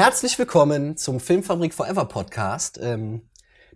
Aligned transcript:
Herzlich 0.00 0.38
willkommen 0.38 0.96
zum 0.96 1.20
Filmfabrik 1.20 1.74
Forever 1.74 2.06
Podcast. 2.06 2.78
Ähm, 2.80 3.20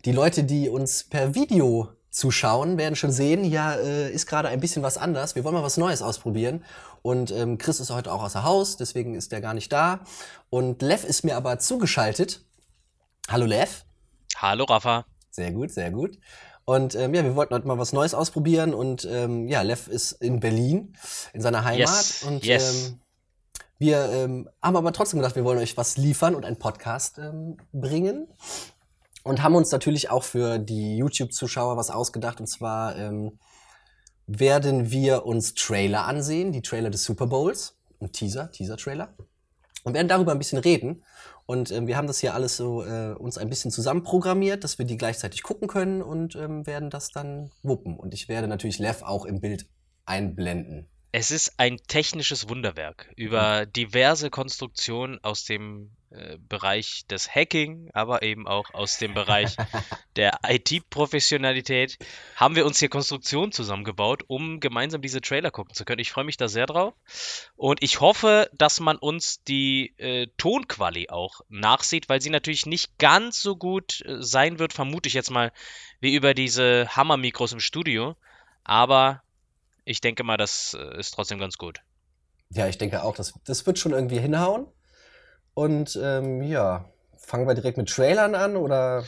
die 0.06 0.12
Leute, 0.12 0.42
die 0.42 0.70
uns 0.70 1.04
per 1.04 1.34
Video 1.34 1.90
zuschauen, 2.08 2.78
werden 2.78 2.96
schon 2.96 3.12
sehen, 3.12 3.44
hier 3.44 3.78
äh, 3.84 4.10
ist 4.10 4.26
gerade 4.26 4.48
ein 4.48 4.58
bisschen 4.58 4.82
was 4.82 4.96
anders. 4.96 5.34
Wir 5.34 5.44
wollen 5.44 5.54
mal 5.54 5.62
was 5.62 5.76
Neues 5.76 6.00
ausprobieren. 6.00 6.64
Und 7.02 7.30
ähm, 7.30 7.58
Chris 7.58 7.78
ist 7.78 7.90
heute 7.90 8.10
auch 8.10 8.22
außer 8.22 8.42
Haus, 8.42 8.78
deswegen 8.78 9.14
ist 9.16 9.34
er 9.34 9.42
gar 9.42 9.52
nicht 9.52 9.70
da. 9.70 10.00
Und 10.48 10.80
Lev 10.80 11.04
ist 11.04 11.24
mir 11.24 11.36
aber 11.36 11.58
zugeschaltet. 11.58 12.40
Hallo 13.28 13.44
Lev. 13.44 13.84
Hallo 14.38 14.64
Rafa. 14.64 15.04
Sehr 15.30 15.52
gut, 15.52 15.72
sehr 15.72 15.90
gut. 15.90 16.18
Und 16.64 16.94
ähm, 16.94 17.12
ja, 17.12 17.22
wir 17.22 17.36
wollten 17.36 17.52
heute 17.52 17.66
mal 17.66 17.76
was 17.76 17.92
Neues 17.92 18.14
ausprobieren. 18.14 18.72
Und 18.72 19.06
ähm, 19.10 19.46
ja, 19.46 19.60
Lev 19.60 19.88
ist 19.88 20.12
in 20.12 20.40
Berlin, 20.40 20.96
in 21.34 21.42
seiner 21.42 21.64
Heimat. 21.64 21.80
Yes. 21.80 22.22
Und 22.22 22.46
yes. 22.46 22.94
Wir 23.78 24.08
ähm, 24.10 24.48
haben 24.62 24.76
aber 24.76 24.92
trotzdem 24.92 25.18
gedacht, 25.18 25.36
wir 25.36 25.44
wollen 25.44 25.58
euch 25.58 25.76
was 25.76 25.96
liefern 25.96 26.34
und 26.34 26.44
einen 26.44 26.58
Podcast 26.58 27.18
ähm, 27.18 27.56
bringen. 27.72 28.28
Und 29.24 29.42
haben 29.42 29.54
uns 29.54 29.72
natürlich 29.72 30.10
auch 30.10 30.22
für 30.22 30.58
die 30.58 30.98
YouTube-Zuschauer 30.98 31.76
was 31.76 31.90
ausgedacht. 31.90 32.40
Und 32.40 32.46
zwar 32.46 32.96
ähm, 32.96 33.38
werden 34.26 34.90
wir 34.90 35.24
uns 35.24 35.54
Trailer 35.54 36.04
ansehen, 36.04 36.52
die 36.52 36.62
Trailer 36.62 36.90
des 36.90 37.04
Super 37.04 37.26
Bowls. 37.26 37.76
Ein 38.00 38.12
Teaser, 38.12 38.50
Teaser-Trailer. 38.50 39.14
Und 39.82 39.94
werden 39.94 40.08
darüber 40.08 40.32
ein 40.32 40.38
bisschen 40.38 40.58
reden. 40.58 41.02
Und 41.46 41.70
ähm, 41.70 41.86
wir 41.86 41.96
haben 41.96 42.06
das 42.06 42.20
hier 42.20 42.34
alles 42.34 42.56
so 42.56 42.84
äh, 42.84 43.14
uns 43.14 43.36
ein 43.38 43.48
bisschen 43.48 43.70
zusammenprogrammiert, 43.70 44.64
dass 44.64 44.78
wir 44.78 44.86
die 44.86 44.96
gleichzeitig 44.96 45.42
gucken 45.42 45.68
können 45.68 46.00
und 46.00 46.36
ähm, 46.36 46.66
werden 46.66 46.90
das 46.90 47.10
dann 47.10 47.50
wuppen. 47.62 47.96
Und 47.96 48.14
ich 48.14 48.28
werde 48.28 48.48
natürlich 48.48 48.78
Lev 48.78 49.02
auch 49.02 49.26
im 49.26 49.40
Bild 49.40 49.66
einblenden. 50.06 50.86
Es 51.16 51.30
ist 51.30 51.60
ein 51.60 51.76
technisches 51.86 52.48
Wunderwerk 52.48 53.08
über 53.14 53.66
diverse 53.66 54.30
Konstruktionen 54.30 55.22
aus 55.22 55.44
dem 55.44 55.92
äh, 56.10 56.38
Bereich 56.48 57.06
des 57.06 57.32
Hacking, 57.32 57.88
aber 57.92 58.22
eben 58.22 58.48
auch 58.48 58.74
aus 58.74 58.98
dem 58.98 59.14
Bereich 59.14 59.54
der 60.16 60.40
IT-Professionalität 60.44 61.98
haben 62.34 62.56
wir 62.56 62.66
uns 62.66 62.80
hier 62.80 62.88
Konstruktionen 62.88 63.52
zusammengebaut, 63.52 64.24
um 64.26 64.58
gemeinsam 64.58 65.02
diese 65.02 65.20
Trailer 65.20 65.52
gucken 65.52 65.72
zu 65.72 65.84
können. 65.84 66.00
Ich 66.00 66.10
freue 66.10 66.24
mich 66.24 66.36
da 66.36 66.48
sehr 66.48 66.66
drauf 66.66 66.94
und 67.54 67.80
ich 67.84 68.00
hoffe, 68.00 68.50
dass 68.52 68.80
man 68.80 68.96
uns 68.96 69.40
die 69.44 69.94
äh, 69.98 70.26
Tonquali 70.36 71.10
auch 71.10 71.42
nachsieht, 71.48 72.08
weil 72.08 72.20
sie 72.20 72.30
natürlich 72.30 72.66
nicht 72.66 72.98
ganz 72.98 73.40
so 73.40 73.54
gut 73.54 74.04
äh, 74.04 74.20
sein 74.20 74.58
wird, 74.58 74.72
vermute 74.72 75.06
ich 75.06 75.14
jetzt 75.14 75.30
mal, 75.30 75.52
wie 76.00 76.16
über 76.16 76.34
diese 76.34 76.88
Hammer-Mikros 76.88 77.52
im 77.52 77.60
Studio. 77.60 78.16
Aber 78.66 79.22
ich 79.84 80.00
denke 80.00 80.24
mal, 80.24 80.36
das 80.36 80.76
äh, 80.78 80.98
ist 80.98 81.12
trotzdem 81.12 81.38
ganz 81.38 81.58
gut. 81.58 81.80
Ja, 82.50 82.68
ich 82.68 82.78
denke 82.78 83.02
auch, 83.02 83.14
das, 83.14 83.34
das 83.44 83.66
wird 83.66 83.78
schon 83.78 83.92
irgendwie 83.92 84.18
hinhauen. 84.18 84.66
Und 85.54 85.98
ähm, 86.02 86.42
ja, 86.42 86.84
fangen 87.16 87.46
wir 87.46 87.54
direkt 87.54 87.78
mit 87.78 87.88
Trailern 87.88 88.34
an 88.34 88.56
oder? 88.56 89.04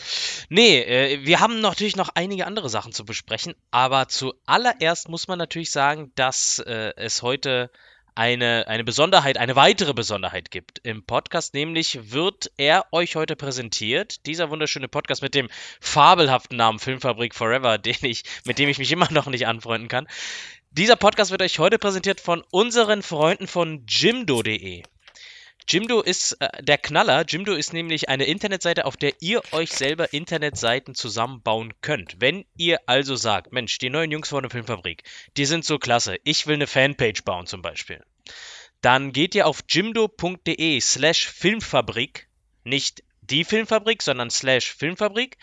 Nee, 0.49 0.81
äh, 0.81 1.25
wir 1.25 1.41
haben 1.41 1.61
natürlich 1.61 1.97
noch 1.97 2.11
einige 2.15 2.47
andere 2.47 2.69
Sachen 2.69 2.93
zu 2.93 3.05
besprechen, 3.05 3.55
aber 3.71 4.09
zuallererst 4.09 5.09
muss 5.09 5.29
man 5.29 5.39
natürlich 5.39 5.71
sagen, 5.71 6.13
dass 6.15 6.59
äh, 6.61 6.93
es 6.97 7.23
heute 7.23 7.71
eine, 8.17 8.67
eine 8.67 8.83
Besonderheit, 8.83 9.37
eine 9.37 9.57
weitere 9.57 9.93
Besonderheit 9.93 10.51
gibt 10.51 10.81
im 10.83 11.05
Podcast, 11.05 11.53
nämlich 11.53 12.13
wird 12.13 12.51
er 12.57 12.87
euch 12.91 13.15
heute 13.15 13.37
präsentiert, 13.37 14.25
dieser 14.25 14.49
wunderschöne 14.49 14.89
Podcast 14.89 15.21
mit 15.21 15.35
dem 15.35 15.49
fabelhaften 15.81 16.57
Namen 16.57 16.79
Filmfabrik 16.79 17.35
Forever, 17.35 17.77
den 17.79 17.97
ich, 18.01 18.25
mit 18.47 18.59
dem 18.59 18.71
ich 18.71 18.79
mich 18.79 18.91
immer 18.91 19.13
noch 19.13 19.27
nicht 19.27 19.47
anfreunden 19.47 19.89
kann. 19.89 20.09
Dieser 20.71 20.97
Podcast 20.97 21.31
wird 21.31 21.43
euch 21.43 21.59
heute 21.59 21.79
präsentiert 21.79 22.21
von 22.21 22.43
unseren 22.51 23.03
Freunden 23.03 23.47
von 23.47 23.85
Jimdo.de. 23.89 24.83
Jimdo 25.69 26.01
ist 26.01 26.41
äh, 26.41 26.63
der 26.63 26.79
Knaller. 26.79 27.25
Jimdo 27.27 27.55
ist 27.55 27.73
nämlich 27.73 28.09
eine 28.09 28.25
Internetseite, 28.25 28.85
auf 28.85 28.97
der 28.97 29.15
ihr 29.21 29.43
euch 29.53 29.73
selber 29.73 30.13
Internetseiten 30.13 30.95
zusammenbauen 30.95 31.73
könnt. 31.81 32.21
Wenn 32.21 32.45
ihr 32.57 32.79
also 32.87 33.17
sagt, 33.17 33.53
Mensch, 33.53 33.79
die 33.79 33.91
neuen 33.91 34.13
Jungs 34.13 34.29
von 34.29 34.43
der 34.43 34.51
Filmfabrik, 34.51 35.03
die 35.37 35.45
sind 35.45 35.65
so 35.65 35.79
klasse, 35.79 36.19
ich 36.23 36.47
will 36.47 36.55
eine 36.55 36.69
Fanpage 36.69 37.25
bauen 37.25 37.47
zum 37.47 37.63
Beispiel, 37.63 38.05
dann 38.81 39.13
geht 39.13 39.35
ihr 39.35 39.47
auf 39.47 39.61
jimdo.de 39.69 40.81
slash 40.81 41.29
Filmfabrik, 41.29 42.29
nicht 42.63 43.03
die 43.23 43.43
Filmfabrik, 43.45 44.03
sondern 44.03 44.31
slash 44.31 44.73
Filmfabrik 44.73 45.39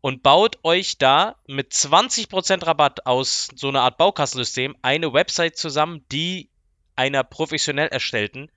und 0.00 0.22
baut 0.22 0.58
euch 0.62 0.98
da 0.98 1.36
mit 1.46 1.72
20% 1.72 2.66
Rabatt 2.66 3.06
aus 3.06 3.48
so 3.54 3.68
einer 3.68 3.82
Art 3.82 3.98
Baukassensystem 3.98 4.76
eine 4.82 5.12
Website 5.12 5.56
zusammen, 5.56 6.04
die 6.10 6.48
einer 6.96 7.24
professionell 7.24 7.88
erstellten 7.88 8.50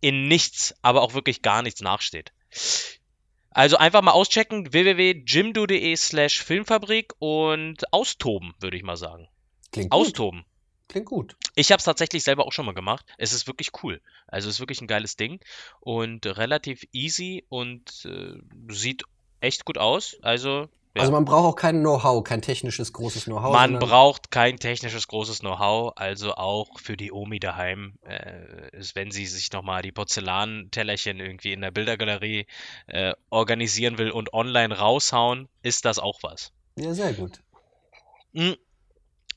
in 0.00 0.28
nichts, 0.28 0.74
aber 0.82 1.02
auch 1.02 1.14
wirklich 1.14 1.42
gar 1.42 1.62
nichts 1.62 1.80
nachsteht. 1.80 2.32
Also 3.50 3.76
einfach 3.76 4.02
mal 4.02 4.12
auschecken, 4.12 4.72
www.jimdo.de 4.72 5.96
slash 5.96 6.42
Filmfabrik 6.42 7.14
und 7.18 7.92
austoben, 7.92 8.54
würde 8.60 8.76
ich 8.76 8.82
mal 8.82 8.96
sagen. 8.96 9.28
Klingt 9.72 9.90
gut. 9.90 10.00
Austoben. 10.00 10.44
Klingt 10.88 11.06
gut. 11.06 11.36
Ich 11.54 11.70
habe 11.70 11.78
es 11.78 11.84
tatsächlich 11.84 12.22
selber 12.22 12.46
auch 12.46 12.52
schon 12.52 12.66
mal 12.66 12.72
gemacht. 12.72 13.04
Es 13.18 13.32
ist 13.32 13.46
wirklich 13.46 13.70
cool. 13.82 14.00
Also 14.26 14.48
es 14.48 14.56
ist 14.56 14.60
wirklich 14.60 14.80
ein 14.80 14.86
geiles 14.86 15.16
Ding 15.16 15.40
und 15.80 16.24
relativ 16.24 16.84
easy 16.92 17.44
und 17.48 18.06
äh, 18.06 18.38
sieht 18.72 19.02
echt 19.40 19.64
gut 19.64 19.76
aus. 19.76 20.16
Also 20.22 20.68
ja. 20.94 21.02
Also 21.02 21.12
man 21.12 21.24
braucht 21.24 21.44
auch 21.44 21.56
kein 21.56 21.80
Know-how, 21.80 22.24
kein 22.24 22.42
technisches 22.42 22.92
großes 22.92 23.24
Know-how. 23.24 23.52
Man 23.52 23.78
braucht 23.78 24.30
kein 24.30 24.58
technisches 24.58 25.06
großes 25.08 25.40
Know-how, 25.40 25.92
also 25.96 26.34
auch 26.34 26.78
für 26.80 26.96
die 26.96 27.12
Omi 27.12 27.40
daheim, 27.40 27.94
äh, 28.06 28.76
ist, 28.76 28.96
wenn 28.96 29.10
sie 29.10 29.26
sich 29.26 29.52
nochmal 29.52 29.82
die 29.82 29.92
Porzellantellerchen 29.92 31.20
irgendwie 31.20 31.52
in 31.52 31.60
der 31.60 31.70
Bildergalerie 31.70 32.46
äh, 32.86 33.14
organisieren 33.30 33.98
will 33.98 34.10
und 34.10 34.32
online 34.32 34.76
raushauen, 34.76 35.48
ist 35.62 35.84
das 35.84 35.98
auch 35.98 36.22
was. 36.22 36.52
Ja, 36.76 36.94
sehr 36.94 37.12
gut. 37.12 37.40
Mm. 38.32 38.52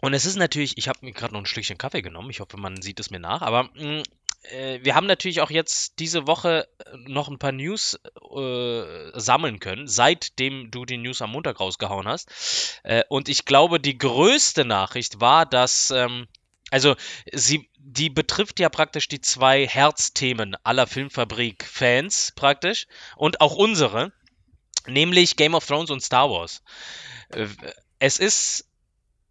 Und 0.01 0.15
es 0.15 0.25
ist 0.25 0.35
natürlich, 0.35 0.79
ich 0.79 0.87
habe 0.87 0.99
mir 1.03 1.11
gerade 1.11 1.33
noch 1.33 1.41
ein 1.41 1.45
Schlückchen 1.45 1.77
Kaffee 1.77 2.01
genommen, 2.01 2.31
ich 2.31 2.39
hoffe, 2.39 2.57
man 2.57 2.81
sieht 2.81 2.99
es 2.99 3.11
mir 3.11 3.19
nach, 3.19 3.43
aber 3.43 3.65
mm, 3.75 3.77
äh, 3.77 4.03
wir 4.81 4.95
haben 4.95 5.07
natürlich 5.07 5.41
auch 5.41 5.51
jetzt 5.51 5.99
diese 5.99 6.25
Woche 6.25 6.67
äh, 6.85 6.97
noch 7.07 7.29
ein 7.29 7.39
paar 7.39 7.51
News 7.51 7.99
äh, 8.35 9.19
sammeln 9.19 9.59
können, 9.59 9.87
seitdem 9.87 10.71
du 10.71 10.85
die 10.85 10.97
News 10.97 11.21
am 11.21 11.31
Montag 11.31 11.59
rausgehauen 11.59 12.07
hast. 12.07 12.79
Äh, 12.83 13.03
und 13.09 13.29
ich 13.29 13.45
glaube, 13.45 13.79
die 13.79 13.97
größte 13.97 14.65
Nachricht 14.65 15.21
war, 15.21 15.45
dass, 15.45 15.91
ähm, 15.91 16.27
also 16.71 16.95
sie, 17.31 17.69
die 17.77 18.09
betrifft 18.09 18.59
ja 18.59 18.69
praktisch 18.69 19.07
die 19.07 19.21
zwei 19.21 19.67
Herzthemen 19.67 20.55
aller 20.63 20.87
Filmfabrik-Fans 20.87 22.33
praktisch 22.35 22.87
und 23.17 23.41
auch 23.41 23.55
unsere, 23.55 24.11
nämlich 24.87 25.35
Game 25.35 25.53
of 25.53 25.65
Thrones 25.67 25.91
und 25.91 26.01
Star 26.01 26.31
Wars. 26.31 26.63
Äh, 27.29 27.47
es 27.99 28.17
ist 28.17 28.70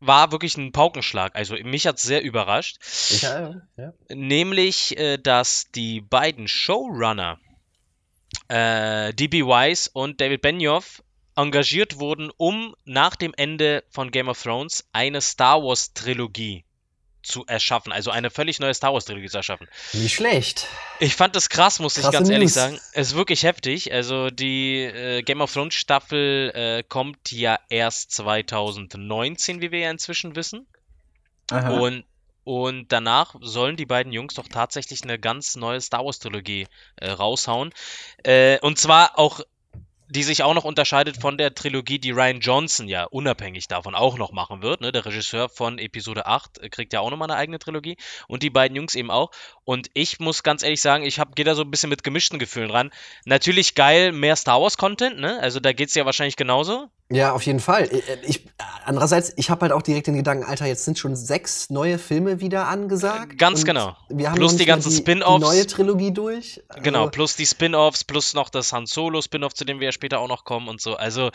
war 0.01 0.33
wirklich 0.33 0.57
ein 0.57 0.73
Paukenschlag. 0.73 1.37
Also 1.37 1.55
mich 1.63 1.87
hat 1.87 1.97
es 1.97 2.03
sehr 2.03 2.23
überrascht. 2.23 2.79
Ja, 3.21 3.63
ja. 3.77 3.93
Nämlich, 4.09 4.99
äh, 4.99 5.19
dass 5.19 5.71
die 5.75 6.01
beiden 6.01 6.49
Showrunner, 6.49 7.39
äh, 8.49 9.13
D.B. 9.15 9.45
Wise 9.45 9.91
und 9.93 10.21
David 10.21 10.43
Benioff, 10.43 11.03
engagiert 11.37 11.99
wurden, 11.99 12.31
um 12.37 12.75
nach 12.85 13.17
dem 13.17 13.33
Ende 13.37 13.85
von 13.91 14.11
Game 14.11 14.29
of 14.29 14.43
Thrones 14.43 14.89
eine 14.93 15.21
Star 15.21 15.63
Wars 15.63 15.93
Trilogie 15.95 16.65
zu 17.23 17.45
erschaffen. 17.47 17.93
Also 17.93 18.11
eine 18.11 18.31
völlig 18.31 18.61
neue 18.61 18.75
Star 18.75 18.93
Wars 18.93 19.05
Trilogie 19.05 19.29
zu 19.29 19.37
erschaffen. 19.37 19.69
Nicht 19.93 20.15
schlecht. 20.15 20.67
Ich 20.99 21.17
fand 21.17 21.37
das 21.37 21.49
krass, 21.49 21.79
muss 21.79 21.97
ich 21.97 22.03
Krasse 22.03 22.17
ganz 22.17 22.29
ehrlich 22.29 22.47
News. 22.47 22.55
sagen. 22.55 22.81
Es 22.93 23.09
ist 23.09 23.15
wirklich 23.17 23.43
heftig. 23.43 23.93
Also 23.93 24.31
die 24.31 24.83
äh, 24.83 25.23
Game 25.23 25.41
of 25.41 25.53
Thrones 25.53 25.75
Staffel 25.75 26.51
äh, 26.55 26.83
kommt 26.83 27.33
ja 27.33 27.59
erst 27.69 28.13
2019, 28.13 29.61
wie 29.61 29.71
wir 29.71 29.81
ja 29.81 29.91
inzwischen 29.91 30.37
wissen. 30.37 30.67
Aha. 31.51 31.71
Und, 31.71 32.05
und 32.45 32.93
danach 32.93 33.35
sollen 33.41 33.77
die 33.77 33.87
beiden 33.87 34.13
Jungs 34.13 34.35
doch 34.35 34.49
tatsächlich 34.49 35.03
eine 35.03 35.19
ganz 35.19 35.57
neue 35.57 35.81
Star 35.81 36.05
Wars 36.05 36.19
Trilogie 36.19 36.67
äh, 36.97 37.11
raushauen. 37.11 37.73
Äh, 38.23 38.59
und 38.61 38.79
zwar 38.79 39.19
auch, 39.19 39.41
die 40.11 40.25
sich 40.25 40.43
auch 40.43 40.55
noch 40.55 40.65
unterscheidet 40.65 41.21
von 41.21 41.39
der 41.39 41.55
Trilogie, 41.55 42.01
die 42.01 42.11
Ryan 42.11 42.41
Johnson 42.41 42.89
ja 42.89 43.05
unabhängig 43.05 43.69
davon 43.69 43.95
auch 43.95 44.19
noch 44.19 44.33
machen 44.33 44.61
wird. 44.61 44.81
Ne? 44.81 44.91
Der 44.91 45.07
Regisseur 45.07 45.49
von 45.49 45.79
Episode 45.79 46.27
8 46.27 46.59
äh, 46.59 46.69
kriegt 46.69 46.93
ja 46.93 47.01
auch 47.01 47.11
nochmal 47.11 47.31
eine 47.31 47.39
eigene 47.39 47.61
Trilogie. 47.61 47.97
Und 48.27 48.43
die 48.43 48.51
beiden 48.51 48.77
Jungs 48.77 48.97
eben 48.97 49.11
auch. 49.11 49.31
Und 49.65 49.89
ich 49.95 50.19
muss 50.19 50.43
ganz 50.43 50.63
ehrlich 50.63 50.81
sagen, 50.81 51.05
ich 51.05 51.21
gehe 51.37 51.45
da 51.45 51.55
so 51.55 51.63
ein 51.63 51.71
bisschen 51.71 51.91
mit 51.91 52.03
gemischten 52.03 52.41
Gefühlen 52.41 52.71
ran. 52.71 52.91
Natürlich 53.25 53.77
geil, 53.77 54.11
mehr 54.13 54.35
Star 54.35 54.61
Wars 54.61 54.77
Content, 54.77 55.19
ne? 55.21 55.39
Also 55.41 55.61
da 55.61 55.73
geht's 55.73 55.95
ja 55.95 56.05
wahrscheinlich 56.05 56.37
genauso. 56.37 56.91
Ja, 57.13 57.33
auf 57.33 57.43
jeden 57.43 57.59
Fall. 57.59 57.89
Ich, 57.91 58.05
ich, 58.29 58.47
andererseits, 58.85 59.33
ich 59.37 59.51
habe 59.51 59.63
halt 59.63 59.73
auch 59.73 59.83
direkt 59.83 60.07
den 60.07 60.15
Gedanken, 60.15 60.45
Alter, 60.45 60.67
jetzt 60.67 60.85
sind 60.85 60.97
schon 60.97 61.17
sechs 61.17 61.69
neue 61.69 61.99
Filme 61.99 62.41
wieder 62.41 62.69
angesagt. 62.69 63.37
Ganz 63.37 63.61
und 63.61 63.67
genau. 63.67 63.97
Wir 64.09 64.31
haben 64.31 64.37
Plus 64.37 64.57
die 64.57 64.65
ganzen 64.65 64.93
Spin-offs. 64.93 65.41
Neue 65.41 65.67
Trilogie 65.67 66.13
durch. 66.13 66.63
Also, 66.69 66.83
Genau, 66.83 67.09
plus 67.09 67.35
die 67.35 67.47
Spin-offs, 67.47 68.05
plus 68.05 68.35
noch 68.35 68.49
das 68.49 68.73
Han 68.73 68.87
Solo 68.87 69.21
Spin-off, 69.23 69.55
zu 69.55 69.65
dem 69.65 69.81
wir 69.81 69.87
ja 69.87 69.93
später 69.93 70.21
auch 70.21 70.29
noch 70.29 70.45
kommen 70.45 70.69
und 70.69 70.81
so. 70.81 70.95
Also 70.95 71.31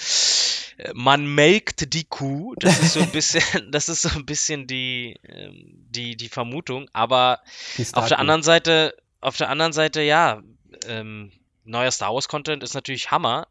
äh, 0.78 0.92
man 0.94 1.26
melkt 1.26 1.94
die 1.94 2.06
Kuh. 2.06 2.56
Das 2.58 2.80
ist 2.80 2.94
so 2.94 3.02
ein 3.02 3.10
bisschen, 3.12 3.44
das 3.72 3.90
ist 3.90 4.02
so 4.02 4.10
ein 4.10 4.26
bisschen 4.26 4.68
die, 4.68 5.20
ähm, 5.28 5.86
die, 5.90 6.16
die 6.16 6.30
Vermutung. 6.30 6.88
Aber 6.94 7.42
die 7.78 7.86
auf 7.94 8.08
der 8.08 8.20
anderen 8.20 8.44
Seite, 8.44 8.96
auf 9.20 9.36
der 9.36 9.50
anderen 9.50 9.74
Seite, 9.74 10.02
ja, 10.02 10.42
ähm, 10.88 11.34
neuer 11.66 11.92
Star 11.92 12.14
Wars 12.14 12.30
Content 12.30 12.64
ist 12.64 12.76
natürlich 12.76 13.12
Hammer. 13.12 13.48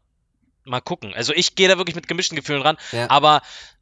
Mal 0.65 0.81
gucken. 0.81 1.13
Also 1.13 1.33
ich 1.33 1.55
gehe 1.55 1.67
da 1.67 1.77
wirklich 1.77 1.95
mit 1.95 2.07
gemischten 2.07 2.35
Gefühlen 2.35 2.61
ran, 2.61 2.77
Ja. 2.91 3.09
aber 3.09 3.41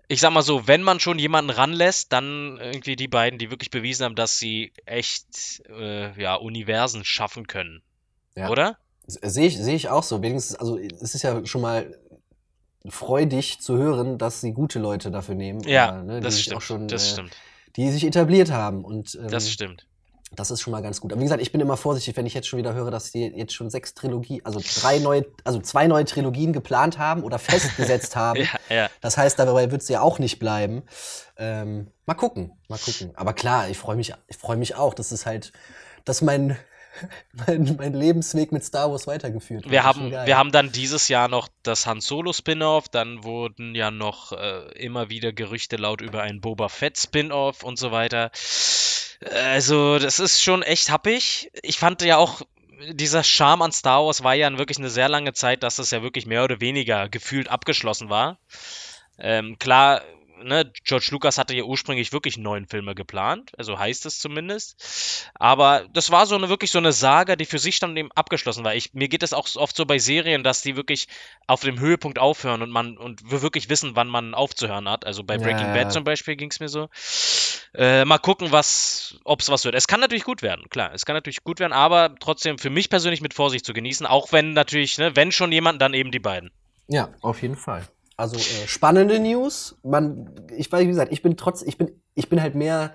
ich 0.10 0.20
sag 0.20 0.32
mal 0.34 0.42
so, 0.42 0.68
wenn 0.68 0.84
man 0.84 1.00
schon 1.00 1.18
jemanden 1.18 1.50
ranlässt, 1.50 2.12
dann 2.12 2.60
irgendwie 2.62 2.96
die 2.96 3.08
beiden, 3.08 3.40
die 3.40 3.50
wirklich 3.50 3.72
bewiesen 3.72 4.04
haben, 4.06 4.16
dass 4.16 4.38
sie 4.38 4.74
echt 4.86 5.64
äh, 5.70 6.20
ja, 6.22 6.36
Universen 6.36 7.06
schaffen 7.06 7.48
können. 7.48 7.82
Ja. 8.36 8.50
Oder? 8.50 8.78
Sehe 9.08 9.48
ich, 9.48 9.58
sehe 9.58 9.76
ich 9.76 9.90
auch 9.90 10.04
so. 10.04 10.22
Wenigstens, 10.22 10.56
also 10.58 10.78
es 10.78 11.16
ist 11.16 11.24
ja 11.24 11.46
schon 11.46 11.62
mal 11.62 11.98
freudig 12.88 13.60
zu 13.62 13.78
hören, 13.78 14.18
dass 14.18 14.42
sie 14.42 14.52
gute 14.52 14.80
Leute 14.80 15.10
dafür 15.12 15.36
nehmen. 15.36 15.62
Ja, 15.64 15.90
oder, 15.90 16.04
ne, 16.04 16.16
die 16.20 16.24
das 16.24 16.42
stimmt. 16.42 16.58
auch 16.58 16.62
schon, 16.62 16.88
das 16.88 17.08
äh, 17.08 17.12
stimmt. 17.14 17.36
die 17.78 17.90
sich 17.90 18.06
etabliert 18.06 18.52
haben. 18.52 18.84
Und 18.84 19.16
ähm, 19.16 19.30
Das 19.30 19.50
stimmt. 19.50 19.86
Das 20.36 20.52
ist 20.52 20.62
schon 20.62 20.72
mal 20.72 20.82
ganz 20.82 21.02
gut. 21.02 21.12
Aber 21.12 21.20
wie 21.20 21.26
gesagt, 21.26 21.42
ich 21.42 21.52
bin 21.52 21.62
immer 21.62 21.78
vorsichtig, 21.78 22.16
wenn 22.18 22.26
ich 22.26 22.34
jetzt 22.34 22.48
schon 22.48 22.60
wieder 22.60 22.74
höre, 22.74 22.92
dass 22.92 23.12
die 23.12 23.26
jetzt 23.28 23.54
schon 23.54 23.70
sechs 23.70 23.94
Trilogien, 23.94 24.44
also 24.46 24.60
drei 24.82 25.00
neue, 25.00 25.26
also 25.44 25.60
zwei 25.60 25.88
neue 25.88 26.06
Trilogien 26.06 26.54
geplant 26.54 26.98
haben 26.98 27.24
oder 27.24 27.40
festgesetzt 27.40 28.16
haben. 28.16 28.42
Ja, 28.42 28.76
ja. 28.76 28.90
Das 29.02 29.18
heißt, 29.18 29.38
dabei 29.40 29.72
wird 29.72 29.82
es 29.82 29.90
ja 29.90 30.02
auch 30.02 30.20
nicht 30.20 30.40
bleiben. 30.40 30.84
Ähm, 31.38 31.88
mal 32.06 32.16
gucken, 32.16 32.52
mal 32.68 32.80
gucken. 32.80 33.12
Aber 33.16 33.34
klar, 33.34 33.70
ich 33.70 33.78
freue 33.78 33.96
mich, 33.96 34.14
ich 34.28 34.38
freue 34.38 34.58
mich 34.58 34.76
auch. 34.76 34.94
Das 34.94 35.12
ist 35.12 35.26
halt, 35.26 35.54
dass 36.06 36.22
mein, 36.22 36.58
mein, 37.48 37.76
mein 37.78 37.94
Lebensweg 37.94 38.52
mit 38.52 38.64
Star 38.64 38.92
Wars 38.92 39.08
weitergeführt. 39.08 39.70
Wir 39.70 39.80
Das 39.80 39.86
haben, 39.86 40.12
wir 40.12 40.38
haben 40.38 40.52
dann 40.52 40.72
dieses 40.72 41.08
Jahr 41.08 41.28
noch 41.28 41.48
das 41.64 41.86
Han 41.86 42.02
Solo 42.02 42.34
Spin-off, 42.34 42.90
dann 42.90 43.24
wurden 43.24 43.76
ja 43.76 43.92
noch 43.92 44.32
äh, 44.32 44.72
immer 44.78 45.10
wieder 45.10 45.34
Gerüchte 45.34 45.78
laut 45.78 46.02
über 46.02 46.22
ein 46.22 46.42
Boba 46.42 46.70
Fett 46.70 46.98
Spin-off 46.98 47.64
und 47.64 47.78
so 47.78 47.92
weiter. 47.92 48.32
Also, 49.34 50.00
das 50.00 50.20
ist 50.20 50.42
schon 50.42 50.64
echt 50.64 50.92
happig. 50.92 51.52
Ich 51.62 51.78
fand 51.78 52.02
ja 52.02 52.18
auch, 52.18 52.42
dieser 52.92 53.24
Charme 53.24 53.64
an 53.64 53.72
Star 53.72 54.06
Wars 54.06 54.24
war 54.24 54.34
ja 54.34 54.58
wirklich 54.58 54.78
eine 54.78 54.90
sehr 54.90 55.08
lange 55.10 55.34
Zeit, 55.34 55.64
dass 55.64 55.80
es 55.80 55.92
ja 55.92 56.02
wirklich 56.04 56.26
mehr 56.26 56.44
oder 56.44 56.60
weniger 56.60 57.08
gefühlt 57.08 57.48
abgeschlossen 57.48 58.10
war. 58.10 58.38
Ähm, 59.18 59.58
klar, 59.60 60.02
ne, 60.44 60.72
George 60.84 61.08
Lucas 61.12 61.38
hatte 61.38 61.56
ja 61.56 61.64
ursprünglich 61.64 62.14
wirklich 62.14 62.38
neun 62.38 62.68
Filme 62.68 62.96
geplant, 62.96 63.52
also 63.58 63.80
heißt 63.80 64.06
es 64.06 64.20
zumindest. 64.20 65.30
Aber 65.36 65.88
das 65.94 66.12
war 66.12 66.26
so 66.26 66.36
eine 66.36 66.50
wirklich 66.50 66.72
so 66.72 66.78
eine 66.78 66.92
Saga, 66.92 67.36
die 67.36 67.46
für 67.46 67.60
sich 67.60 67.80
dann 67.80 67.96
eben 67.98 68.12
abgeschlossen 68.12 68.64
war. 68.64 68.76
Ich, 68.76 68.94
mir 68.94 69.08
geht 69.08 69.24
es 69.24 69.34
auch 69.34 69.48
oft 69.56 69.76
so 69.76 69.86
bei 69.86 69.98
Serien, 70.00 70.44
dass 70.44 70.62
die 70.62 70.76
wirklich 70.76 71.08
auf 71.48 71.62
dem 71.62 71.80
Höhepunkt 71.80 72.20
aufhören 72.20 72.62
und 72.62 72.70
man 72.70 72.98
und 72.98 73.30
wir 73.30 73.42
wirklich 73.42 73.70
wissen, 73.70 73.96
wann 73.96 74.08
man 74.08 74.34
aufzuhören 74.34 74.90
hat. 74.90 75.06
Also 75.06 75.24
bei 75.24 75.38
Breaking 75.38 75.68
Ja. 75.68 75.74
Bad 75.74 75.92
zum 75.92 76.04
Beispiel 76.04 76.36
ging 76.36 76.50
es 76.50 76.60
mir 76.60 76.70
so. 76.70 76.90
Äh, 77.74 78.06
mal 78.06 78.20
gucken, 78.20 78.52
was, 78.52 79.20
ob 79.24 79.42
es 79.42 79.50
was 79.50 79.66
wird. 79.66 79.76
Es 79.76 79.88
kann 79.88 80.00
natürlich 80.00 80.24
gut 80.24 80.42
werden, 80.42 80.70
klar. 80.70 80.94
Es 80.94 81.06
kann 81.06 81.16
natürlich 81.16 81.44
gut 81.44 81.60
werden, 81.60 81.74
aber 81.74 82.16
trotzdem 82.20 82.60
für 82.60 82.70
mich 82.70 82.90
persönlich 82.90 83.22
mit 83.22 83.34
Vorsicht 83.34 83.66
zu 83.66 83.74
genießen, 83.74 84.06
auch 84.06 84.32
wenn 84.32 84.54
natürlich, 84.54 84.98
ne, 84.98 85.16
wenn 85.16 85.32
schon 85.32 85.52
jemand, 85.52 85.82
dann 85.82 85.94
eben 85.94 86.12
die 86.12 86.20
beiden. 86.20 86.52
Ja, 86.88 87.10
auf 87.22 87.42
jeden 87.42 87.56
Fall. 87.56 87.88
Also 88.24 88.38
äh, 88.38 88.68
spannende 88.68 89.20
News. 89.20 89.78
Man, 89.84 90.34
ich 90.56 90.72
weiß, 90.72 90.84
wie 90.84 90.88
gesagt, 90.88 91.12
ich 91.12 91.22
bin 91.22 91.36
trotz, 91.36 91.62
ich 91.62 91.78
bin, 91.78 92.02
ich 92.16 92.30
bin 92.30 92.42
halt 92.42 92.56
mehr 92.56 92.94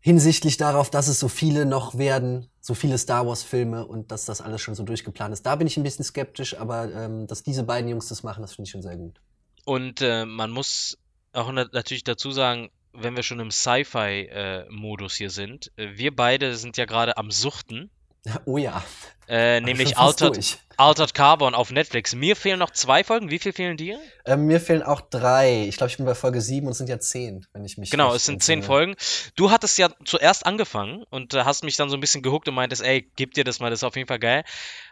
hinsichtlich 0.00 0.56
darauf, 0.56 0.90
dass 0.90 1.08
es 1.08 1.18
so 1.20 1.28
viele 1.28 1.64
noch 1.64 1.96
werden, 1.96 2.48
so 2.60 2.74
viele 2.74 2.98
Star 2.98 3.26
Wars 3.26 3.42
Filme 3.42 3.86
und 3.86 4.10
dass 4.10 4.24
das 4.24 4.40
alles 4.40 4.60
schon 4.60 4.74
so 4.74 4.82
durchgeplant 4.82 5.32
ist. 5.32 5.46
Da 5.46 5.56
bin 5.56 5.66
ich 5.66 5.76
ein 5.76 5.82
bisschen 5.82 6.04
skeptisch, 6.04 6.58
aber 6.58 6.92
ähm, 6.92 7.26
dass 7.26 7.42
diese 7.42 7.62
beiden 7.62 7.88
Jungs 7.88 8.08
das 8.08 8.22
machen, 8.22 8.42
das 8.42 8.54
finde 8.54 8.66
ich 8.66 8.72
schon 8.72 8.82
sehr 8.82 8.96
gut. 8.96 9.20
Und 9.64 10.02
äh, 10.02 10.24
man 10.24 10.50
muss 10.50 10.98
auch 11.32 11.50
na- 11.52 11.68
natürlich 11.72 12.04
dazu 12.04 12.30
sagen, 12.30 12.70
wenn 12.92 13.14
wir 13.14 13.22
schon 13.22 13.40
im 13.40 13.50
Sci-Fi-Modus 13.50 15.16
hier 15.16 15.30
sind, 15.30 15.72
äh, 15.76 15.88
wir 15.96 16.14
beide 16.14 16.56
sind 16.56 16.76
ja 16.76 16.84
gerade 16.84 17.16
am 17.16 17.30
Suchten, 17.30 17.90
Oh 18.44 18.58
ja. 18.58 18.82
äh, 19.28 19.60
nämlich 19.60 19.96
Altered. 19.96 20.58
Altered 20.78 21.14
Carbon 21.14 21.54
auf 21.54 21.70
Netflix. 21.70 22.14
Mir 22.14 22.36
fehlen 22.36 22.58
noch 22.58 22.70
zwei 22.70 23.02
Folgen. 23.02 23.30
Wie 23.30 23.38
viel 23.38 23.54
fehlen 23.54 23.78
dir? 23.78 23.98
Ähm, 24.26 24.44
mir 24.44 24.60
fehlen 24.60 24.82
auch 24.82 25.00
drei. 25.00 25.64
Ich 25.66 25.78
glaube, 25.78 25.90
ich 25.90 25.96
bin 25.96 26.04
bei 26.04 26.14
Folge 26.14 26.42
sieben 26.42 26.66
und 26.66 26.72
es 26.72 26.78
sind 26.78 26.90
ja 26.90 26.98
zehn, 27.00 27.46
wenn 27.54 27.64
ich 27.64 27.78
mich 27.78 27.90
Genau, 27.90 28.12
es 28.14 28.26
sind 28.26 28.42
zehn. 28.42 28.62
Folgen. 28.62 28.94
Du 29.36 29.50
hattest 29.50 29.78
ja 29.78 29.88
zuerst 30.04 30.44
angefangen 30.44 31.04
und 31.08 31.32
äh, 31.32 31.44
hast 31.44 31.64
mich 31.64 31.76
dann 31.76 31.88
so 31.88 31.96
ein 31.96 32.00
bisschen 32.00 32.22
gehuckt 32.22 32.46
und 32.48 32.54
meintest, 32.54 32.82
ey, 32.82 33.10
gib 33.16 33.32
dir 33.32 33.44
das 33.44 33.58
mal, 33.58 33.70
das 33.70 33.78
ist 33.80 33.84
auf 33.84 33.96
jeden 33.96 34.06
Fall 34.06 34.18
geil. 34.18 34.44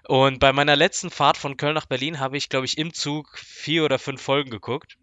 Und 0.09 0.39
bei 0.41 0.55
meiner 0.55 0.75
letzten 0.75 1.11
Fahrt 1.11 1.37
von 1.37 1.59
Köln 1.59 1.75
nach 1.75 1.87
Berlin 1.87 2.19
habe 2.19 2.39
ich, 2.39 2.49
glaube 2.49 2.65
ich, 2.65 2.79
im 2.79 2.95
Zug 2.95 3.37
vier 3.37 3.85
oder 3.85 3.99
fünf 3.99 4.23
Folgen 4.23 4.49
geguckt. 4.51 4.97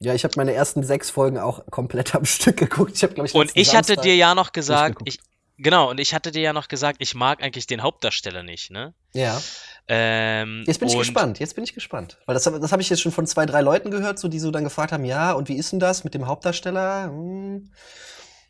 Ja, 0.00 0.12
ich 0.12 0.24
habe 0.24 0.34
meine 0.36 0.52
ersten 0.52 0.82
sechs 0.82 1.08
Folgen 1.08 1.38
auch 1.38 1.64
komplett 1.70 2.14
am 2.14 2.26
Stück 2.26 2.58
geguckt. 2.58 2.92
Ich 2.94 3.02
habe, 3.02 3.14
glaube 3.14 3.28
ich, 3.28 3.34
Und 3.34 3.52
ich 3.54 3.74
hatte 3.74 3.94
Samstag- 3.94 4.02
dir 4.02 4.16
ja 4.16 4.34
noch 4.34 4.52
gesagt, 4.52 5.00
ich, 5.06 5.18
genau, 5.58 5.90
und 5.90 5.98
ich 6.00 6.14
hatte 6.14 6.30
dir 6.32 6.42
ja 6.42 6.52
noch 6.52 6.68
gesagt, 6.68 6.98
ich 7.00 7.14
mag 7.14 7.42
eigentlich 7.42 7.66
den 7.66 7.82
Hauptdarsteller 7.82 8.42
nicht, 8.42 8.70
ne? 8.70 8.94
Ja. 9.12 9.40
Ähm, 9.88 10.64
Jetzt 10.66 10.78
bin 10.80 10.88
ich 10.88 10.98
gespannt, 10.98 11.38
jetzt 11.38 11.54
bin 11.54 11.64
ich 11.64 11.74
gespannt. 11.74 12.18
Weil 12.26 12.34
das, 12.34 12.44
das 12.44 12.72
habe 12.72 12.82
ich 12.82 12.90
jetzt 12.90 13.00
schon 13.00 13.12
von 13.12 13.26
zwei, 13.26 13.46
drei 13.46 13.60
Leuten 13.60 13.90
gehört, 13.90 14.18
so, 14.18 14.28
die 14.28 14.38
so 14.40 14.50
dann 14.50 14.64
gefragt 14.64 14.92
haben, 14.92 15.04
ja, 15.04 15.32
und 15.32 15.48
wie 15.48 15.56
ist 15.56 15.72
denn 15.72 15.80
das 15.80 16.04
mit 16.04 16.14
dem 16.14 16.26
Hauptdarsteller? 16.26 17.04
Hm. 17.04 17.72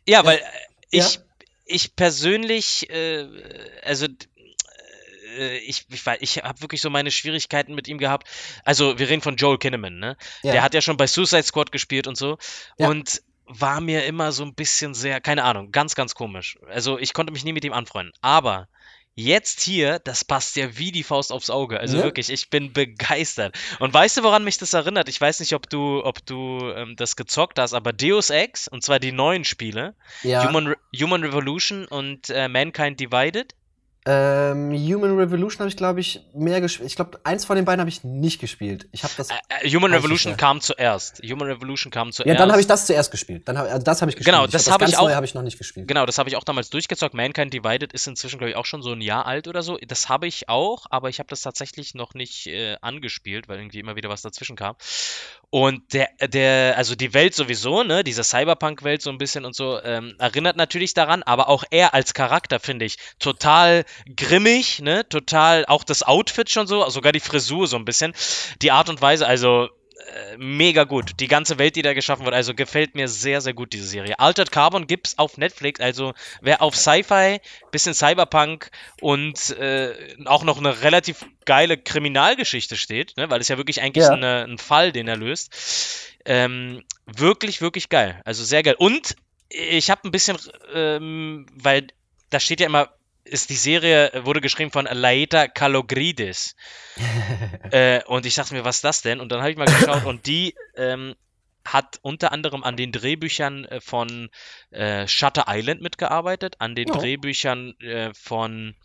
Ja, 0.07 0.25
weil 0.25 0.37
äh, 0.37 0.41
Ja. 0.97 1.05
ich, 1.05 1.19
ich 1.65 1.95
persönlich, 1.95 2.89
äh, 2.89 3.27
also 3.83 4.07
äh, 5.37 5.57
ich, 5.59 5.85
ich, 5.91 6.05
ich 6.19 6.37
habe 6.43 6.61
wirklich 6.61 6.81
so 6.81 6.89
meine 6.89 7.11
Schwierigkeiten 7.11 7.75
mit 7.75 7.87
ihm 7.87 7.97
gehabt. 7.97 8.27
Also 8.63 8.97
wir 8.97 9.09
reden 9.09 9.21
von 9.21 9.35
Joel 9.35 9.57
Kinnaman, 9.57 9.99
ne? 9.99 10.17
Ja. 10.43 10.53
Der 10.53 10.63
hat 10.63 10.73
ja 10.73 10.81
schon 10.81 10.97
bei 10.97 11.07
Suicide 11.07 11.43
Squad 11.43 11.71
gespielt 11.71 12.07
und 12.07 12.17
so. 12.17 12.37
Ja. 12.77 12.87
Und 12.89 13.21
war 13.47 13.81
mir 13.81 14.05
immer 14.05 14.31
so 14.31 14.43
ein 14.43 14.53
bisschen 14.53 14.93
sehr, 14.93 15.21
keine 15.21 15.43
Ahnung, 15.43 15.71
ganz, 15.71 15.95
ganz 15.95 16.15
komisch. 16.15 16.57
Also 16.67 16.97
ich 16.99 17.13
konnte 17.13 17.33
mich 17.33 17.43
nie 17.45 17.53
mit 17.53 17.63
ihm 17.65 17.73
anfreunden. 17.73 18.13
Aber 18.21 18.67
jetzt 19.15 19.61
hier, 19.61 19.99
das 19.99 20.23
passt 20.23 20.55
ja 20.57 20.77
wie 20.77 20.91
die 20.91 21.03
Faust 21.03 21.31
aufs 21.31 21.49
Auge. 21.49 21.79
Also 21.79 21.97
Ne? 21.97 22.03
wirklich, 22.03 22.29
ich 22.29 22.49
bin 22.49 22.71
begeistert. 22.73 23.57
Und 23.79 23.93
weißt 23.93 24.17
du, 24.17 24.23
woran 24.23 24.43
mich 24.43 24.57
das 24.59 24.73
erinnert? 24.73 25.09
Ich 25.09 25.19
weiß 25.19 25.39
nicht, 25.39 25.53
ob 25.53 25.69
du, 25.69 26.03
ob 26.03 26.25
du 26.25 26.71
ähm, 26.75 26.95
das 26.95 27.15
gezockt 27.15 27.57
hast, 27.57 27.73
aber 27.73 27.93
Deus 27.93 28.29
Ex, 28.29 28.67
und 28.67 28.83
zwar 28.83 28.99
die 28.99 29.11
neuen 29.11 29.43
Spiele, 29.43 29.95
ja. 30.23 30.47
Human, 30.47 30.67
Re 30.67 30.75
Human 30.95 31.23
Revolution 31.23 31.85
und 31.85 32.29
äh, 32.29 32.47
Mankind 32.47 32.99
Divided. 32.99 33.55
Ähm, 34.09 34.71
Human 34.73 35.17
Revolution 35.17 35.59
habe 35.59 35.69
ich, 35.69 35.75
glaube 35.75 35.99
ich, 35.99 36.21
mehr 36.33 36.61
gespielt. 36.61 36.87
Ich 36.89 36.95
glaube, 36.95 37.19
eins 37.25 37.43
von 37.43 37.57
den 37.57 37.65
beiden 37.65 37.81
habe 37.81 37.89
ich 37.89 38.05
nicht 38.05 38.39
gespielt. 38.39 38.87
Ich 38.93 39.03
habe 39.03 39.13
das. 39.17 39.29
Äh, 39.29 39.33
äh, 39.63 39.69
Human 39.69 39.91
ich 39.91 39.97
Revolution 39.97 40.31
nicht. 40.33 40.39
kam 40.39 40.61
zuerst. 40.61 41.21
Human 41.23 41.47
Revolution 41.49 41.91
kam 41.91 42.13
zuerst. 42.13 42.27
ja, 42.29 42.35
dann 42.35 42.49
habe 42.51 42.61
ich 42.61 42.67
das 42.67 42.85
zuerst 42.85 43.11
gespielt. 43.11 43.47
Dann 43.49 43.57
hab, 43.57 43.69
also 43.69 43.83
das 43.83 44.01
habe 44.01 44.09
ich 44.09 44.15
gespielt. 44.15 44.33
Genau, 44.33 44.45
Ich 44.45 44.51
das 44.51 44.71
habe 44.71 44.85
ich 44.85 44.91
ganz 44.91 45.03
auch- 45.03 45.13
habe 45.13 45.25
ich 45.25 45.33
noch 45.33 45.41
nicht 45.41 45.57
gespielt. 45.57 45.87
Genau, 45.89 46.05
das 46.05 46.17
habe 46.17 46.29
ich 46.29 46.37
auch 46.37 46.45
damals 46.45 46.69
durchgezockt. 46.69 47.13
Mankind 47.13 47.53
Divided 47.53 47.91
ist 47.91 48.07
inzwischen, 48.07 48.37
glaube 48.37 48.51
ich, 48.51 48.55
auch 48.55 48.65
schon 48.65 48.81
so 48.81 48.93
ein 48.93 49.01
Jahr 49.01 49.25
alt 49.25 49.47
oder 49.49 49.61
so. 49.61 49.77
Das 49.85 50.07
habe 50.07 50.25
ich 50.27 50.47
auch, 50.47 50.85
aber 50.89 51.09
ich 51.09 51.19
habe 51.19 51.27
das 51.29 51.41
tatsächlich 51.41 51.93
noch 51.93 52.13
nicht 52.13 52.47
äh, 52.47 52.77
angespielt, 52.81 53.49
weil 53.49 53.57
irgendwie 53.59 53.79
immer 53.79 53.95
wieder 53.97 54.09
was 54.09 54.21
dazwischen 54.21 54.55
kam. 54.55 54.75
Und 55.49 55.93
der, 55.93 56.09
der, 56.27 56.77
also 56.77 56.95
die 56.95 57.13
Welt 57.13 57.33
sowieso, 57.33 57.83
ne, 57.83 58.03
diese 58.03 58.23
Cyberpunk-Welt 58.23 59.01
so 59.01 59.09
ein 59.09 59.17
bisschen 59.17 59.45
und 59.45 59.55
so, 59.55 59.81
ähm, 59.81 60.13
erinnert 60.19 60.57
natürlich 60.57 60.93
daran, 60.93 61.23
aber 61.23 61.47
auch 61.47 61.63
er 61.71 61.93
als 61.93 62.13
Charakter, 62.13 62.59
finde 62.59 62.85
ich, 62.85 62.97
total 63.19 63.85
grimmig, 64.15 64.79
ne, 64.81 65.07
total, 65.07 65.65
auch 65.65 65.83
das 65.83 66.03
Outfit 66.03 66.49
schon 66.49 66.67
so, 66.67 66.87
sogar 66.89 67.11
die 67.11 67.19
Frisur 67.19 67.67
so 67.67 67.77
ein 67.77 67.85
bisschen, 67.85 68.13
die 68.61 68.71
Art 68.71 68.89
und 68.89 69.01
Weise, 69.01 69.27
also 69.27 69.69
äh, 70.13 70.37
mega 70.37 70.83
gut. 70.83 71.19
Die 71.19 71.27
ganze 71.27 71.57
Welt, 71.57 71.75
die 71.75 71.81
da 71.81 71.93
geschaffen 71.93 72.23
wird, 72.25 72.35
also 72.35 72.53
gefällt 72.53 72.95
mir 72.95 73.07
sehr, 73.07 73.41
sehr 73.41 73.53
gut, 73.53 73.73
diese 73.73 73.87
Serie. 73.87 74.19
Altered 74.19 74.51
Carbon 74.51 74.87
gibt's 74.87 75.17
auf 75.17 75.37
Netflix, 75.37 75.79
also 75.79 76.13
wer 76.41 76.61
auf 76.61 76.75
Sci-Fi, 76.75 77.39
bisschen 77.71 77.93
Cyberpunk 77.93 78.69
und 79.01 79.49
äh, 79.57 79.93
auch 80.25 80.43
noch 80.43 80.57
eine 80.59 80.81
relativ 80.81 81.25
geile 81.45 81.77
Kriminalgeschichte 81.77 82.77
steht, 82.77 83.17
ne, 83.17 83.29
weil 83.29 83.41
es 83.41 83.47
ja 83.47 83.57
wirklich 83.57 83.81
eigentlich 83.81 84.05
Ja. 84.05 84.11
eine, 84.11 84.43
ein 84.47 84.57
Fall, 84.59 84.91
den 84.91 85.07
er 85.07 85.17
löst. 85.17 85.51
Ähm, 86.25 86.83
wirklich, 87.05 87.61
wirklich 87.61 87.89
geil. 87.89 88.21
Also 88.25 88.43
sehr 88.43 88.61
geil. 88.63 88.75
Und 88.77 89.15
ich 89.49 89.89
habe 89.89 90.01
ein 90.03 90.11
bisschen, 90.11 90.37
ähm, 90.73 91.45
weil 91.53 91.87
da 92.29 92.39
steht 92.39 92.59
ja 92.59 92.65
immer, 92.65 92.89
ist 93.27 93.49
die 93.49 93.55
Serie 93.55 94.11
wurde 94.25 94.41
geschrieben 94.41 94.71
von 94.71 94.85
Laeta 94.85 95.47
Kalogridis. 95.47 96.55
äh, 97.71 98.03
und 98.05 98.25
ich 98.25 98.35
dachte 98.35 98.53
mir, 98.53 98.65
was 98.65 98.77
ist 98.77 98.83
das 98.83 99.01
denn? 99.01 99.19
Und 99.19 99.31
dann 99.31 99.39
habe 99.39 99.51
ich 99.51 99.57
mal 99.57 99.65
geschaut 99.65 100.05
und 100.05 100.25
die 100.25 100.55
ähm, 100.75 101.15
hat 101.65 101.99
unter 102.01 102.31
anderem 102.31 102.63
an 102.63 102.77
den 102.77 102.91
Drehbüchern 102.91 103.65
äh, 103.65 103.81
von 103.81 104.29
äh, 104.71 105.07
Shutter 105.07 105.45
Island 105.47 105.81
mitgearbeitet, 105.81 106.55
an 106.59 106.75
den 106.75 106.87
Ja. 106.87 106.95
Drehbüchern 106.95 107.79
äh, 107.81 108.13
von, 108.13 108.75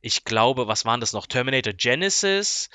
ich 0.00 0.24
glaube, 0.24 0.68
was 0.68 0.84
waren 0.84 1.00
das 1.00 1.12
noch? 1.12 1.26
Terminator 1.26 1.72
Genesis. 1.72 2.70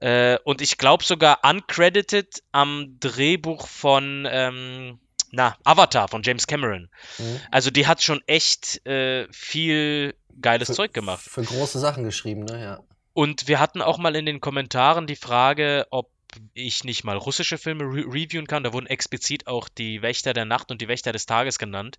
Äh, 0.00 0.38
und 0.44 0.60
ich 0.60 0.78
glaube 0.78 1.04
sogar 1.04 1.38
uncredited 1.44 2.42
am 2.50 2.96
Drehbuch 2.98 3.68
von, 3.68 4.26
ähm, 4.28 4.98
na, 5.34 5.56
Avatar 5.64 6.08
von 6.08 6.22
James 6.22 6.46
Cameron. 6.46 6.88
Mhm. 7.18 7.40
Also 7.50 7.70
die 7.70 7.86
hat 7.86 8.02
schon 8.02 8.22
echt 8.26 8.86
äh, 8.86 9.26
viel 9.32 10.14
geiles 10.40 10.68
Für- 10.68 10.74
Zeug 10.74 10.92
gemacht. 10.94 11.22
Für 11.22 11.42
große 11.42 11.78
Sachen 11.78 12.04
geschrieben, 12.04 12.44
ne? 12.44 12.60
Ja. 12.62 12.80
Und 13.12 13.46
wir 13.46 13.60
hatten 13.60 13.82
auch 13.82 13.98
mal 13.98 14.16
in 14.16 14.26
den 14.26 14.40
Kommentaren 14.40 15.06
die 15.06 15.16
Frage, 15.16 15.86
ob 15.90 16.10
ich 16.52 16.82
nicht 16.82 17.04
mal 17.04 17.16
russische 17.16 17.58
Filme 17.58 17.84
re 17.84 18.04
reviewen 18.12 18.48
kann. 18.48 18.64
Da 18.64 18.72
wurden 18.72 18.86
explizit 18.88 19.46
auch 19.46 19.68
die 19.68 20.02
Wächter 20.02 20.32
der 20.32 20.44
Nacht 20.44 20.72
und 20.72 20.80
die 20.80 20.88
Wächter 20.88 21.12
des 21.12 21.26
Tages 21.26 21.60
genannt. 21.60 21.98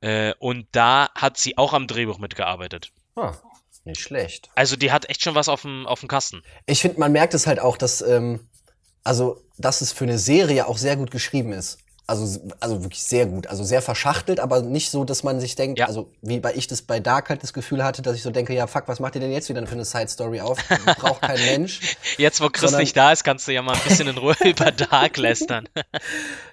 Äh, 0.00 0.32
und 0.38 0.66
da 0.72 1.10
hat 1.14 1.36
sie 1.36 1.58
auch 1.58 1.74
am 1.74 1.86
Drehbuch 1.86 2.18
mitgearbeitet. 2.18 2.90
Ah, 3.14 3.34
nicht 3.84 4.00
schlecht. 4.00 4.48
Also 4.54 4.76
die 4.76 4.90
hat 4.90 5.10
echt 5.10 5.22
schon 5.22 5.34
was 5.34 5.50
auf 5.50 5.62
dem, 5.62 5.86
auf 5.86 6.00
dem 6.00 6.08
Kasten. 6.08 6.42
Ich 6.64 6.80
finde, 6.80 6.98
man 6.98 7.12
merkt 7.12 7.34
es 7.34 7.46
halt 7.46 7.58
auch, 7.60 7.76
dass, 7.76 8.00
ähm, 8.00 8.40
also, 9.04 9.42
dass 9.58 9.82
es 9.82 9.92
für 9.92 10.04
eine 10.04 10.18
Serie 10.18 10.66
auch 10.66 10.78
sehr 10.78 10.96
gut 10.96 11.10
geschrieben 11.10 11.52
ist. 11.52 11.78
Also, 12.10 12.40
also 12.58 12.82
wirklich 12.82 13.02
sehr 13.02 13.26
gut. 13.26 13.46
Also 13.48 13.64
sehr 13.64 13.82
verschachtelt, 13.82 14.40
aber 14.40 14.62
nicht 14.62 14.90
so, 14.90 15.04
dass 15.04 15.24
man 15.24 15.40
sich 15.40 15.56
denkt, 15.56 15.78
Ja. 15.78 15.86
also 15.88 16.08
wie 16.22 16.40
bei 16.40 16.54
ich 16.54 16.66
das 16.66 16.80
bei 16.80 17.00
Dark 17.00 17.28
halt 17.28 17.42
das 17.42 17.52
Gefühl 17.52 17.84
hatte, 17.84 18.00
dass 18.00 18.16
ich 18.16 18.22
so 18.22 18.30
denke, 18.30 18.54
ja 18.54 18.66
fuck, 18.66 18.84
was 18.86 18.98
macht 18.98 19.14
ihr 19.14 19.20
denn 19.20 19.30
jetzt 19.30 19.50
wieder 19.50 19.64
für 19.66 19.74
eine 19.74 19.84
Side 19.84 20.08
Story 20.08 20.40
auf? 20.40 20.56
Braucht 20.98 21.20
kein 21.20 21.38
Mensch. 21.44 21.80
Jetzt, 22.16 22.40
wo 22.40 22.48
Chris 22.48 22.62
Sondern- 22.70 22.80
nicht 22.80 22.96
da 22.96 23.12
ist, 23.12 23.24
kannst 23.24 23.46
du 23.46 23.52
ja 23.52 23.60
mal 23.60 23.74
ein 23.74 23.82
bisschen 23.86 24.08
in 24.08 24.16
Ruhe 24.16 24.34
über 24.44 24.72
Dark 24.72 25.18
lästern. 25.18 25.68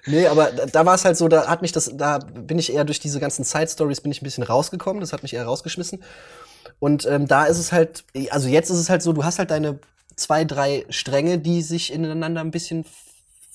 Nee, 0.08 0.26
aber 0.28 0.52
da, 0.52 0.66
da 0.66 0.86
war 0.86 0.94
es 0.94 1.04
halt 1.04 1.16
so, 1.16 1.26
da 1.26 1.48
hat 1.48 1.62
mich 1.62 1.72
das, 1.72 1.90
da 1.94 2.18
bin 2.18 2.58
ich 2.60 2.72
eher 2.72 2.84
durch 2.84 3.00
diese 3.00 3.18
ganzen 3.18 3.42
Side 3.44 3.68
Stories 3.68 4.00
bin 4.02 4.12
ich 4.12 4.20
ein 4.22 4.24
bisschen 4.24 4.44
rausgekommen, 4.44 5.00
das 5.00 5.12
hat 5.12 5.22
mich 5.24 5.34
eher 5.34 5.44
rausgeschmissen. 5.46 6.02
Und 6.78 7.06
ähm, 7.06 7.26
da 7.26 7.46
ist 7.46 7.58
es 7.58 7.72
halt, 7.72 8.04
also 8.30 8.46
jetzt 8.48 8.70
ist 8.70 8.76
es 8.78 8.88
halt 8.90 9.02
so, 9.02 9.12
du 9.12 9.24
hast 9.24 9.38
halt 9.40 9.50
deine 9.50 9.78
zwei, 10.14 10.44
drei 10.44 10.84
Stränge, 10.90 11.38
die 11.38 11.62
sich 11.62 11.92
ineinander 11.92 12.40
ein 12.42 12.50
bisschen 12.52 12.84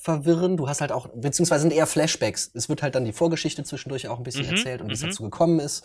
verwirren. 0.02 0.56
Du 0.56 0.68
hast 0.68 0.80
halt 0.80 0.90
auch, 0.90 1.08
beziehungsweise 1.14 1.62
sind 1.62 1.72
eher 1.72 1.86
Flashbacks. 1.86 2.50
Es 2.54 2.68
wird 2.68 2.82
halt 2.82 2.96
dann 2.96 3.04
die 3.04 3.12
Vorgeschichte 3.12 3.62
zwischendurch 3.62 4.08
auch 4.08 4.18
ein 4.18 4.24
bisschen 4.24 4.46
Mhm, 4.46 4.56
erzählt 4.56 4.80
und 4.80 4.88
wie 4.88 4.94
es 4.94 5.02
mhm. 5.02 5.06
dazu 5.06 5.22
gekommen 5.22 5.60
ist. 5.60 5.84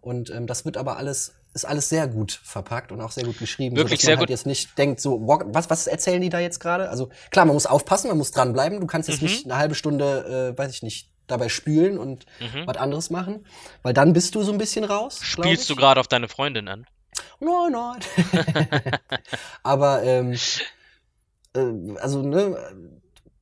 Und 0.00 0.30
ähm, 0.30 0.46
das 0.46 0.64
wird 0.64 0.78
aber 0.78 0.96
alles, 0.96 1.34
ist 1.52 1.66
alles 1.66 1.90
sehr 1.90 2.08
gut 2.08 2.40
verpackt 2.42 2.90
und 2.90 3.02
auch 3.02 3.10
sehr 3.12 3.24
gut 3.24 3.38
geschrieben. 3.38 3.76
Wirklich 3.76 4.00
sehr 4.00 4.12
man 4.14 4.20
halt 4.20 4.28
gut. 4.28 4.30
jetzt 4.30 4.46
nicht 4.46 4.78
denkt, 4.78 4.98
so, 5.02 5.20
was, 5.26 5.68
was 5.68 5.86
erzählen 5.86 6.22
die 6.22 6.30
da 6.30 6.38
jetzt 6.38 6.58
gerade? 6.58 6.88
Also 6.88 7.10
klar, 7.30 7.44
man 7.44 7.52
muss 7.52 7.66
aufpassen, 7.66 8.08
man 8.08 8.16
muss 8.16 8.30
dranbleiben. 8.30 8.80
Du 8.80 8.86
kannst 8.86 9.10
jetzt 9.10 9.20
Mhm. 9.20 9.28
nicht 9.28 9.44
eine 9.44 9.56
halbe 9.58 9.74
Stunde, 9.74 10.54
äh, 10.54 10.58
weiß 10.58 10.72
ich 10.72 10.82
nicht, 10.82 11.10
dabei 11.26 11.50
spülen 11.50 11.98
und 11.98 12.24
Mhm. 12.40 12.66
was 12.66 12.78
anderes 12.78 13.10
machen, 13.10 13.44
weil 13.82 13.92
dann 13.92 14.14
bist 14.14 14.34
du 14.34 14.42
so 14.42 14.52
ein 14.52 14.58
bisschen 14.58 14.84
raus. 14.84 15.18
Spielst 15.22 15.68
du 15.68 15.76
gerade 15.76 16.00
auf 16.00 16.08
deine 16.08 16.28
Freundin 16.28 16.66
an? 16.66 16.86
Nein, 17.40 17.72
nein. 17.72 18.00
Aber 19.62 20.02
ähm, 20.02 20.32
äh, 21.54 21.96
also 22.00 22.22
ne, 22.22 22.56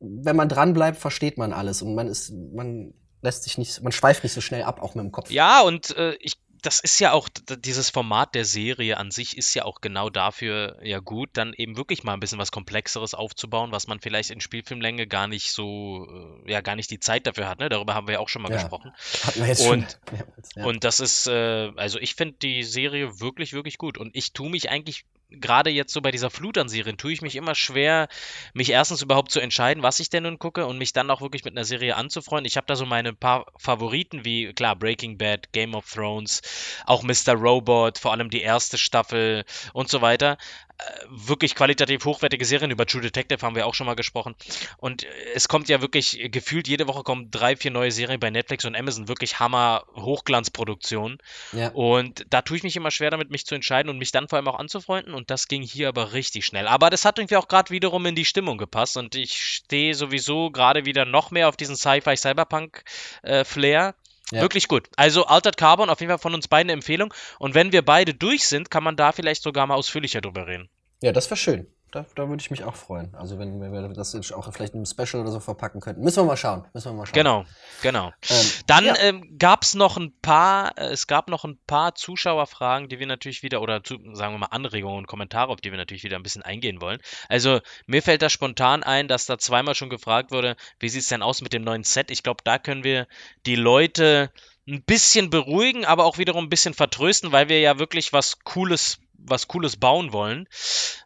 wenn 0.01 0.37
man 0.37 0.49
dran 0.49 0.75
bleibt, 0.75 0.99
versteht 0.99 1.39
man 1.39 1.53
alles 1.53 1.83
und 1.83 1.95
man 1.95 2.09
ist, 2.09 2.31
man 2.33 2.95
lässt 3.23 3.45
sich 3.45 3.59
nicht, 3.59 3.83
man 3.83 3.93
schweift 3.93 4.23
nicht 4.23 4.33
so 4.33 4.41
schnell 4.41 4.63
ab, 4.63 4.81
auch 4.81 4.95
mit 4.95 5.05
dem 5.05 5.13
Kopf. 5.13 5.31
Ja, 5.31 5.63
und 5.63 5.97
äh, 5.97 6.15
ich, 6.21 6.35
das 6.63 6.81
ist 6.81 6.99
ja 7.01 7.13
auch, 7.13 7.29
dieses 7.61 7.91
Format 7.91 8.35
der 8.35 8.45
Serie 8.45 8.97
an 8.97 9.11
sich 9.11 9.37
ist 9.37 9.55
ja 9.55 9.65
auch 9.65 9.81
genau 9.81 10.09
dafür 10.11 10.77
ja 10.83 10.99
gut, 11.01 11.31
dann 11.33 11.53
eben 11.53 11.77
wirklich 11.77 12.05
mal 12.05 12.15
ein 12.15 12.21
bisschen 12.21 12.39
was 12.39 12.51
Komplexeres 12.53 13.15
aufzubauen, 13.15 13.73
was 13.73 13.87
man 13.89 14.01
vielleicht 14.01 14.31
in 14.31 14.41
Spielfilmlänge 14.41 15.07
gar 15.07 15.27
nicht 15.29 15.53
so, 15.53 16.07
äh, 16.47 16.53
ja, 16.53 16.61
gar 16.61 16.77
nicht 16.77 16.91
die 16.91 17.01
Zeit 17.01 17.27
dafür 17.27 17.49
hat. 17.49 17.59
Ne? 17.59 17.69
Darüber 17.69 17.95
haben 17.95 18.07
wir 18.07 18.15
ja 18.15 18.21
auch 18.21 18.29
schon 18.29 18.43
mal 18.43 18.51
Ja. 18.53 18.59
gesprochen. 18.59 18.93
Und- 19.37 19.57
schon. 19.59 19.87
mehrmals, 20.13 20.49
ja. 20.55 20.65
Und 20.65 20.85
das 20.85 21.01
ist, 21.01 21.27
äh, 21.27 21.71
also 21.77 21.99
ich 21.99 22.15
finde 22.15 22.37
die 22.43 22.63
Serie 22.63 23.21
wirklich, 23.21 23.53
wirklich 23.53 23.79
gut. 23.79 23.99
Und 23.99 24.15
ich 24.17 24.33
tue 24.33 24.51
mich 24.51 24.71
eigentlich, 24.71 25.05
gerade 25.31 25.71
jetzt 25.71 25.93
so 25.93 26.01
bei 26.01 26.11
dieser 26.11 26.31
Flut 26.31 26.59
an 26.59 26.69
Serien, 26.69 26.97
tue 26.97 27.13
ich 27.13 27.23
mich 27.23 27.37
immer 27.37 27.55
schwer, 27.55 28.09
mich 28.55 28.71
erstens 28.71 29.03
überhaupt 29.03 29.31
zu 29.31 29.41
entscheiden, 29.41 29.83
was 29.83 30.01
ich 30.01 30.11
denn 30.11 30.23
nun 30.23 30.39
gucke 30.39 30.67
und 30.67 30.79
mich 30.79 30.93
dann 30.93 31.11
auch 31.11 31.21
wirklich 31.21 31.45
mit 31.45 31.55
einer 31.55 31.65
Serie 31.65 31.97
anzufreunden. 31.97 32.47
Ich 32.47 32.57
habe 32.57 32.67
da 32.67 32.77
so 32.77 32.87
meine 32.87 33.13
paar 33.13 33.47
Favoriten, 33.57 34.25
wie 34.25 34.53
klar, 34.53 34.77
Breaking 34.77 35.19
Bad, 35.19 35.53
Game 35.53 35.75
of 35.75 35.91
Thrones, 35.91 36.43
auch 36.87 37.03
Mr. 37.03 37.35
Robot, 37.35 37.99
vor 37.99 38.13
allem 38.13 38.31
die 38.31 38.43
erste 38.43 38.79
Staffel 38.79 39.45
und 39.73 39.89
so 39.89 40.01
weiter. 40.01 40.39
Äh, 40.79 41.07
wirklich 41.09 41.57
qualitativ 41.57 42.05
hochwertige 42.05 42.45
Serien. 42.45 42.71
Über 42.71 42.87
True 42.87 43.01
Detective 43.01 43.45
haben 43.45 43.57
wir 43.57 43.67
auch 43.67 43.75
schon 43.75 43.87
mal 43.87 43.97
gesprochen. 43.97 44.37
Und 44.77 45.03
äh, 45.03 45.09
es 45.35 45.49
kommt 45.49 45.69
ja 45.69 45.81
wirklich, 45.81 46.21
äh, 46.21 46.29
gefühlt 46.29 46.69
jede 46.69 46.87
Woche 46.87 47.03
kommen 47.03 47.33
drei, 47.33 47.57
vier 47.57 47.73
neue 47.73 47.91
Serien 47.91 48.21
bei 48.21 48.31
Netflix 48.31 48.65
und 48.65 48.77
Amazon. 48.77 49.09
Wirklich 49.09 49.41
Hammer 49.41 49.83
Hochglanzproduktionen. 49.97 51.19
ja. 51.53 51.71
Und 51.71 52.27
da 52.31 52.43
tue 52.43 52.59
ich 52.59 52.63
mich 52.63 52.77
immer 52.77 52.93
schwer 52.93 53.11
damit, 53.11 53.31
mich 53.31 53.45
zu 53.45 53.57
entscheiden 53.57 53.91
und 53.91 53.99
mich 53.99 54.13
dann 54.13 54.29
vor 54.29 54.37
allem 54.37 54.47
auch 54.47 54.59
anzufreunden. 54.59 55.15
Und 55.15 55.31
das 55.31 55.49
ging 55.49 55.63
hier 55.63 55.89
aber 55.89 56.13
richtig 56.13 56.45
schnell. 56.45 56.69
Aber 56.69 56.91
das 56.91 57.05
hat 57.05 57.19
irgendwie 57.19 57.37
auch 57.37 57.49
gerade 57.49 57.71
wiederum 57.71 58.07
in 58.07 58.15
die 58.15 58.25
Stimmung 58.25 58.57
gepasst. 58.57 58.97
Und 58.97 59.17
ich 59.17 59.43
stehe 59.43 59.95
sowieso 59.95 60.53
gerade 60.53 60.85
wieder 60.85 61.05
noch 61.05 61.33
mehr 61.33 61.49
auf 61.49 61.57
diesen 61.57 61.77
Sci-Fi-Cyberpunk-Flair. 61.77 63.97
Ja. 64.31 64.43
Wirklich 64.43 64.69
gut. 64.69 64.89
Also 64.97 65.25
Altered 65.27 65.57
Carbon, 65.57 65.91
auf 65.91 66.01
jeden 66.01 66.11
Fall 66.11 66.19
von 66.19 66.35
uns 66.35 66.49
beiden 66.49 66.71
eine 66.71 66.75
Empfehlung. 66.75 67.15
Und 67.39 67.55
wenn 67.55 67.73
wir 67.73 67.83
beide 67.83 68.15
durch 68.15 68.47
sind, 68.47 68.71
kann 68.71 68.85
man 68.85 68.97
da 68.97 69.13
vielleicht 69.13 69.43
sogar 69.43 69.67
mal 69.67 69.75
ausführlicher 69.75 70.21
drüber 70.21 70.47
reden. 70.47 70.69
ja, 71.03 71.13
das 71.13 71.31
wäre 71.31 71.37
schön. 71.37 71.67
Da, 71.91 72.05
da 72.15 72.29
würde 72.29 72.41
ich 72.41 72.51
mich 72.51 72.65
auch 72.65 72.75
freuen. 72.75 73.15
Also 73.15 73.39
wenn 73.39 73.61
wir 73.61 73.89
das 73.89 74.15
auch 74.33 74.53
vielleicht 74.53 74.75
in 74.75 74.81
einem 74.81 74.87
Special 74.87 75.23
oder 75.23 75.33
so 75.33 75.41
verpacken 75.41 75.81
könnten. 75.81 76.03
Müssen 76.03 76.19
wir 76.19 76.25
mal 76.25 76.37
schauen. 76.37 76.65
Müssen 76.75 76.91
wir 76.91 76.93
mal 76.95 77.07
schauen. 77.07 77.15
Genau, 77.15 77.45
genau. 77.83 78.13
Ähm, 78.29 78.47
Dann 78.67 78.85
ja. 78.85 78.95
ähm, 78.99 79.39
gab 79.39 79.63
es 79.63 79.75
noch 79.75 79.97
ein 79.97 80.13
paar, 80.21 80.77
äh, 80.77 80.89
es 80.89 81.07
gab 81.07 81.29
noch 81.29 81.45
ein 81.45 81.59
paar 81.67 81.95
Zuschauerfragen, 81.95 82.89
die 82.89 82.99
wir 82.99 83.07
natürlich 83.07 83.43
wieder, 83.43 83.63
oder 83.63 83.83
zu, 83.83 83.97
sagen 84.13 84.35
wir 84.35 84.39
mal 84.39 84.47
Anregungen 84.47 84.99
und 84.99 85.07
Kommentare, 85.07 85.51
auf 85.51 85.61
die 85.61 85.71
wir 85.71 85.79
natürlich 85.79 86.05
wieder 86.05 86.17
ein 86.17 86.23
bisschen 86.23 86.43
eingehen 86.43 86.81
wollen. 86.81 87.01
Also 87.29 87.61
mir 87.87 88.03
fällt 88.03 88.23
da 88.23 88.29
spontan 88.29 88.83
ein, 88.83 89.09
dass 89.09 89.27
da 89.27 89.39
zweimal 89.39 89.75
schon 89.75 89.91
gefragt 89.91 90.31
wurde, 90.31 90.57
wie 90.81 90.89
sieht 90.89 91.03
es 91.03 91.09
denn 91.09 91.23
aus 91.23 91.41
mit 91.41 91.53
dem 91.53 91.63
neuen 91.63 91.85
Set? 91.85 92.11
Ich 92.11 92.23
glaube, 92.23 92.43
da 92.45 92.59
können 92.59 92.85
wir 92.85 93.07
die 93.47 93.57
Leute 93.57 94.31
ein 94.69 94.83
bisschen 94.83 95.31
beruhigen, 95.31 95.85
aber 95.85 96.05
auch 96.05 96.19
wiederum 96.19 96.45
ein 96.45 96.51
bisschen 96.51 96.75
vertrösten, 96.75 97.33
weil 97.33 97.49
wir 97.49 97.61
ja 97.61 97.79
wirklich 97.79 98.13
was 98.13 98.41
Cooles, 98.41 99.01
was 99.19 99.49
Cooles 99.49 99.77
bauen 99.77 100.13
wollen. 100.13 100.49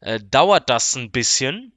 Äh, 0.01 0.21
dauert 0.21 0.71
das 0.71 0.95
ein 0.95 1.11
bisschen 1.11 1.73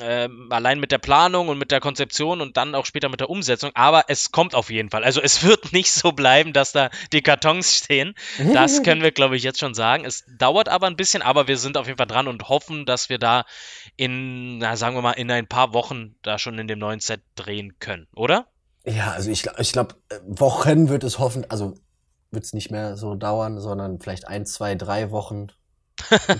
ähm, 0.00 0.48
allein 0.50 0.80
mit 0.80 0.92
der 0.92 0.98
Planung 0.98 1.48
und 1.48 1.58
mit 1.58 1.70
der 1.70 1.80
Konzeption 1.80 2.40
und 2.40 2.56
dann 2.56 2.74
auch 2.74 2.86
später 2.86 3.08
mit 3.08 3.20
der 3.20 3.30
Umsetzung, 3.30 3.70
aber 3.74 4.04
es 4.08 4.30
kommt 4.30 4.54
auf 4.54 4.70
jeden 4.70 4.90
Fall. 4.90 5.04
Also 5.04 5.20
es 5.20 5.42
wird 5.44 5.72
nicht 5.72 5.92
so 5.92 6.12
bleiben, 6.12 6.52
dass 6.52 6.72
da 6.72 6.90
die 7.12 7.22
Kartons 7.22 7.76
stehen. 7.76 8.14
Das 8.54 8.82
können 8.84 9.02
wir, 9.02 9.12
glaube 9.12 9.36
ich, 9.36 9.42
jetzt 9.42 9.58
schon 9.58 9.74
sagen. 9.74 10.04
Es 10.04 10.24
dauert 10.38 10.68
aber 10.68 10.86
ein 10.86 10.96
bisschen, 10.96 11.22
aber 11.22 11.48
wir 11.48 11.58
sind 11.58 11.76
auf 11.76 11.86
jeden 11.86 11.98
Fall 11.98 12.06
dran 12.06 12.28
und 12.28 12.48
hoffen, 12.48 12.86
dass 12.86 13.08
wir 13.08 13.18
da 13.18 13.44
in, 13.96 14.58
na, 14.58 14.76
sagen 14.76 14.96
wir 14.96 15.02
mal, 15.02 15.12
in 15.12 15.30
ein 15.30 15.46
paar 15.46 15.72
Wochen 15.72 16.14
da 16.22 16.38
schon 16.38 16.58
in 16.58 16.68
dem 16.68 16.78
neuen 16.78 17.00
Set 17.00 17.22
drehen 17.34 17.78
können, 17.78 18.06
oder? 18.14 18.46
Ja, 18.84 19.12
also 19.12 19.30
ich, 19.30 19.46
ich 19.58 19.72
glaube, 19.72 19.96
Wochen 20.26 20.88
wird 20.88 21.04
es 21.04 21.18
hoffen, 21.18 21.44
also 21.50 21.74
wird 22.30 22.44
es 22.44 22.54
nicht 22.54 22.70
mehr 22.70 22.96
so 22.96 23.14
dauern, 23.14 23.60
sondern 23.60 24.00
vielleicht 24.00 24.26
ein, 24.26 24.46
zwei, 24.46 24.74
drei 24.74 25.10
Wochen 25.10 25.48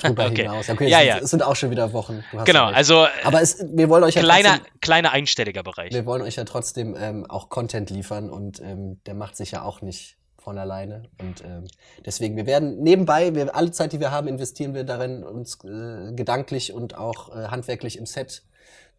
drüber 0.02 0.26
Okay. 0.26 0.42
hinaus. 0.42 0.68
Okay, 0.68 0.88
Ja, 0.88 1.00
es, 1.00 1.06
ja. 1.06 1.14
Sind, 1.14 1.24
es 1.24 1.30
sind 1.30 1.42
auch 1.42 1.56
schon 1.56 1.70
wieder 1.70 1.92
Wochen. 1.92 2.24
Genau, 2.44 2.66
recht. 2.66 2.76
also 2.76 3.04
äh, 3.04 3.08
Aber 3.24 3.40
es, 3.40 3.58
wir 3.70 3.88
wollen 3.88 4.04
euch 4.04 4.14
ja 4.14 4.22
kleiner, 4.22 4.56
trotzdem, 4.58 4.80
kleiner 4.80 5.12
einstelliger 5.12 5.62
Bereich. 5.62 5.92
wir 5.92 6.06
wollen 6.06 6.22
euch 6.22 6.36
ja 6.36 6.44
trotzdem 6.44 6.96
ähm, 6.98 7.26
auch 7.28 7.48
Content 7.48 7.90
liefern 7.90 8.30
und 8.30 8.60
ähm, 8.60 9.00
der 9.06 9.14
macht 9.14 9.36
sich 9.36 9.50
ja 9.52 9.62
auch 9.62 9.82
nicht 9.82 10.16
von 10.38 10.56
alleine. 10.58 11.02
Und 11.20 11.42
ähm, 11.44 11.66
deswegen, 12.06 12.36
wir 12.36 12.46
werden 12.46 12.78
nebenbei, 12.82 13.34
wir, 13.34 13.54
alle 13.54 13.70
Zeit, 13.72 13.92
die 13.92 14.00
wir 14.00 14.10
haben, 14.10 14.26
investieren 14.26 14.74
wir 14.74 14.84
darin, 14.84 15.22
uns 15.22 15.58
äh, 15.64 16.12
gedanklich 16.14 16.72
und 16.72 16.96
auch 16.96 17.28
äh, 17.36 17.48
handwerklich 17.48 17.98
im 17.98 18.06
Set 18.06 18.42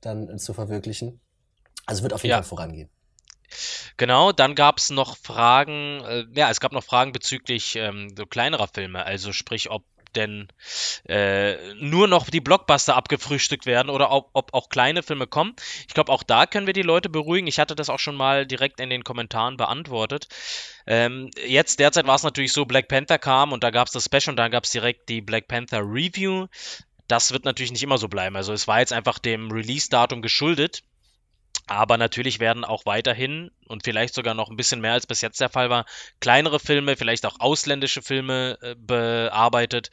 dann 0.02 0.30
äh, 0.30 0.38
zu 0.38 0.54
verwirklichen. 0.54 1.20
Also 1.88 2.00
es 2.00 2.04
wird 2.04 2.14
auf 2.14 2.24
jeden 2.24 2.32
Ja. 2.32 2.38
Fall 2.38 2.44
vorangehen. 2.50 2.90
Genau, 3.98 4.32
dann 4.32 4.56
gab 4.56 4.78
es 4.78 4.90
noch 4.92 5.18
Fragen, 5.18 6.02
äh, 6.06 6.26
ja, 6.34 6.50
es 6.50 6.60
gab 6.60 6.72
noch 6.72 6.84
Fragen 6.84 7.12
bezüglich 7.12 7.76
ähm, 7.76 8.14
so 8.18 8.26
kleinerer 8.26 8.68
Filme, 8.68 9.04
also 9.06 9.34
sprich, 9.34 9.70
ob 9.70 9.84
denn 10.16 10.48
äh, 11.08 11.74
nur 11.76 12.08
noch 12.08 12.30
die 12.30 12.42
Blockbuster 12.42 12.96
abgefrühstückt 12.96 13.66
werden 13.66 13.90
oder 13.90 14.12
ob, 14.12 14.30
ob 14.34 14.54
auch 14.54 14.70
kleine 14.70 15.04
Filme 15.04 15.28
kommen. 15.28 15.56
Ich 15.88 15.94
glaube, 15.94 16.12
auch 16.12 16.24
da 16.24 16.46
können 16.46 16.68
wir 16.68 16.74
die 16.74 16.82
Leute 16.82 17.10
beruhigen. 17.10 17.48
Ich 17.48 17.60
hatte 17.60 17.76
das 17.76 17.90
auch 17.90 18.00
schon 18.00 18.16
mal 18.16 18.46
direkt 18.46 18.80
in 18.80 18.90
den 18.90 19.04
Kommentaren 19.04 19.58
beantwortet. 19.58 20.28
Ähm, 20.88 21.30
jetzt 21.46 21.80
derzeit 21.80 22.08
war 22.08 22.16
es 22.16 22.24
natürlich 22.24 22.54
so, 22.54 22.66
Black 22.66 22.88
Panther 22.88 23.20
kam 23.20 23.52
und 23.52 23.64
da 23.64 23.70
gab 23.70 23.88
es 23.88 23.94
das 23.94 24.06
Special 24.06 24.32
und 24.32 24.38
dann 24.38 24.52
gab 24.52 24.64
es 24.64 24.72
direkt 24.72 25.10
die 25.10 25.22
Black 25.22 25.48
Panther 25.48 25.82
Review. 25.82 26.48
Das 27.08 27.32
wird 27.32 27.46
natürlich 27.46 27.72
nicht 27.72 27.84
immer 27.84 27.98
so 27.98 28.08
bleiben. 28.08 28.36
Also 28.36 28.54
es 28.54 28.68
war 28.68 28.80
jetzt 28.80 28.94
einfach 28.94 29.20
dem 29.20 29.52
Release-Datum 29.52 30.22
geschuldet. 30.22 30.84
Aber 31.72 31.98
natürlich 31.98 32.42
werden 32.42 32.66
auch 32.66 32.86
weiterhin 32.86 33.50
und 33.70 33.84
vielleicht 33.86 34.14
sogar 34.14 34.34
noch 34.34 34.50
ein 34.50 34.58
bisschen 34.58 34.82
mehr 34.82 34.92
als 34.92 35.08
bis 35.08 35.22
jetzt 35.22 35.40
der 35.40 35.48
Fall 35.48 35.70
war, 35.70 35.86
kleinere 36.20 36.60
Filme, 36.60 36.98
vielleicht 36.98 37.26
auch 37.26 37.40
ausländische 37.40 38.02
Filme 38.02 38.58
äh, 38.62 38.76
bearbeitet. 38.78 39.90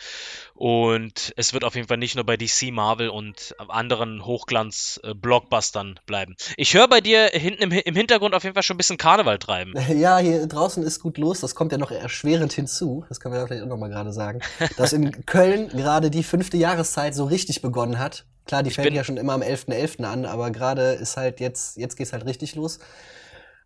Und 0.55 1.33
es 1.37 1.53
wird 1.53 1.63
auf 1.63 1.77
jeden 1.77 1.87
Fall 1.87 1.99
nicht 1.99 2.17
nur 2.17 2.27
bei 2.27 2.37
DC, 2.37 2.73
Marvel 2.73 3.11
und 3.11 3.55
anderen 3.69 4.25
Hochglanz-Blockbustern 4.25 6.01
bleiben. 6.05 6.35
Ich 6.57 6.75
höre 6.75 6.89
bei 6.89 7.01
dir 7.01 7.27
hinten 7.33 7.63
im, 7.63 7.71
im 7.71 7.95
Hintergrund 7.95 8.35
auf 8.35 8.43
jeden 8.43 8.55
Fall 8.55 8.65
schon 8.65 8.75
ein 8.75 8.79
bisschen 8.79 8.99
Karneval 8.99 9.39
treiben. 9.39 9.75
Ja, 9.99 10.19
hier 10.19 10.47
draußen 10.47 10.83
ist 10.83 11.01
gut 11.01 11.17
los. 11.17 11.41
Das 11.41 11.55
kommt 11.55 11.73
ja 11.73 11.79
noch 11.79 11.91
erschwerend 11.91 12.53
hinzu. 12.53 13.05
Das 13.09 13.21
können 13.21 13.35
wir 13.35 13.41
ja 13.41 13.47
vielleicht 13.47 13.63
auch 13.63 13.69
noch 13.69 13.79
mal 13.79 13.89
gerade 13.89 14.13
sagen. 14.13 14.41
Dass 14.77 14.93
in 14.93 15.25
Köln 15.27 15.69
gerade 15.69 16.11
die 16.11 16.23
fünfte 16.25 16.57
Jahreszeit 16.57 17.15
so 17.15 17.25
richtig 17.25 17.63
begonnen 17.63 17.99
hat. 17.99 18.27
Klar, 18.49 18.63
die 18.65 18.71
fängt 18.71 18.87
bin- 18.87 18.95
ja 18.95 19.05
schon 19.05 19.19
immer 19.19 19.35
am 19.35 19.43
11.11. 19.43 20.05
an, 20.05 20.25
aber 20.25 20.51
gerade 20.51 20.93
ist 20.95 21.17
halt 21.17 21.39
jetzt, 21.39 21.77
jetzt 21.77 21.97
geht's 21.97 22.13
halt 22.13 22.25
richtig 22.25 22.57
los. 22.57 22.81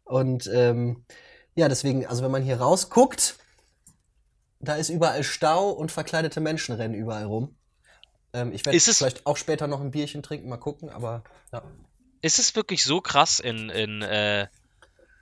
Und 0.04 0.50
ähm, 0.52 1.04
ja, 1.54 1.68
deswegen, 1.68 2.04
also 2.06 2.22
wenn 2.24 2.30
man 2.32 2.42
hier 2.42 2.60
rausguckt, 2.60 3.36
da 4.60 4.74
ist 4.74 4.90
überall 4.90 5.22
Stau 5.22 5.70
und 5.70 5.90
verkleidete 5.92 6.40
Menschen 6.40 6.74
rennen 6.74 6.94
überall 6.94 7.24
rum. 7.24 7.56
Ähm, 8.32 8.52
ich 8.52 8.66
werde 8.66 8.76
es- 8.76 8.98
vielleicht 8.98 9.24
auch 9.24 9.36
später 9.36 9.66
noch 9.68 9.80
ein 9.80 9.92
Bierchen 9.92 10.22
trinken, 10.22 10.48
mal 10.48 10.56
gucken, 10.56 10.90
aber 10.90 11.22
ja. 11.52 11.62
Ist 12.20 12.38
es 12.38 12.54
wirklich 12.56 12.84
so 12.84 13.00
krass 13.00 13.38
in, 13.40 13.68
in 13.70 14.02
äh, 14.02 14.46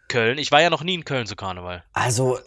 Köln? 0.09 0.38
Ich 0.38 0.50
war 0.52 0.61
ja 0.62 0.71
noch 0.71 0.83
nie 0.83 0.95
in 0.95 1.05
Köln 1.05 1.26
zu 1.26 1.37
Karneval. 1.37 1.85
Also, 1.93 2.38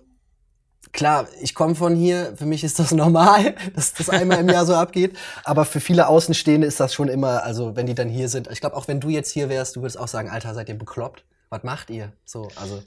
klar, 0.91 1.27
ich 1.41 1.55
komme 1.55 1.75
von 1.75 1.95
hier, 1.95 2.33
für 2.35 2.45
mich 2.45 2.63
ist 2.63 2.79
das 2.79 2.91
normal, 2.91 3.55
dass 3.75 3.93
das 3.93 4.09
einmal 4.09 4.39
im 4.39 4.49
Jahr 4.49 4.65
so 4.65 4.75
abgeht. 4.75 5.17
Aber 5.43 5.65
für 5.65 5.79
viele 5.79 6.07
Außenstehende 6.07 6.67
ist 6.67 6.79
das 6.79 6.93
schon 6.93 7.07
immer, 7.07 7.43
also 7.43 7.75
wenn 7.75 7.85
die 7.85 7.95
dann 7.95 8.09
hier 8.09 8.29
sind, 8.29 8.49
ich 8.51 8.59
glaube, 8.59 8.75
auch 8.75 8.87
wenn 8.87 8.99
du 8.99 9.09
jetzt 9.09 9.31
hier 9.31 9.49
wärst, 9.49 9.75
du 9.75 9.81
würdest 9.81 9.99
auch 9.99 10.07
sagen, 10.07 10.29
Alter, 10.29 10.53
seid 10.53 10.69
ihr 10.69 10.77
bekloppt? 10.77 11.23
Was 11.49 11.63
macht 11.63 11.89
ihr? 11.89 12.11
So, 12.25 12.47
also 12.55 12.81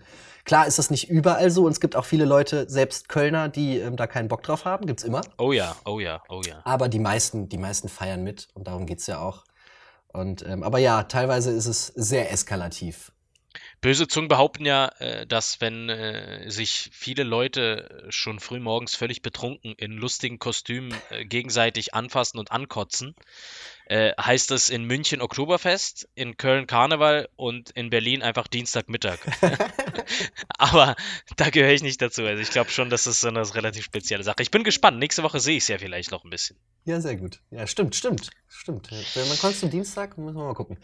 klar 0.44 0.66
ist 0.66 0.78
das 0.78 0.90
nicht 0.90 1.08
überall 1.08 1.50
so 1.50 1.66
und 1.66 1.72
es 1.72 1.80
gibt 1.80 1.94
auch 1.94 2.04
viele 2.04 2.24
Leute, 2.24 2.68
selbst 2.68 3.08
Kölner, 3.08 3.48
die 3.48 3.78
ähm, 3.78 3.96
da 3.96 4.06
keinen 4.06 4.28
Bock 4.28 4.42
drauf 4.42 4.64
haben, 4.64 4.86
gibt's 4.86 5.04
immer. 5.04 5.20
Oh 5.38 5.52
ja, 5.52 5.76
oh 5.84 6.00
ja, 6.00 6.22
oh 6.28 6.40
ja. 6.44 6.60
Aber 6.64 6.88
die 6.88 6.98
meisten, 6.98 7.48
die 7.48 7.58
meisten 7.58 7.88
feiern 7.88 8.24
mit 8.24 8.48
und 8.54 8.66
darum 8.66 8.86
geht's 8.86 9.06
ja 9.06 9.20
auch. 9.20 9.44
Und, 10.12 10.44
ähm, 10.46 10.62
aber 10.62 10.78
ja, 10.78 11.04
teilweise 11.04 11.50
ist 11.50 11.66
es 11.66 11.86
sehr 11.88 12.32
eskalativ. 12.32 13.12
Böse 13.86 14.08
Zungen 14.08 14.26
behaupten 14.26 14.64
ja, 14.64 14.88
äh, 14.98 15.28
dass 15.28 15.60
wenn 15.60 15.88
äh, 15.88 16.50
sich 16.50 16.90
viele 16.92 17.22
Leute 17.22 18.04
schon 18.08 18.40
früh 18.40 18.58
morgens 18.58 18.96
völlig 18.96 19.22
betrunken 19.22 19.74
in 19.76 19.92
lustigen 19.92 20.40
Kostümen 20.40 20.92
äh, 21.10 21.24
gegenseitig 21.24 21.94
anfassen 21.94 22.40
und 22.40 22.50
ankotzen, 22.50 23.14
äh, 23.86 24.10
heißt 24.20 24.50
es 24.50 24.70
in 24.70 24.82
München 24.82 25.20
Oktoberfest, 25.20 26.08
in 26.16 26.36
Köln 26.36 26.66
Karneval 26.66 27.28
und 27.36 27.70
in 27.70 27.90
Berlin 27.90 28.22
einfach 28.22 28.48
Dienstagmittag. 28.48 29.20
Aber 30.58 30.96
da 31.36 31.50
gehöre 31.50 31.70
ich 31.70 31.84
nicht 31.84 32.02
dazu. 32.02 32.24
Also 32.24 32.42
ich 32.42 32.50
glaube 32.50 32.70
schon, 32.70 32.90
dass 32.90 33.04
das 33.04 33.20
so 33.20 33.28
eine 33.28 33.54
relativ 33.54 33.84
spezielle 33.84 34.24
Sache. 34.24 34.42
Ich 34.42 34.50
bin 34.50 34.64
gespannt. 34.64 34.98
Nächste 34.98 35.22
Woche 35.22 35.38
sehe 35.38 35.58
ich 35.58 35.62
es 35.62 35.68
ja 35.68 35.78
vielleicht 35.78 36.10
noch 36.10 36.24
ein 36.24 36.30
bisschen. 36.30 36.56
Ja, 36.86 37.00
sehr 37.00 37.14
gut. 37.14 37.38
Ja, 37.52 37.68
stimmt, 37.68 37.94
stimmt, 37.94 38.30
stimmt. 38.48 38.90
Wenn 39.14 39.28
man 39.28 39.38
kommt 39.38 39.54
zum 39.54 39.70
Dienstag, 39.70 40.18
müssen 40.18 40.38
wir 40.38 40.42
mal 40.42 40.54
gucken. 40.54 40.76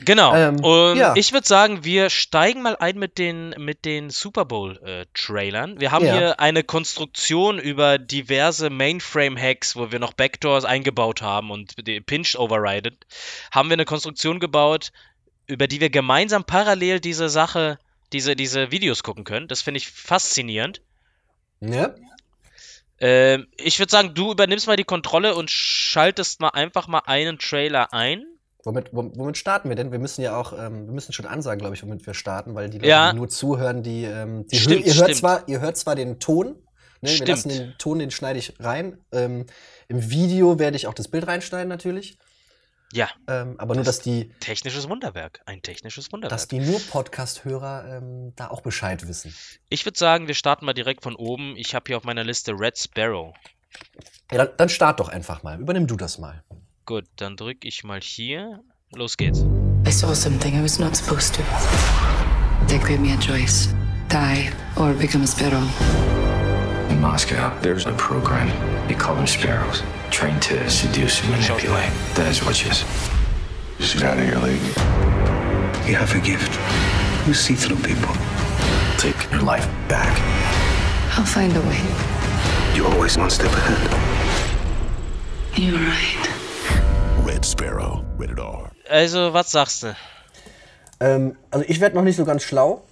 Genau. 0.00 0.34
Ähm, 0.34 0.60
und 0.64 0.96
ja. 0.96 1.14
ich 1.16 1.32
würde 1.32 1.46
sagen, 1.46 1.84
wir 1.84 2.10
steigen 2.10 2.60
mal 2.62 2.76
ein 2.76 2.98
mit 2.98 3.18
den, 3.18 3.50
mit 3.56 3.84
den 3.84 4.10
Super 4.10 4.44
Bowl-Trailern. 4.44 5.80
wir 5.80 5.92
haben 5.92 6.04
Ja. 6.04 6.14
hier 6.16 6.40
eine 6.40 6.64
Konstruktion 6.64 7.58
über 7.58 7.98
diverse 7.98 8.68
Mainframe-Hacks, 8.68 9.76
wo 9.76 9.92
wir 9.92 9.98
noch 9.98 10.12
Backdoors 10.12 10.64
eingebaut 10.64 11.22
haben 11.22 11.50
und 11.50 11.86
die 11.86 12.00
Pinch 12.00 12.36
overrided. 12.36 13.06
Haben 13.52 13.68
wir 13.68 13.74
eine 13.74 13.84
Konstruktion 13.84 14.40
gebaut, 14.40 14.90
über 15.46 15.68
die 15.68 15.80
wir 15.80 15.90
gemeinsam 15.90 16.44
parallel 16.44 16.98
diese 17.00 17.28
Sache, 17.28 17.78
diese, 18.12 18.34
diese 18.34 18.72
Videos 18.72 19.04
gucken 19.04 19.24
können. 19.24 19.46
Das 19.46 19.62
finde 19.62 19.78
ich 19.78 19.88
faszinierend. 19.88 20.82
Ja? 21.60 21.94
Ähm, 22.98 23.46
ich 23.56 23.78
würde 23.78 23.90
sagen, 23.90 24.14
du 24.14 24.32
übernimmst 24.32 24.66
mal 24.66 24.76
die 24.76 24.84
Kontrolle 24.84 25.36
und 25.36 25.50
schaltest 25.50 26.40
mal 26.40 26.48
einfach 26.50 26.88
mal 26.88 27.02
einen 27.06 27.38
Trailer 27.38 27.92
ein. 27.92 28.24
Womit, 28.66 28.92
wom- 28.92 29.12
womit 29.16 29.36
starten 29.38 29.68
wir 29.68 29.76
denn? 29.76 29.92
Wir 29.92 29.98
müssen 30.00 30.22
ja 30.22 30.36
auch, 30.36 30.52
ähm, 30.52 30.86
wir 30.86 30.92
müssen 30.92 31.12
schon 31.12 31.24
ansagen, 31.24 31.58
glaube 31.60 31.74
ich, 31.76 31.82
womit 31.84 32.04
wir 32.06 32.14
starten, 32.14 32.54
weil 32.56 32.68
die 32.68 32.78
Leute, 32.78 32.88
Ja. 32.88 33.12
die 33.12 33.16
nur 33.16 33.28
zuhören, 33.28 33.82
die, 33.84 34.04
ähm, 34.04 34.46
die 34.48 34.56
Stimmt, 34.58 34.84
hö- 34.84 34.86
ihr, 34.88 34.94
hört 34.96 35.14
zwar, 35.14 35.48
ihr 35.48 35.60
hört 35.60 35.76
zwar 35.76 35.94
den 35.94 36.18
Ton, 36.18 36.56
ne? 37.00 37.10
wir 37.10 37.26
lassen 37.26 37.48
den 37.48 37.74
Ton, 37.78 38.00
den 38.00 38.10
schneide 38.10 38.38
ich 38.40 38.54
rein. 38.58 38.98
Ähm, 39.12 39.46
Im 39.88 40.10
Video 40.10 40.58
werde 40.58 40.76
ich 40.76 40.88
auch 40.88 40.94
das 40.94 41.06
Bild 41.08 41.28
reinschneiden 41.28 41.68
natürlich. 41.68 42.18
Ja, 42.92 43.08
Ähm, 43.28 43.54
aber 43.58 43.74
nur, 43.76 43.84
Das- 43.84 43.96
dass 43.98 44.04
die, 44.04 44.30
technisches 44.40 44.88
Wunderwerk. 44.88 45.40
Ein 45.46 45.62
technisches 45.62 46.12
Wunderwerk. 46.12 46.30
dass 46.30 46.48
die 46.48 46.58
nur 46.60 46.80
Podcast-Hörer 46.80 47.98
ähm, 47.98 48.32
da 48.36 48.48
auch 48.48 48.60
Bescheid 48.62 49.06
wissen. 49.06 49.34
Ich 49.68 49.84
würde 49.86 49.98
sagen, 49.98 50.26
wir 50.28 50.34
starten 50.34 50.64
mal 50.64 50.72
direkt 50.72 51.02
von 51.04 51.14
oben. 51.16 51.54
Ich 51.56 51.74
habe 51.74 51.84
hier 51.86 51.96
auf 51.96 52.04
meiner 52.04 52.24
Liste 52.24 52.52
Red 52.52 52.76
Sparrow. 52.78 53.32
Ja, 54.32 54.38
dann, 54.44 54.48
dann 54.56 54.68
start 54.68 54.98
doch 55.00 55.08
einfach 55.08 55.42
mal. 55.42 55.60
Übernimm 55.60 55.86
du 55.86 55.96
das 55.96 56.18
mal. 56.18 56.42
Gut, 56.86 57.04
dann 57.16 57.36
drücke 57.36 57.66
ich 57.66 57.82
mal 57.82 58.00
hier. 58.00 58.62
Los 58.94 59.16
geht's. 59.16 59.44
I 59.84 59.90
saw 59.90 60.14
something 60.14 60.54
I 60.54 60.62
was 60.62 60.78
not 60.78 60.94
supposed 60.94 61.34
to. 61.34 61.42
They 62.68 62.78
gave 62.78 63.00
me 63.00 63.12
a 63.12 63.18
choice 63.18 63.74
die 64.08 64.52
or 64.76 64.94
become 64.94 65.22
a 65.22 65.26
sparrow. 65.26 65.66
In 66.90 67.00
Moscow, 67.00 67.52
there's 67.60 67.86
a 67.86 67.92
program. 67.94 68.48
They 68.86 68.94
call 68.94 69.16
them 69.16 69.26
sparrows, 69.26 69.82
trained 70.10 70.42
to 70.42 70.70
seduce 70.70 71.20
and 71.22 71.30
manipulate. 71.32 71.90
That 72.14 72.28
is 72.30 72.44
what 72.44 72.54
she 72.54 72.68
is. 72.68 72.84
She's 73.80 74.02
out 74.02 74.18
of 74.18 74.26
your 74.26 74.38
league. 74.38 74.62
You 75.86 75.96
have 75.96 76.14
a 76.14 76.20
gift. 76.20 76.52
You 77.26 77.34
see 77.34 77.54
through 77.54 77.82
people. 77.82 78.14
Take 78.96 79.30
your 79.32 79.42
life 79.42 79.66
back. 79.88 80.16
I'll 81.18 81.26
find 81.26 81.54
a 81.56 81.60
way. 81.62 81.80
You're 82.76 82.86
always 82.94 83.18
one 83.18 83.30
step 83.30 83.52
ahead. 83.52 83.90
You're 85.58 85.78
right. 85.78 86.35
Red 87.46 87.60
Sparrow, 87.60 88.04
rated 88.18 88.40
R. 88.40 88.72
Also, 88.88 89.32
was 89.32 89.52
sagst 89.52 89.84
du? 89.84 89.96
Ähm, 90.98 91.36
also 91.52 91.64
ich 91.68 91.80
werde 91.80 91.94
noch 91.94 92.02
nicht 92.02 92.16
so 92.16 92.24
ganz 92.24 92.42
schlau. 92.42 92.82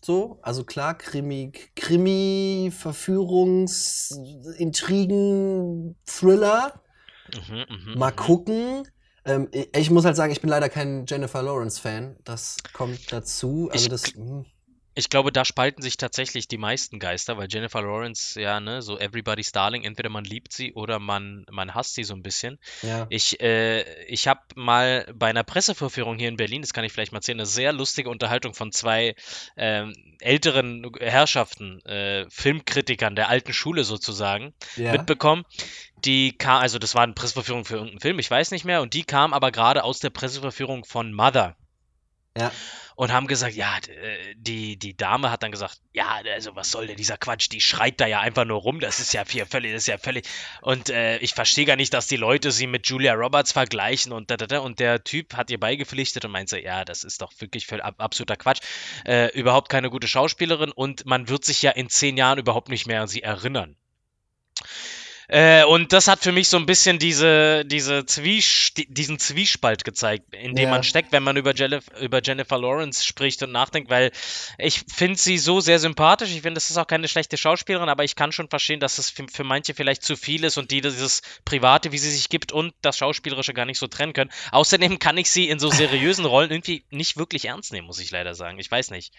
So, 0.00 0.38
also 0.40 0.64
klar, 0.64 0.96
Krimi, 0.96 1.52
Krimi, 1.74 2.72
Verführungs, 2.74 4.18
Intrigen, 4.56 5.96
Thriller. 6.06 6.80
Mhm, 7.34 7.66
mhm, 7.68 7.98
Mal 7.98 8.12
mhm. 8.12 8.16
gucken. 8.16 8.88
Ähm, 9.26 9.48
ich, 9.52 9.90
muss 9.90 10.06
halt 10.06 10.16
sagen, 10.16 10.32
ich 10.32 10.40
bin 10.40 10.48
leider 10.48 10.70
kein 10.70 11.04
Jennifer 11.06 11.42
Lawrence 11.42 11.78
Fan. 11.78 12.16
Das 12.24 12.56
kommt 12.72 13.12
dazu. 13.12 13.68
Also 13.70 13.84
Ich 13.84 13.90
das. 13.90 14.14
hm, 14.14 14.46
Ich 14.98 15.10
glaube, 15.10 15.30
da 15.30 15.44
spalten 15.44 15.82
sich 15.82 15.98
tatsächlich 15.98 16.48
die 16.48 16.56
meisten 16.56 16.98
Geister, 16.98 17.36
weil 17.36 17.48
Jennifer 17.50 17.82
Lawrence, 17.82 18.40
ja, 18.40 18.60
ne, 18.60 18.80
so 18.80 18.98
Everybody's 18.98 19.52
Darling, 19.52 19.84
entweder 19.84 20.08
man 20.08 20.24
liebt 20.24 20.54
sie 20.54 20.72
oder 20.72 20.98
man, 20.98 21.44
man 21.50 21.74
hasst 21.74 21.94
sie 21.94 22.02
so 22.02 22.14
ein 22.14 22.22
bisschen. 22.22 22.58
ja. 22.80 23.06
Ich, 23.10 23.38
äh, 23.42 23.82
ich 24.04 24.26
habe 24.26 24.40
mal 24.54 25.06
bei 25.14 25.28
einer 25.28 25.44
Pressevorführung 25.44 26.18
hier 26.18 26.30
in 26.30 26.38
Berlin, 26.38 26.62
das 26.62 26.72
kann 26.72 26.82
ich 26.82 26.92
vielleicht 26.92 27.12
mal 27.12 27.18
erzählen, 27.18 27.38
eine 27.38 27.46
sehr 27.46 27.74
lustige 27.74 28.08
Unterhaltung 28.08 28.54
von 28.54 28.72
zwei 28.72 29.14
ähm, 29.58 29.92
älteren 30.20 30.90
Herrschaften, 30.98 31.84
äh, 31.84 32.24
Filmkritikern 32.30 33.16
der 33.16 33.28
alten 33.28 33.52
Schule 33.52 33.84
sozusagen, 33.84 34.54
ja. 34.76 34.92
mitbekommen. 34.92 35.44
Die 36.06 36.32
kam, 36.32 36.62
also 36.62 36.78
das 36.78 36.94
war 36.94 37.02
eine 37.02 37.12
Pressevorführung 37.12 37.66
für 37.66 37.74
irgendeinen 37.74 38.00
Film, 38.00 38.18
ich 38.18 38.30
weiß 38.30 38.50
nicht 38.50 38.64
mehr, 38.64 38.80
und 38.80 38.94
die 38.94 39.04
kam 39.04 39.34
aber 39.34 39.52
gerade 39.52 39.84
aus 39.84 40.00
der 40.00 40.10
Pressevorführung 40.10 40.86
von 40.86 41.12
Mother 41.12 41.54
ja. 42.38 42.52
und 42.94 43.12
haben 43.12 43.26
gesagt, 43.26 43.54
ja, 43.54 43.76
äh, 43.78 44.34
die, 44.36 44.78
die 44.78 44.96
Dame 44.96 45.30
hat 45.30 45.42
dann 45.42 45.50
gesagt, 45.50 45.80
ja, 45.92 46.20
also 46.32 46.54
was 46.56 46.70
soll 46.70 46.86
denn 46.86 46.96
dieser 46.96 47.16
Quatsch, 47.16 47.48
die 47.50 47.60
schreit 47.60 48.00
da 48.00 48.06
ja 48.06 48.20
einfach 48.20 48.44
nur 48.44 48.60
rum, 48.60 48.80
das 48.80 49.00
ist 49.00 49.12
ja 49.12 49.24
hier 49.28 49.46
völlig, 49.46 49.72
das 49.72 49.82
ist 49.82 49.88
ja 49.88 49.98
völlig, 49.98 50.26
und 50.62 50.90
äh, 50.90 51.18
ich 51.18 51.34
verstehe 51.34 51.64
gar 51.64 51.76
nicht, 51.76 51.92
dass 51.94 52.06
die 52.06 52.16
Leute 52.16 52.50
sie 52.52 52.66
mit 52.66 52.86
Julia 52.88 53.14
Roberts 53.14 53.52
vergleichen 53.52 54.12
und 54.12 54.30
da, 54.30 54.36
da, 54.36 54.46
da, 54.46 54.58
und 54.60 54.78
der 54.78 55.04
Typ 55.04 55.34
hat 55.34 55.50
ihr 55.50 55.60
beigepflichtet 55.60 56.24
und 56.24 56.30
meinte, 56.30 56.60
ja, 56.60 56.84
das 56.84 57.04
ist 57.04 57.22
doch 57.22 57.32
wirklich 57.38 57.66
völlig 57.66 57.84
ab, 57.84 57.96
absoluter 57.98 58.36
Quatsch, 58.36 58.60
äh, 59.04 59.30
überhaupt 59.38 59.68
keine 59.68 59.90
gute 59.90 60.08
Schauspielerin 60.08 60.72
und 60.72 61.06
man 61.06 61.28
wird 61.28 61.44
sich 61.44 61.62
ja 61.62 61.70
in 61.72 61.88
zehn 61.88 62.16
Jahren 62.16 62.38
überhaupt 62.38 62.68
nicht 62.68 62.86
mehr 62.86 63.02
an 63.02 63.08
sie 63.08 63.22
erinnern. 63.22 63.76
Äh, 65.28 65.64
und 65.64 65.92
das 65.92 66.06
hat 66.06 66.20
für 66.20 66.32
mich 66.32 66.48
so 66.48 66.56
ein 66.56 66.66
bisschen 66.66 66.98
diese, 66.98 67.64
diese 67.64 68.06
Zwies 68.06 68.72
diesen 68.88 69.18
Zwiespalt 69.18 69.84
gezeigt, 69.84 70.34
in 70.34 70.54
dem 70.54 70.64
Ja. 70.64 70.70
man 70.70 70.82
steckt, 70.82 71.12
wenn 71.12 71.22
man 71.22 71.36
über, 71.36 71.54
Jelle 71.54 71.80
über 72.00 72.22
Jennifer 72.22 72.58
Lawrence 72.58 73.04
spricht 73.04 73.42
und 73.42 73.52
nachdenkt, 73.52 73.90
weil 73.90 74.12
ich 74.58 74.84
finde 74.92 75.18
sie 75.18 75.38
so 75.38 75.60
sehr 75.60 75.78
sympathisch. 75.78 76.30
Ich 76.30 76.42
finde, 76.42 76.54
das 76.54 76.70
ist 76.70 76.76
auch 76.76 76.86
keine 76.86 77.08
schlechte 77.08 77.36
Schauspielerin, 77.36 77.88
aber 77.88 78.04
ich 78.04 78.14
kann 78.14 78.32
schon 78.32 78.48
verstehen, 78.48 78.80
dass 78.80 78.98
es 78.98 79.10
für, 79.10 79.26
für 79.28 79.44
manche 79.44 79.74
vielleicht 79.74 80.02
zu 80.02 80.16
viel 80.16 80.44
ist 80.44 80.58
und 80.58 80.70
die 80.70 80.80
dieses 80.80 81.22
Private, 81.44 81.92
wie 81.92 81.98
sie 81.98 82.10
sich 82.10 82.28
gibt 82.28 82.52
und 82.52 82.74
das 82.82 82.98
Schauspielerische 82.98 83.54
gar 83.54 83.64
nicht 83.64 83.78
so 83.78 83.86
trennen 83.86 84.12
können. 84.12 84.30
Außerdem 84.52 84.98
kann 84.98 85.18
ich 85.18 85.30
sie 85.30 85.48
in 85.48 85.58
so 85.58 85.70
seriösen 85.70 86.24
Rollen 86.24 86.50
irgendwie 86.50 86.84
nicht 86.90 87.16
wirklich 87.16 87.46
ernst 87.46 87.72
nehmen, 87.72 87.86
muss 87.86 87.98
ich 87.98 88.10
leider 88.10 88.34
sagen. 88.34 88.58
Ich 88.58 88.70
weiß 88.70 88.90
nicht. 88.90 89.12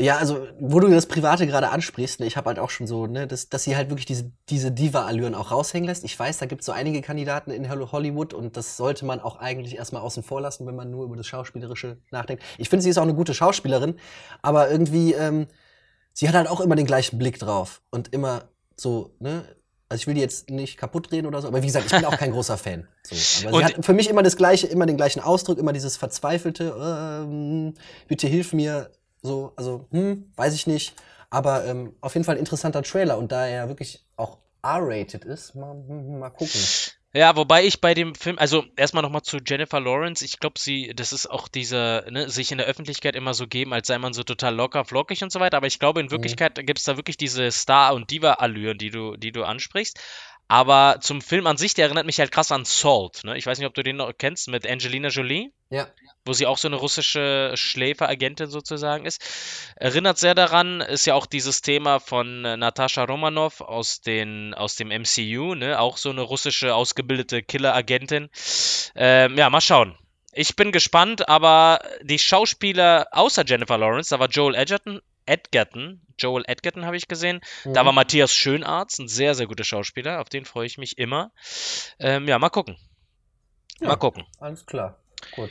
Ja, 0.00 0.16
also, 0.16 0.46
wo 0.58 0.80
du 0.80 0.88
das 0.88 1.06
Private 1.06 1.46
gerade 1.46 1.68
ansprichst, 1.70 2.20
ne, 2.20 2.26
ich 2.26 2.36
habe 2.36 2.48
halt 2.48 2.58
auch 2.58 2.70
schon 2.70 2.86
so, 2.86 3.06
ne, 3.06 3.26
dass, 3.26 3.48
dass 3.48 3.64
sie 3.64 3.76
halt 3.76 3.90
wirklich 3.90 4.06
diese, 4.06 4.32
diese 4.48 4.72
Diva-Allüren 4.72 5.34
auch 5.34 5.50
raushängen 5.50 5.86
lässt. 5.86 6.04
Ich 6.04 6.18
weiß, 6.18 6.38
da 6.38 6.46
gibt 6.46 6.62
es 6.62 6.66
so 6.66 6.72
einige 6.72 7.02
Kandidaten 7.02 7.50
in 7.50 7.68
Hol- 7.70 7.92
Hollywood 7.92 8.32
und 8.34 8.56
das 8.56 8.76
sollte 8.76 9.04
man 9.04 9.20
auch 9.20 9.36
eigentlich 9.36 9.76
erstmal 9.76 10.02
außen 10.02 10.22
vor 10.22 10.40
lassen, 10.40 10.66
wenn 10.66 10.74
man 10.76 10.90
nur 10.90 11.04
über 11.04 11.16
das 11.16 11.26
Schauspielerische 11.26 11.98
nachdenkt. 12.10 12.42
Ich 12.58 12.68
finde, 12.68 12.82
sie 12.82 12.90
ist 12.90 12.98
auch 12.98 13.02
eine 13.02 13.14
gute 13.14 13.34
Schauspielerin, 13.34 13.96
aber 14.42 14.70
irgendwie, 14.70 15.12
ähm, 15.12 15.46
sie 16.12 16.28
hat 16.28 16.34
halt 16.34 16.48
auch 16.48 16.60
immer 16.60 16.76
den 16.76 16.86
gleichen 16.86 17.18
Blick 17.18 17.38
drauf 17.38 17.82
und 17.90 18.12
immer 18.12 18.44
so, 18.76 19.14
ne, 19.20 19.44
also 19.88 20.02
ich 20.02 20.06
will 20.06 20.14
die 20.14 20.20
jetzt 20.20 20.50
nicht 20.50 20.76
kaputt 20.76 21.10
reden 21.10 21.26
oder 21.26 21.42
so, 21.42 21.48
aber 21.48 21.62
wie 21.62 21.66
gesagt, 21.66 21.86
ich 21.86 21.92
bin 21.92 22.04
auch 22.04 22.16
kein 22.16 22.30
großer 22.32 22.56
Fan. 22.56 22.86
So, 23.02 23.48
aber 23.48 23.56
Und- 23.56 23.60
sie 23.66 23.74
hat 23.74 23.84
für 23.84 23.92
mich 23.92 24.08
immer 24.08 24.22
das 24.22 24.36
gleiche, 24.36 24.66
immer 24.68 24.86
den 24.86 24.96
gleichen 24.96 25.20
Ausdruck, 25.20 25.58
immer 25.58 25.72
dieses 25.72 25.96
verzweifelte, 25.96 26.74
ähm, 27.26 27.74
bitte 28.06 28.26
hilf 28.28 28.52
mir, 28.52 28.90
so, 29.22 29.52
also, 29.56 29.86
hm, 29.90 30.30
weiß 30.36 30.54
ich 30.54 30.66
nicht. 30.66 30.94
Aber 31.30 31.64
ähm, 31.64 31.94
auf 32.00 32.14
jeden 32.14 32.24
Fall 32.24 32.36
ein 32.36 32.40
interessanter 32.40 32.82
Trailer 32.82 33.16
und 33.16 33.30
da 33.30 33.46
er 33.46 33.68
wirklich 33.68 34.04
auch 34.16 34.38
R-rated 34.62 35.24
ist, 35.24 35.54
mal, 35.54 35.72
hm, 35.72 36.18
mal 36.18 36.30
gucken. 36.30 36.60
Ja, 37.12 37.34
wobei 37.34 37.64
ich 37.64 37.80
bei 37.80 37.92
dem 37.92 38.14
Film, 38.14 38.38
also 38.38 38.64
erstmal 38.76 39.02
nochmal 39.02 39.22
zu 39.22 39.38
Jennifer 39.44 39.80
Lawrence, 39.80 40.24
ich 40.24 40.38
glaube, 40.38 40.60
sie, 40.60 40.92
das 40.94 41.12
ist 41.12 41.28
auch 41.28 41.48
dieser, 41.48 42.08
ne, 42.08 42.30
sich 42.30 42.52
in 42.52 42.58
der 42.58 42.68
Öffentlichkeit 42.68 43.16
immer 43.16 43.34
so 43.34 43.48
geben, 43.48 43.72
als 43.72 43.88
sei 43.88 43.98
man 43.98 44.12
so 44.12 44.22
total 44.22 44.54
locker, 44.54 44.84
flockig 44.84 45.24
und 45.24 45.32
so 45.32 45.40
weiter, 45.40 45.56
aber 45.56 45.66
ich 45.66 45.80
glaube, 45.80 46.00
in 46.00 46.12
Wirklichkeit 46.12 46.54
gibt 46.54 46.78
es 46.78 46.84
da 46.84 46.96
wirklich 46.96 47.16
diese 47.16 47.50
Star- 47.50 47.94
und 47.94 48.12
Diva-Allüren, 48.12 48.78
die 48.78 48.90
du, 48.90 49.16
die 49.16 49.32
du 49.32 49.42
ansprichst. 49.42 49.98
Aber 50.50 50.98
zum 51.00 51.22
Film 51.22 51.46
an 51.46 51.56
sich, 51.56 51.74
der 51.74 51.84
erinnert 51.84 52.06
mich 52.06 52.18
halt 52.18 52.32
krass 52.32 52.50
an 52.50 52.64
Salt. 52.64 53.22
Ne? 53.22 53.38
Ich 53.38 53.46
weiß 53.46 53.58
nicht, 53.58 53.68
ob 53.68 53.74
du 53.74 53.84
den 53.84 53.96
noch 53.96 54.10
kennst 54.18 54.48
mit 54.48 54.68
Angelina 54.68 55.06
Jolie, 55.08 55.52
Ja. 55.70 55.86
wo 56.24 56.32
sie 56.32 56.44
auch 56.46 56.58
so 56.58 56.66
eine 56.66 56.74
russische 56.74 57.52
Schläferagentin 57.54 58.50
sozusagen 58.50 59.06
ist. 59.06 59.22
Erinnert 59.76 60.18
sehr 60.18 60.34
daran, 60.34 60.80
ist 60.80 61.06
ja 61.06 61.14
auch 61.14 61.26
dieses 61.26 61.62
Thema 61.62 62.00
von 62.00 62.44
äh, 62.44 62.56
Natascha 62.56 63.04
Romanoff 63.04 63.60
aus, 63.60 64.00
den, 64.00 64.52
aus 64.54 64.74
dem 64.74 64.88
MCU, 64.88 65.54
ne? 65.54 65.78
auch 65.78 65.96
so 65.96 66.10
eine 66.10 66.22
russische 66.22 66.74
ausgebildete 66.74 67.44
Killeragentin. 67.44 68.28
Ähm, 68.96 69.38
ja, 69.38 69.48
mal 69.50 69.60
schauen. 69.60 69.96
Ich 70.32 70.56
bin 70.56 70.72
gespannt, 70.72 71.28
aber 71.28 71.78
die 72.02 72.18
Schauspieler 72.18 73.06
außer 73.12 73.44
Jennifer 73.46 73.78
Lawrence, 73.78 74.10
da 74.10 74.18
war 74.18 74.28
Joel 74.28 74.56
Edgerton, 74.56 75.00
Edgerton, 75.30 76.00
Joel 76.18 76.44
Edgerton 76.46 76.84
habe 76.84 76.96
ich 76.96 77.08
gesehen. 77.08 77.40
Da 77.64 77.84
war 77.86 77.92
Matthias 77.92 78.34
Schönarzt, 78.34 78.98
ein 78.98 79.08
sehr, 79.08 79.34
sehr 79.34 79.46
guter 79.46 79.64
Schauspieler. 79.64 80.20
Auf 80.20 80.28
den 80.28 80.44
freue 80.44 80.66
ich 80.66 80.76
mich 80.76 80.98
immer. 80.98 81.30
Ähm, 81.98 82.26
ja, 82.28 82.38
mal 82.38 82.50
gucken. 82.50 82.76
Mal 83.80 83.90
Ja. 83.90 83.96
gucken. 83.96 84.24
Alles 84.38 84.66
klar. 84.66 84.98
Gut. 85.36 85.50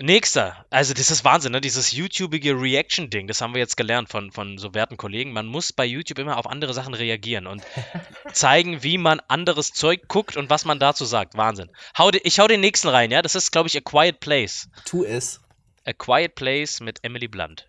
Nächster, 0.00 0.64
also 0.70 0.94
das 0.94 1.10
ist 1.10 1.24
Wahnsinn, 1.24 1.50
ne? 1.50 1.60
Dieses 1.60 1.90
YouTubige 1.90 2.52
Reaction-Ding, 2.52 3.26
das 3.26 3.40
haben 3.40 3.52
wir 3.54 3.58
jetzt 3.58 3.76
gelernt 3.76 4.08
von, 4.08 4.30
von 4.30 4.56
so 4.56 4.72
werten 4.72 4.96
Kollegen. 4.96 5.32
Man 5.32 5.46
muss 5.46 5.72
bei 5.72 5.84
YouTube 5.84 6.20
immer 6.20 6.36
auf 6.38 6.46
andere 6.46 6.72
Sachen 6.72 6.94
reagieren 6.94 7.48
und 7.48 7.64
zeigen, 8.32 8.84
wie 8.84 8.96
man 8.96 9.18
anderes 9.26 9.72
Zeug 9.72 10.06
guckt 10.06 10.36
und 10.36 10.50
was 10.50 10.64
man 10.64 10.78
dazu 10.78 11.04
sagt. 11.04 11.36
Wahnsinn. 11.36 11.68
Hau, 11.98 12.12
de- 12.12 12.20
ich 12.22 12.38
hau 12.38 12.46
den 12.46 12.60
nächsten 12.60 12.86
rein, 12.88 13.10
ja? 13.10 13.22
Das 13.22 13.34
ist, 13.34 13.50
glaube 13.50 13.66
ich, 13.68 13.76
A 13.76 13.80
Quiet 13.80 14.20
Place. 14.20 14.68
Tu 14.84 15.02
es. 15.04 15.40
A 15.84 15.92
Quiet 15.92 16.36
Place 16.36 16.78
mit 16.78 17.00
Emily 17.02 17.26
Blunt. 17.26 17.67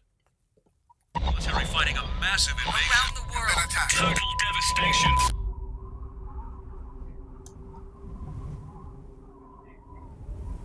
Military 1.17 1.65
fighting 1.65 1.97
a 1.97 2.03
massive 2.19 2.53
invasion. 2.53 2.91
Around 2.91 3.15
the 3.15 3.25
world. 3.33 3.69
Total 3.89 4.29
devastation. 4.45 5.11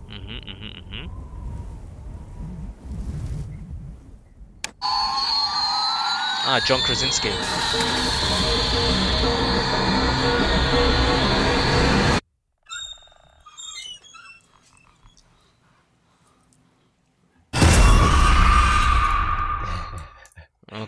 Mhm, 0.09 0.39
mhm, 0.45 0.71
mhm. 0.81 1.09
Ah, 6.47 6.59
John 6.65 6.81
Krasinski. 6.81 7.31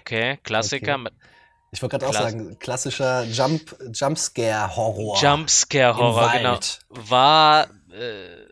Okay, 0.07 0.39
Klassiker 0.41 0.93
Okay. 0.93 1.03
mit 1.03 1.13
Ich 1.71 1.81
wollte 1.81 1.99
gerade 1.99 2.07
auch 2.07 2.13
sagen, 2.13 2.57
klassischer 2.59 3.23
Jump, 3.25 3.75
Jumpscare-Horror. 3.93 5.17
Jumpscare-Horror, 5.21 6.31
genau. 6.31 6.59
War, 6.89 7.67
äh, 7.91 8.46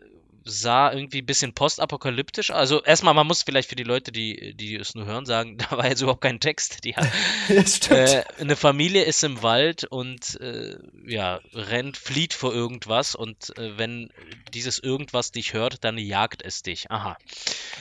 sah 0.46 0.92
irgendwie 0.92 1.22
ein 1.22 1.26
bisschen 1.26 1.52
postapokalyptisch. 1.52 2.52
Also 2.52 2.82
erstmal, 2.82 3.14
man 3.14 3.26
muss 3.26 3.42
vielleicht 3.42 3.68
für 3.68 3.76
die 3.76 3.82
Leute, 3.82 4.12
die, 4.12 4.54
die 4.56 4.76
es 4.76 4.94
nur 4.94 5.04
hören, 5.04 5.26
sagen, 5.26 5.58
da 5.70 5.76
war 5.76 5.88
jetzt 5.88 6.00
überhaupt 6.00 6.22
kein 6.22 6.40
Text. 6.40 6.84
Die 6.84 6.94
hat, 6.94 7.08
äh, 7.90 8.24
eine 8.38 8.56
Familie 8.56 9.02
ist 9.02 9.24
im 9.24 9.42
Wald 9.42 9.84
und 9.84 10.40
äh, 10.40 10.76
ja, 11.04 11.40
rennt, 11.52 11.96
flieht 11.96 12.32
vor 12.32 12.54
irgendwas 12.54 13.14
und 13.14 13.56
äh, 13.58 13.76
wenn 13.76 14.10
dieses 14.54 14.78
irgendwas 14.78 15.32
dich 15.32 15.52
hört, 15.52 15.82
dann 15.84 15.98
jagt 15.98 16.42
es 16.44 16.62
dich. 16.62 16.90
Aha. 16.90 17.16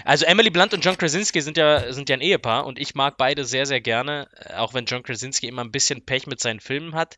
Also 0.03 0.25
Emily 0.25 0.49
Blunt 0.49 0.73
und 0.73 0.83
John 0.83 0.97
Krasinski 0.97 1.41
sind 1.41 1.57
ja, 1.57 1.93
sind 1.93 2.09
ja 2.09 2.15
ein 2.15 2.21
Ehepaar 2.21 2.65
und 2.65 2.79
ich 2.79 2.95
mag 2.95 3.17
beide 3.17 3.45
sehr, 3.45 3.65
sehr 3.65 3.81
gerne, 3.81 4.27
äh, 4.35 4.55
auch 4.55 4.73
wenn 4.73 4.85
John 4.85 5.03
Krasinski 5.03 5.47
immer 5.47 5.63
ein 5.63 5.71
bisschen 5.71 6.03
Pech 6.03 6.25
mit 6.25 6.39
seinen 6.39 6.59
Filmen 6.59 6.95
hat, 6.95 7.17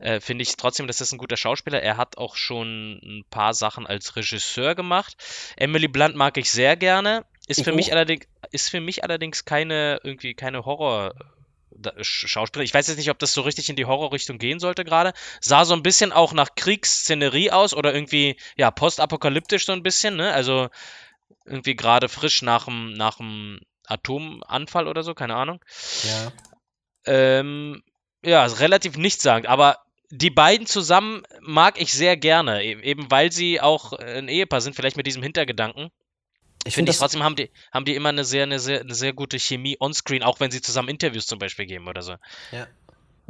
äh, 0.00 0.18
finde 0.20 0.42
ich 0.42 0.56
trotzdem, 0.56 0.88
dass 0.88 0.98
das 0.98 1.12
ein 1.12 1.18
guter 1.18 1.36
Schauspieler. 1.36 1.80
Er 1.80 1.96
hat 1.96 2.18
auch 2.18 2.34
schon 2.34 3.00
ein 3.02 3.24
paar 3.30 3.54
Sachen 3.54 3.86
als 3.86 4.16
Regisseur 4.16 4.74
gemacht. 4.74 4.87
Emily 5.56 5.88
Blunt 5.88 6.16
mag 6.16 6.36
ich 6.36 6.50
sehr 6.50 6.76
gerne. 6.76 7.24
Ist 7.46 7.64
für 7.64 7.72
mich 7.72 7.92
allerdings, 7.92 8.26
ist 8.50 8.70
für 8.70 8.80
mich 8.80 9.04
allerdings 9.04 9.44
keine, 9.44 10.00
irgendwie 10.02 10.34
keine 10.34 10.64
Horror- 10.66 11.14
da- 11.70 11.92
Sch- 11.98 12.26
Schauspieler. 12.28 12.64
Ich 12.64 12.74
weiß 12.74 12.88
jetzt 12.88 12.98
nicht, 12.98 13.10
ob 13.10 13.18
das 13.18 13.32
so 13.32 13.40
richtig 13.42 13.68
in 13.70 13.76
die 13.76 13.86
Horrorrichtung 13.86 14.38
gehen 14.38 14.58
sollte 14.58 14.84
gerade. 14.84 15.12
Sah 15.40 15.64
so 15.64 15.74
ein 15.74 15.82
bisschen 15.82 16.12
auch 16.12 16.32
nach 16.32 16.54
Kriegsszenerie 16.56 17.50
aus 17.50 17.72
oder 17.74 17.94
irgendwie, 17.94 18.36
ja, 18.56 18.70
postapokalyptisch 18.70 19.64
so 19.64 19.72
ein 19.72 19.82
bisschen, 19.82 20.16
ne? 20.16 20.32
Also 20.32 20.68
irgendwie 21.46 21.76
gerade 21.76 22.08
frisch 22.08 22.42
nach 22.42 22.66
dem, 22.66 22.92
nach 22.92 23.16
dem 23.16 23.60
Atomanfall 23.86 24.86
oder 24.88 25.02
so, 25.02 25.14
keine 25.14 25.34
Ahnung. 25.36 25.64
ja. 26.04 26.32
Ähm, 27.06 27.82
ja, 28.22 28.44
relativ 28.44 28.96
nichtssagend, 28.98 29.48
aber 29.48 29.78
die 30.10 30.30
beiden 30.30 30.66
zusammen 30.66 31.22
mag 31.40 31.80
ich 31.80 31.92
sehr 31.92 32.16
gerne, 32.16 32.62
e- 32.64 32.80
eben 32.82 33.10
weil 33.10 33.30
sie 33.32 33.60
auch 33.60 33.92
äh, 33.92 34.18
ein 34.18 34.28
Ehepaar 34.28 34.60
sind, 34.60 34.74
vielleicht 34.74 34.96
mit 34.96 35.06
diesem 35.06 35.22
Hintergedanken. 35.22 35.90
Ich 36.64 36.74
Finde 36.74 36.90
das, 36.90 36.98
trotzdem 36.98 37.22
haben 37.22 37.36
die, 37.36 37.50
haben 37.72 37.84
die 37.84 37.94
immer 37.94 38.08
eine 38.08 38.24
sehr, 38.24 38.42
eine 38.42 38.58
sehr, 38.58 38.80
eine 38.80 38.94
sehr 38.94 39.12
gute 39.12 39.38
Chemie 39.38 39.76
onscreen, 39.80 40.22
auch 40.22 40.40
wenn 40.40 40.50
sie 40.50 40.60
zusammen 40.60 40.88
Interviews 40.88 41.26
zum 41.26 41.38
Beispiel 41.38 41.66
geben 41.66 41.88
oder 41.88 42.02
so. 42.02 42.12
ja. 42.52 42.66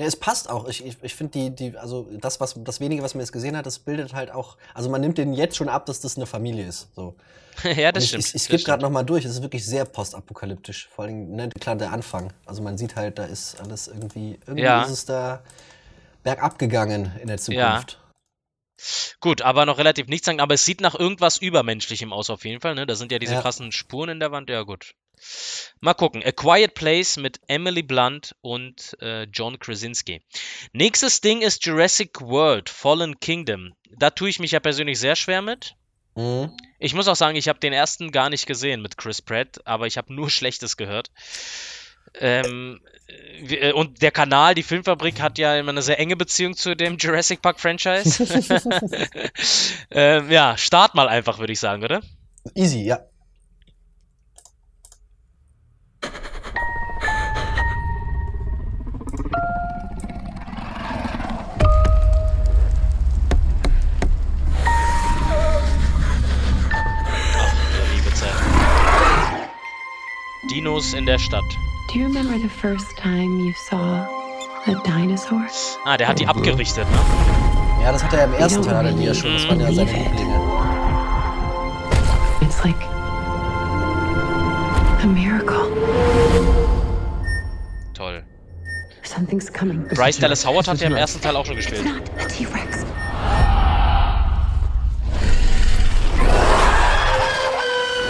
Nee, 0.01 0.05
es 0.05 0.15
passt 0.15 0.49
auch. 0.49 0.69
Ich, 0.69 0.87
ich, 0.87 0.97
ich 1.03 1.13
finde 1.17 1.33
die, 1.33 1.51
die, 1.51 1.77
also 1.77 2.09
das, 2.21 2.39
was, 2.39 2.55
das 2.59 2.79
wenige, 2.79 3.03
was 3.03 3.15
man 3.17 3.21
jetzt 3.21 3.33
gesehen 3.33 3.57
hat, 3.57 3.67
das 3.67 3.81
bildet 3.81 4.15
halt 4.15 4.31
auch, 4.31 4.57
also 4.73 4.89
man 4.89 5.01
nimmt 5.01 5.19
denen 5.19 5.35
jetzt 5.35 5.57
schon 5.57 5.69
ab, 5.69 5.87
dass 5.87 5.99
das 5.99 6.17
eine 6.17 6.25
Familie 6.25 6.69
ist. 6.69 6.89
So. 6.95 7.17
ja, 7.65 7.91
das 7.91 8.05
ich, 8.05 8.11
stimmt. 8.11 8.25
Ich, 8.27 8.35
ich 8.37 8.43
skippe 8.43 8.63
gerade 8.63 8.81
nochmal 8.81 9.05
durch. 9.05 9.25
Es 9.25 9.33
ist 9.33 9.43
wirklich 9.43 9.67
sehr 9.67 9.85
postapokalyptisch. 9.85 10.89
Vor 10.95 11.07
allem, 11.07 11.33
ne, 11.33 11.49
klar, 11.49 11.75
der 11.75 11.91
Anfang. 11.91 12.33
Also 12.47 12.63
man 12.63 12.79
sieht 12.79 12.95
halt, 12.95 13.19
da 13.19 13.25
ist 13.25 13.61
alles 13.61 13.89
irgendwie, 13.89 14.39
irgendwie 14.47 14.63
Ja. 14.63 14.83
ist 14.85 14.91
es 14.91 15.05
da 15.05 15.43
bergab 16.29 16.59
gegangen 16.59 17.13
in 17.21 17.29
der 17.29 17.39
Zukunft. 17.39 17.99
Gut, 19.21 19.43
aber 19.43 19.67
noch 19.67 19.79
relativ 19.79 20.07
nichtssagend, 20.07 20.41
aber 20.41 20.55
es 20.55 20.65
sieht 20.65 20.81
nach 20.81 20.95
irgendwas 20.95 21.39
Übermenschlichem 21.39 22.13
aus 22.13 22.31
auf 22.31 22.45
jeden 22.45 22.61
Fall, 22.61 22.77
ne? 22.77 22.87
Da 22.87 22.95
sind 22.95 23.11
ja 23.11 23.19
diese 23.19 23.35
Ja. 23.35 23.43
krassen 23.43 23.73
Spuren 23.73 24.09
in 24.11 24.21
der 24.21 24.31
Wand, 24.31 24.49
ja 24.51 24.63
gut. 24.63 24.95
Mal 25.81 25.95
gucken. 25.95 26.23
A 26.25 26.31
Quiet 26.31 26.75
Place 26.75 27.17
mit 27.17 27.41
Emily 27.49 27.83
Blunt 27.83 28.37
und 28.41 28.97
äh, 29.01 29.25
John 29.25 29.59
Krasinski. 29.59 30.23
Nächstes 30.73 31.21
Ding 31.21 31.43
ist 31.43 31.67
Jurassic 31.67 32.21
World 32.21 32.69
Fallen 32.69 33.19
Kingdom. 33.19 33.73
Da 33.91 34.11
tue 34.11 34.29
ich 34.29 34.39
mich 34.39 34.53
ja 34.53 34.61
persönlich 34.61 35.01
sehr 35.01 35.17
schwer 35.17 35.43
mit. 35.43 35.75
Mhm. 36.15 36.53
Ich 36.79 36.95
muss 36.95 37.09
auch 37.09 37.17
sagen, 37.17 37.37
ich 37.37 37.49
habe 37.49 37.59
den 37.59 37.73
ersten 37.73 38.13
gar 38.13 38.31
nicht 38.31 38.47
gesehen 38.47 38.81
mit 38.81 38.97
Chris 38.97 39.21
Pratt, 39.21 39.59
aber 39.65 39.89
ich 39.89 39.97
habe 39.97 40.15
nur 40.15 40.31
Schlechtes 40.31 40.77
gehört. 40.77 41.11
Ähm, 42.15 42.81
äh, 42.85 42.98
und 43.75 44.03
der 44.03 44.11
Kanal, 44.11 44.55
die 44.55 44.63
Filmfabrik, 44.63 45.21
hat 45.21 45.39
ja 45.39 45.57
immer 45.57 45.71
eine 45.71 45.83
sehr 45.83 45.99
enge 45.99 46.17
Beziehung 46.17 46.55
zu 46.55 46.75
dem 46.77 46.97
Jurassic 46.99 47.41
Park 47.41 47.61
Franchise. 47.61 48.25
ähm, 49.91 50.31
ja, 50.31 50.57
start 50.57 50.95
mal 50.95 51.09
einfach, 51.09 51.39
würde 51.39 51.53
ich 51.53 51.61
sagen, 51.61 51.85
oder? 51.85 52.03
Easy, 52.55 52.83
ja. 52.83 53.01
Der 67.73 67.95
liebe 67.95 68.15
Zeit. 68.15 68.35
Dinos 70.51 70.93
in 70.95 71.07
der 71.07 71.19
Stadt. 71.19 71.45
Do 71.89 71.99
you 71.99 72.05
remember 72.05 72.37
the 72.39 72.51
first 72.51 72.99
time 72.99 73.41
you 73.41 73.55
saw 73.55 74.05
a 74.67 74.75
dinosaur? 74.85 75.49
Ah, 75.87 75.97
der 75.97 76.07
hat 76.07 76.19
die 76.19 76.27
abgerichtet, 76.27 76.87
ne? 76.91 76.99
Ja, 77.83 77.93
das 77.93 78.05
hat 78.05 78.13
er 78.13 78.25
im 78.25 78.35
ersten 78.35 78.63
Teil, 78.63 78.93
die 78.93 79.05
ja 79.05 79.15
schon. 79.15 79.33
Das 79.33 79.49
waren 79.49 79.59
ja 79.59 79.73
seine 79.73 79.87
Believe 79.87 80.05
it. 80.05 80.11
Lieblinge. 80.11 80.39
It's 82.43 82.63
like 82.63 82.77
a 85.03 85.07
miracle. 85.07 85.71
Toll. 87.95 88.23
Something's 89.03 89.51
coming. 89.51 89.89
Bryce 89.95 90.19
Dallas 90.19 90.45
Howard 90.47 90.69
hat 90.69 90.81
ja 90.81 90.89
im 90.89 90.95
ersten 90.97 91.23
Teil 91.23 91.37
auch 91.37 91.47
schon 91.47 91.57
gespielt. 91.57 91.87
Not 91.87 92.03
a 92.23 92.27
T-Rex. 92.27 92.85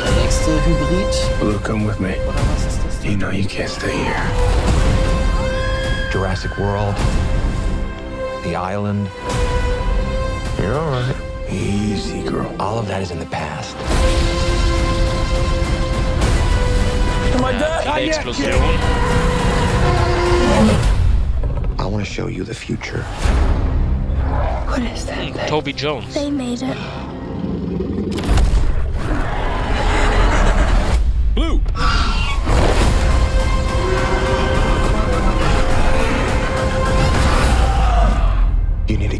Der 0.04 0.12
nächste 0.20 0.50
Hybrid. 0.66 1.38
Blue, 1.38 1.60
come 1.64 1.86
with 1.88 2.00
me. 2.00 2.16
Oder? 2.26 2.57
You 3.08 3.16
know 3.16 3.30
you 3.30 3.46
can't 3.46 3.70
stay 3.70 3.96
here. 3.96 4.28
Jurassic 6.12 6.58
World, 6.58 6.94
The 8.44 8.54
Island, 8.54 9.08
You're 10.58 10.78
all 10.78 10.90
right. 10.90 11.16
Easy, 11.50 12.22
girl. 12.22 12.54
all 12.60 12.78
of 12.78 12.86
that 12.88 13.00
is 13.00 13.10
in 13.10 13.18
the 13.18 13.24
past. 13.24 13.74
Die 17.84 18.00
Explosion. 18.00 18.52
I 21.78 21.86
want 21.86 22.04
to 22.04 22.12
show 22.12 22.26
you 22.26 22.44
the 22.44 22.54
future. 22.54 23.02
What 24.68 24.82
is 24.82 25.06
that? 25.06 25.48
Toby 25.48 25.72
Jones. 25.72 26.12
They 26.12 26.30
made 26.30 26.60
it. 26.60 27.07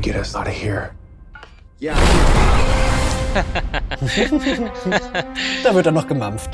Get 0.09 0.17
us 0.17 0.35
out 0.35 0.49
of 0.49 0.55
here. 0.55 0.91
Da 5.63 5.75
wird 5.75 5.87
dann 5.87 5.95
noch 5.95 6.07
gemampft. 6.07 6.51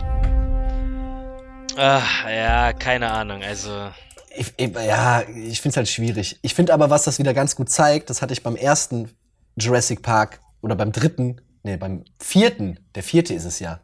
Ach, 1.77 2.29
ja, 2.29 2.73
keine 2.73 3.11
Ahnung. 3.11 3.43
Also, 3.43 3.91
Ich, 4.37 4.53
ich, 4.57 4.75
ja, 4.75 5.23
ich 5.23 5.61
finde 5.61 5.71
es 5.71 5.77
halt 5.77 5.89
schwierig. 5.89 6.39
Ich 6.43 6.55
finde 6.55 6.75
aber, 6.75 6.91
was 6.91 7.05
das 7.05 7.19
wieder 7.21 7.33
ganz 7.33 7.55
gut 7.55 7.71
zeigt, 7.71 8.11
das 8.11 8.23
hatte 8.23 8.33
ich 8.33 8.43
beim 8.43 8.57
ersten 8.57 9.11
Jurassic 9.57 10.03
Park 10.03 10.41
oder 10.61 10.75
beim 10.75 10.91
dritten, 10.91 11.41
nee, 11.63 11.77
beim 11.77 12.05
vierten, 12.21 12.81
der 12.97 13.05
vierte 13.05 13.35
ist 13.35 13.45
es 13.45 13.61
ja. 13.61 13.79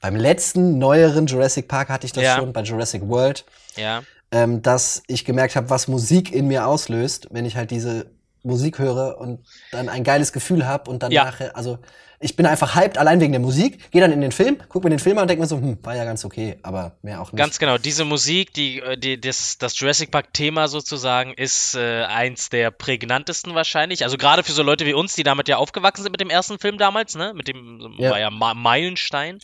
Beim 0.00 0.16
letzten, 0.16 0.78
neueren 0.78 1.26
Jurassic 1.26 1.68
Park 1.68 1.90
hatte 1.90 2.06
ich 2.06 2.12
das 2.12 2.24
Ja. 2.24 2.36
schon, 2.36 2.52
bei 2.54 2.62
Jurassic 2.62 3.06
World, 3.06 3.44
ja. 3.76 4.02
ähm, 4.30 4.62
dass 4.62 5.02
ich 5.06 5.24
gemerkt 5.26 5.54
habe, 5.54 5.68
was 5.70 5.86
Musik 5.86 6.32
in 6.32 6.48
mir 6.48 6.66
auslöst, 6.66 7.28
wenn 7.30 7.44
ich 7.44 7.56
halt 7.56 7.70
diese 7.70 8.06
Musik 8.42 8.78
höre 8.78 9.18
und 9.18 9.40
dann 9.70 9.88
ein 9.88 10.04
geiles 10.04 10.32
Gefühl 10.32 10.66
habe 10.66 10.90
und 10.90 11.02
dann 11.02 11.12
Ja. 11.12 11.24
nachher, 11.24 11.56
also 11.56 11.78
ich 12.24 12.36
bin 12.36 12.46
einfach 12.46 12.76
hyped 12.76 12.98
allein 12.98 13.20
wegen 13.20 13.32
der 13.32 13.40
Musik, 13.40 13.90
gehe 13.90 14.00
dann 14.00 14.12
in 14.12 14.20
den 14.20 14.30
Film, 14.30 14.56
guck 14.68 14.84
mir 14.84 14.90
den 14.90 15.00
Film 15.00 15.18
an 15.18 15.22
und 15.22 15.28
denke 15.28 15.40
mir 15.42 15.48
so, 15.48 15.56
hm, 15.56 15.78
war 15.82 15.96
ja 15.96 16.04
ganz 16.04 16.24
okay, 16.24 16.56
aber 16.62 16.96
mehr 17.02 17.20
auch 17.20 17.32
nicht. 17.32 17.36
Ganz 17.36 17.58
genau, 17.58 17.78
diese 17.78 18.04
Musik, 18.04 18.54
die, 18.54 18.78
äh, 18.78 18.96
die, 18.96 19.20
das, 19.20 19.58
das 19.58 19.76
Jurassic 19.78 20.12
Park-Thema 20.12 20.68
sozusagen, 20.68 21.34
ist 21.34 21.74
äh, 21.74 22.04
eins 22.04 22.48
der 22.48 22.70
prägnantesten 22.70 23.56
wahrscheinlich. 23.56 24.04
Also 24.04 24.18
gerade 24.18 24.44
für 24.44 24.52
so 24.52 24.62
Leute 24.62 24.86
wie 24.86 24.92
uns, 24.94 25.14
die 25.14 25.24
damit 25.24 25.48
ja 25.48 25.56
aufgewachsen 25.56 26.04
sind 26.04 26.12
mit 26.12 26.20
dem 26.20 26.30
ersten 26.30 26.60
Film 26.60 26.78
damals, 26.78 27.16
ne? 27.16 27.32
Mit 27.34 27.48
dem 27.48 27.96
Ja. 27.98 28.10
war 28.10 28.20
ja 28.20 28.30
Ma 28.30 28.54
Meilenstein. 28.54 29.40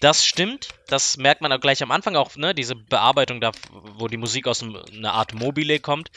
Das 0.00 0.24
stimmt. 0.24 0.68
Das 0.88 1.16
merkt 1.16 1.40
man 1.40 1.52
auch 1.52 1.60
gleich 1.60 1.82
am 1.82 1.90
Anfang 1.90 2.16
auch, 2.16 2.36
ne? 2.36 2.54
Diese 2.54 2.74
Bearbeitung 2.74 3.40
da, 3.40 3.52
wo 3.96 4.08
die 4.08 4.18
Musik 4.18 4.46
aus 4.46 4.62
einer 4.62 5.14
Art 5.14 5.32
Mobile 5.32 5.78
kommt. 5.80 6.10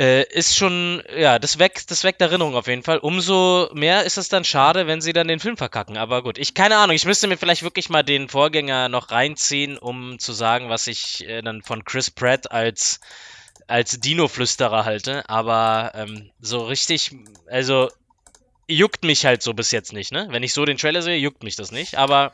Äh, 0.00 0.22
ist 0.32 0.56
schon, 0.56 1.02
ja, 1.16 1.40
das 1.40 1.58
weckt, 1.58 1.90
das 1.90 2.04
weckt 2.04 2.20
Erinnerung 2.20 2.54
auf 2.54 2.68
jeden 2.68 2.84
Fall. 2.84 2.98
Umso 2.98 3.68
mehr 3.72 4.04
ist 4.04 4.16
es 4.16 4.28
dann 4.28 4.44
schade, 4.44 4.86
wenn 4.86 5.00
sie 5.00 5.12
dann 5.12 5.26
den 5.26 5.40
Film 5.40 5.56
verkacken. 5.56 5.96
Aber 5.96 6.22
gut, 6.22 6.38
ich, 6.38 6.54
keine 6.54 6.76
Ahnung, 6.76 6.94
ich 6.94 7.04
müsste 7.04 7.26
mir 7.26 7.36
vielleicht 7.36 7.64
wirklich 7.64 7.88
mal 7.90 8.04
den 8.04 8.28
Vorgänger 8.28 8.88
noch 8.88 9.10
reinziehen, 9.10 9.76
um 9.76 10.20
zu 10.20 10.32
sagen, 10.32 10.68
was 10.68 10.86
ich 10.86 11.26
äh, 11.26 11.42
dann 11.42 11.62
von 11.62 11.84
Chris 11.84 12.12
Pratt 12.12 12.52
als, 12.52 13.00
als 13.66 13.98
Dino-Flüsterer 13.98 14.84
halte. 14.84 15.28
Aber 15.28 15.90
ähm, 15.94 16.30
so 16.40 16.64
richtig, 16.64 17.16
also 17.48 17.88
juckt 18.68 19.02
mich 19.02 19.26
halt 19.26 19.42
so 19.42 19.52
bis 19.52 19.72
jetzt 19.72 19.92
nicht, 19.92 20.12
ne? 20.12 20.28
Wenn 20.30 20.44
ich 20.44 20.54
so 20.54 20.64
den 20.64 20.76
Trailer 20.76 21.02
sehe, 21.02 21.16
juckt 21.16 21.42
mich 21.42 21.56
das 21.56 21.72
nicht. 21.72 21.96
Aber 21.98 22.32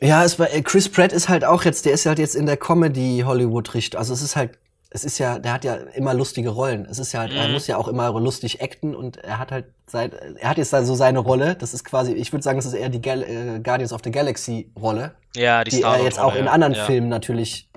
Ja, 0.00 0.24
es 0.24 0.38
war, 0.38 0.52
äh, 0.52 0.62
Chris 0.62 0.88
Pratt 0.88 1.12
ist 1.12 1.28
halt 1.28 1.44
auch 1.44 1.64
jetzt, 1.64 1.86
der 1.86 1.92
ist 1.92 2.06
halt 2.06 2.20
jetzt 2.20 2.36
in 2.36 2.46
der 2.46 2.56
Comedy 2.56 3.22
Hollywood 3.26 3.74
Richtung. 3.74 3.98
Also 3.98 4.14
es 4.14 4.22
ist 4.22 4.36
halt, 4.36 4.58
es 4.94 5.04
ist 5.04 5.18
ja, 5.18 5.38
der 5.38 5.54
hat 5.54 5.64
ja 5.64 5.74
immer 5.74 6.12
lustige 6.12 6.50
Rollen. 6.50 6.84
Es 6.84 6.98
ist 6.98 7.12
ja 7.12 7.20
halt, 7.20 7.32
er 7.32 7.46
Mhm. 7.46 7.54
muss 7.54 7.66
ja 7.66 7.78
auch 7.78 7.88
immer 7.88 8.10
lustig 8.20 8.62
acten 8.62 8.94
und 8.94 9.16
er 9.18 9.38
hat 9.38 9.50
halt 9.50 9.66
sein, 9.86 10.12
er 10.38 10.50
hat 10.50 10.58
jetzt 10.58 10.70
so 10.70 10.94
seine 10.94 11.18
Rolle. 11.18 11.54
Das 11.54 11.72
ist 11.72 11.84
quasi, 11.84 12.12
ich 12.12 12.32
würde 12.32 12.42
sagen, 12.42 12.58
das 12.58 12.66
ist 12.66 12.74
eher 12.74 12.90
die 12.90 13.00
Gal 13.00 13.22
äh, 13.22 13.60
Guardians 13.60 13.92
of 13.92 14.02
the 14.04 14.10
Galaxy 14.10 14.70
Rolle, 14.78 15.14
ja, 15.34 15.64
die, 15.64 15.70
die, 15.70 15.82
er 15.82 16.02
jetzt 16.02 16.18
auch 16.18 16.34
in 16.34 16.46
anderen 16.46 16.74
ja. 16.74 16.84
Filmen 16.84 17.08
natürlich 17.08 17.70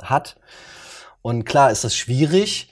hat. 0.00 0.36
Und 1.22 1.44
klar 1.44 1.70
ist 1.72 1.82
das 1.82 1.94
schwierig. 1.96 2.70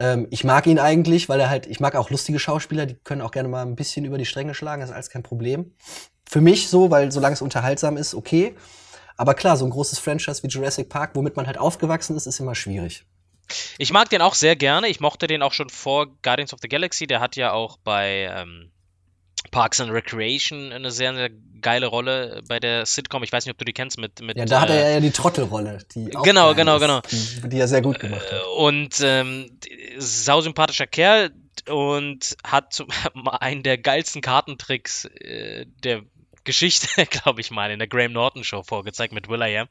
Ähm, 0.00 0.26
ich 0.30 0.42
mag 0.42 0.66
ihn 0.66 0.78
eigentlich, 0.78 1.28
weil 1.28 1.40
er 1.40 1.48
halt, 1.48 1.66
ich 1.66 1.78
mag 1.78 1.94
auch 1.94 2.10
lustige 2.10 2.38
Schauspieler, 2.38 2.84
die 2.86 2.94
können 2.94 3.22
auch 3.22 3.30
gerne 3.30 3.48
mal 3.48 3.62
ein 3.62 3.76
bisschen 3.76 4.04
über 4.04 4.18
die 4.18 4.26
Stränge 4.26 4.54
schlagen, 4.54 4.80
das 4.80 4.90
ist 4.90 4.94
alles 4.94 5.10
kein 5.10 5.22
Problem. 5.22 5.72
Für 6.28 6.40
mich 6.40 6.68
so, 6.68 6.90
weil 6.90 7.12
solange 7.12 7.34
es 7.34 7.42
unterhaltsam 7.42 7.96
ist, 7.96 8.14
okay. 8.14 8.56
Aber 9.16 9.34
klar, 9.34 9.56
so 9.56 9.64
ein 9.64 9.70
großes 9.70 9.98
Franchise 10.00 10.42
wie 10.42 10.48
Jurassic 10.48 10.88
Park, 10.88 11.12
womit 11.14 11.36
man 11.36 11.46
halt 11.46 11.56
aufgewachsen 11.58 12.16
ist, 12.16 12.26
ist 12.26 12.40
immer 12.40 12.54
schwierig. 12.54 13.06
Ich 13.78 13.92
mag 13.92 14.08
den 14.10 14.22
auch 14.22 14.34
sehr 14.34 14.56
gerne. 14.56 14.88
Ich 14.88 15.00
mochte 15.00 15.26
den 15.26 15.42
auch 15.42 15.52
schon 15.52 15.68
vor 15.68 16.06
Guardians 16.22 16.52
of 16.52 16.60
the 16.62 16.68
Galaxy. 16.68 17.06
Der 17.06 17.20
hat 17.20 17.36
ja 17.36 17.52
auch 17.52 17.76
bei 17.78 18.30
ähm, 18.30 18.70
Parks 19.50 19.80
and 19.80 19.90
Recreation 19.92 20.72
eine 20.72 20.90
sehr, 20.90 21.14
sehr 21.14 21.30
geile 21.60 21.86
Rolle 21.86 22.42
bei 22.48 22.60
der 22.60 22.86
Sitcom. 22.86 23.22
Ich 23.22 23.32
weiß 23.32 23.44
nicht, 23.46 23.52
ob 23.52 23.58
du 23.58 23.64
die 23.64 23.72
kennst 23.72 23.98
mit. 23.98 24.20
mit 24.20 24.36
Ja, 24.36 24.44
da 24.44 24.60
hat 24.60 24.70
äh, 24.70 24.82
er 24.82 24.90
ja 24.90 25.00
die 25.00 25.10
Trottelrolle, 25.10 25.78
die 25.94 26.14
auch 26.14 26.22
Genau, 26.22 26.54
genau, 26.54 26.76
ist, 26.76 26.82
genau. 26.82 27.00
Die, 27.10 27.48
die 27.48 27.58
er 27.58 27.68
sehr 27.68 27.82
gut 27.82 27.98
gemacht 27.98 28.30
hat. 28.30 28.42
Und 28.56 29.00
ähm, 29.00 29.58
sausympathischer 29.98 30.86
Kerl 30.86 31.30
und 31.68 32.36
hat 32.44 32.72
zum, 32.72 32.88
einen 33.40 33.62
der 33.62 33.78
geilsten 33.78 34.22
Kartentricks 34.22 35.06
äh, 35.06 35.66
der 35.82 36.02
Geschichte, 36.46 37.04
glaube 37.10 37.42
ich 37.42 37.50
mal, 37.50 37.70
in 37.70 37.78
der 37.78 37.88
Graham 37.88 38.12
Norton 38.12 38.44
Show 38.44 38.62
vorgezeigt 38.62 39.12
mit 39.12 39.28
Will.i.am. 39.28 39.68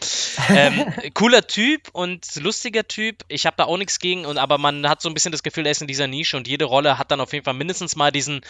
Ähm, 0.50 0.94
cooler 1.16 1.48
Typ 1.48 1.90
und 1.94 2.36
lustiger 2.36 2.88
Typ. 2.88 3.24
Ich 3.28 3.48
habe 3.48 3.56
da 3.58 3.64
auch 3.64 3.78
nichts 3.78 3.98
gegen, 3.98 4.28
und, 4.28 4.38
aber 4.38 4.60
man 4.60 4.88
hat 4.88 5.02
so 5.02 5.10
ein 5.10 5.16
bisschen 5.16 5.32
das 5.32 5.42
Gefühl, 5.42 5.66
er 5.66 5.72
ist 5.72 5.82
in 5.82 5.88
dieser 5.88 6.06
Nische 6.06 6.38
und 6.38 6.48
jede 6.48 6.66
Rolle 6.66 7.00
hat 7.00 7.10
dann 7.10 7.22
auf 7.22 7.34
jeden 7.34 7.46
Fall 7.46 7.56
mindestens 7.56 7.96
mal 7.96 8.12
diesen 8.12 8.42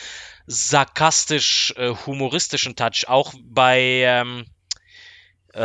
sarkastisch-humoristischen 0.48 2.76
Touch. 2.76 3.08
Auch 3.08 3.34
bei, 3.42 3.80
ähm, 3.80 4.46
äh, 5.54 5.62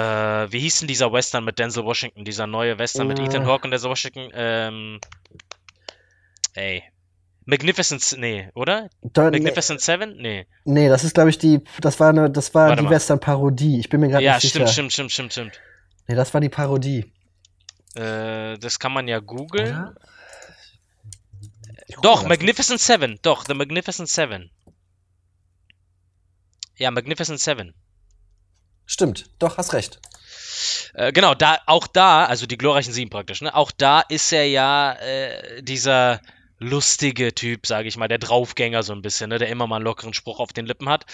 wie 0.52 0.60
hieß 0.60 0.78
denn 0.78 0.88
dieser 0.88 1.12
Western 1.12 1.44
mit 1.44 1.58
Denzel 1.58 1.84
Washington, 1.84 2.24
dieser 2.24 2.46
neue 2.46 2.78
Western 2.78 3.08
mit 3.08 3.18
Äh. 3.18 3.24
Ethan 3.24 3.46
Hawke 3.46 3.64
und 3.64 3.72
Denzel 3.72 3.90
Washington? 3.90 4.30
Ähm, 4.34 5.00
ey. 6.54 6.84
Magnificent, 7.50 8.16
nee, 8.18 8.48
oder? 8.54 8.88
Da, 9.02 9.30
nee, 9.30 9.38
Magnificent 9.38 9.80
Seven? 9.80 10.16
Nee. 10.16 10.46
nee, 10.64 10.88
das 10.88 11.04
ist, 11.04 11.14
glaube 11.14 11.30
ich, 11.30 11.38
die, 11.38 11.60
das 11.80 11.98
war 12.00 12.10
eine, 12.10 12.30
das 12.30 12.54
war 12.54 12.70
Warte 12.70 12.82
die. 12.84 12.90
Western-Parodie. 12.90 13.80
Ich 13.80 13.88
bin 13.88 14.00
mir 14.00 14.08
gerade 14.08 14.24
Ja, 14.24 14.34
nicht 14.34 14.48
stimmt, 14.48 14.68
sicher. 14.68 14.72
stimmt, 14.72 14.92
stimmt, 14.92 15.12
stimmt, 15.12 15.32
stimmt. 15.32 15.60
Nee, 16.06 16.14
das 16.14 16.32
war 16.32 16.40
die 16.40 16.48
Parodie. 16.48 17.12
Äh, 17.94 18.56
das 18.58 18.78
kann 18.78 18.92
man 18.92 19.08
ja 19.08 19.18
googeln. 19.18 19.94
Doch. 22.02 22.26
Magnificent 22.26 22.80
Seven. 22.80 23.18
Doch, 23.22 23.44
The 23.46 23.54
Magnificent 23.54 24.08
Seven. 24.08 24.50
Ja, 26.76 26.90
Magnificent 26.90 27.40
Seven. 27.40 27.74
Stimmt, 28.86 29.28
doch, 29.38 29.58
hast 29.58 29.72
recht. 29.72 30.00
Äh, 30.94 31.12
genau, 31.12 31.34
da, 31.34 31.58
auch 31.66 31.86
da, 31.86 32.24
also 32.24 32.46
die 32.46 32.58
glorreichen 32.58 32.92
Sieben 32.92 33.10
praktisch, 33.10 33.40
ne? 33.40 33.54
Auch 33.54 33.70
da 33.70 34.00
ist 34.00 34.32
er 34.32 34.46
ja 34.48 34.94
äh, 34.94 35.62
dieser 35.62 36.20
lustige 36.60 37.34
Typ, 37.34 37.66
sage 37.66 37.88
ich 37.88 37.96
mal, 37.96 38.06
der 38.06 38.18
Draufgänger 38.18 38.84
so 38.84 38.92
ein 38.92 39.02
bisschen, 39.02 39.30
ne? 39.30 39.38
Der 39.38 39.48
immer 39.48 39.66
mal 39.66 39.76
einen 39.76 39.84
lockeren 39.84 40.14
Spruch 40.14 40.38
auf 40.38 40.52
den 40.52 40.66
Lippen 40.66 40.88
hat. 40.88 41.06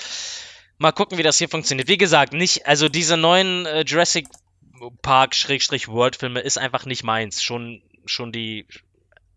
Mal 0.77 0.93
gucken, 0.93 1.17
wie 1.17 1.23
das 1.23 1.39
hier 1.39 1.49
funktioniert. 1.49 1.89
Wie 1.89 1.97
gesagt, 1.97 2.35
nicht, 2.35 2.67
also 2.67 2.91
diese 2.91 3.17
neuen 3.17 3.65
äh, 3.65 3.83
Jurassic 3.87 4.27
Park 5.01 5.35
Schrägstrich 5.35 5.89
World 5.89 6.17
Filme 6.17 6.41
ist 6.41 6.59
einfach 6.59 6.85
nicht 6.85 7.03
meins. 7.03 7.43
Schon, 7.43 7.83
schon 8.05 8.33
die 8.33 8.67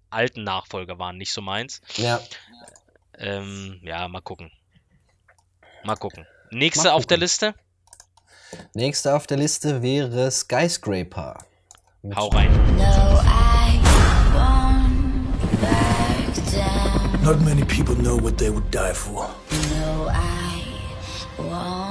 alten 0.09 0.43
Nachfolger 0.43 0.99
waren 0.99 1.17
nicht 1.17 1.31
so 1.31 1.41
meins. 1.41 1.79
Ja. 1.95 2.19
Ähm, 3.17 3.79
ja, 3.83 4.07
mal 4.07 4.21
gucken. 4.21 4.51
Mal 5.85 5.95
gucken. 5.95 6.25
Nächste 6.51 6.89
Mal 6.89 6.93
auf 6.93 7.05
der 7.05 7.17
gucken. 7.17 7.21
Liste? 7.21 7.55
Nächster 8.73 9.15
auf 9.15 9.27
der 9.27 9.37
Liste 9.37 9.81
wäre 9.81 10.31
Skyscraper. 10.31 11.45
Mit 12.01 12.17
Hau 12.17 12.29
rein. 12.29 13.48
Not 17.29 17.41
many 17.41 17.63
people 17.63 17.93
know 17.93 18.17
what 18.17 18.39
they 18.39 18.49
would 18.49 18.71
die 18.71 18.91
for. 18.91 19.29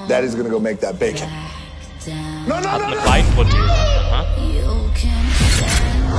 Daddy's 0.09 0.35
gonna 0.35 0.49
go 0.49 0.59
make 0.59 0.81
that 0.81 0.99
bacon. 0.99 1.29
No, 2.49 2.59
no, 2.59 2.69
Hat 2.69 2.83
eine 2.83 2.97
Beinprothese. 2.97 3.71
Aha. 3.71 4.27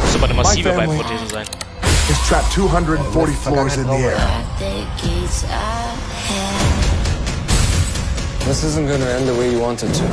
Muss 0.05 0.15
aber 0.15 0.23
eine 0.23 0.33
massive 0.35 0.69
My 0.69 0.75
family- 0.75 0.97
Beinprothese 0.99 1.27
sein. 1.33 1.45
It's 2.07 2.27
trapped 2.29 2.53
240 2.53 3.33
floors 3.33 3.75
in 3.75 3.87
the 3.87 3.97
air. 3.97 4.17
This 8.45 8.63
isn't 8.63 8.87
gonna 8.87 9.09
end 9.17 9.27
the 9.27 9.35
way 9.37 9.51
you 9.51 9.59
want 9.59 9.83
it 9.83 9.93
to. 9.95 10.03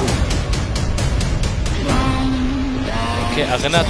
Okay, 3.31 3.43
erinnert. 3.43 3.87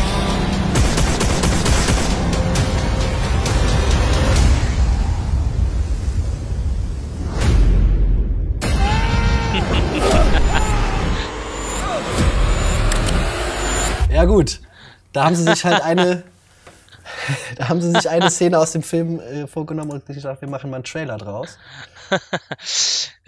Gut, 14.26 14.60
da 15.12 15.24
haben 15.24 15.34
sie 15.36 15.44
sich 15.44 15.64
halt 15.64 15.82
eine, 15.82 16.22
da 17.56 17.68
haben 17.68 17.80
sie 17.80 17.90
sich 17.92 18.08
eine 18.08 18.30
Szene 18.30 18.58
aus 18.58 18.72
dem 18.72 18.82
Film 18.82 19.20
äh, 19.20 19.46
vorgenommen 19.46 19.92
und 19.92 20.06
gesagt, 20.06 20.40
wir 20.40 20.48
machen 20.48 20.70
mal 20.70 20.76
einen 20.76 20.84
Trailer 20.84 21.16
draus. 21.18 21.58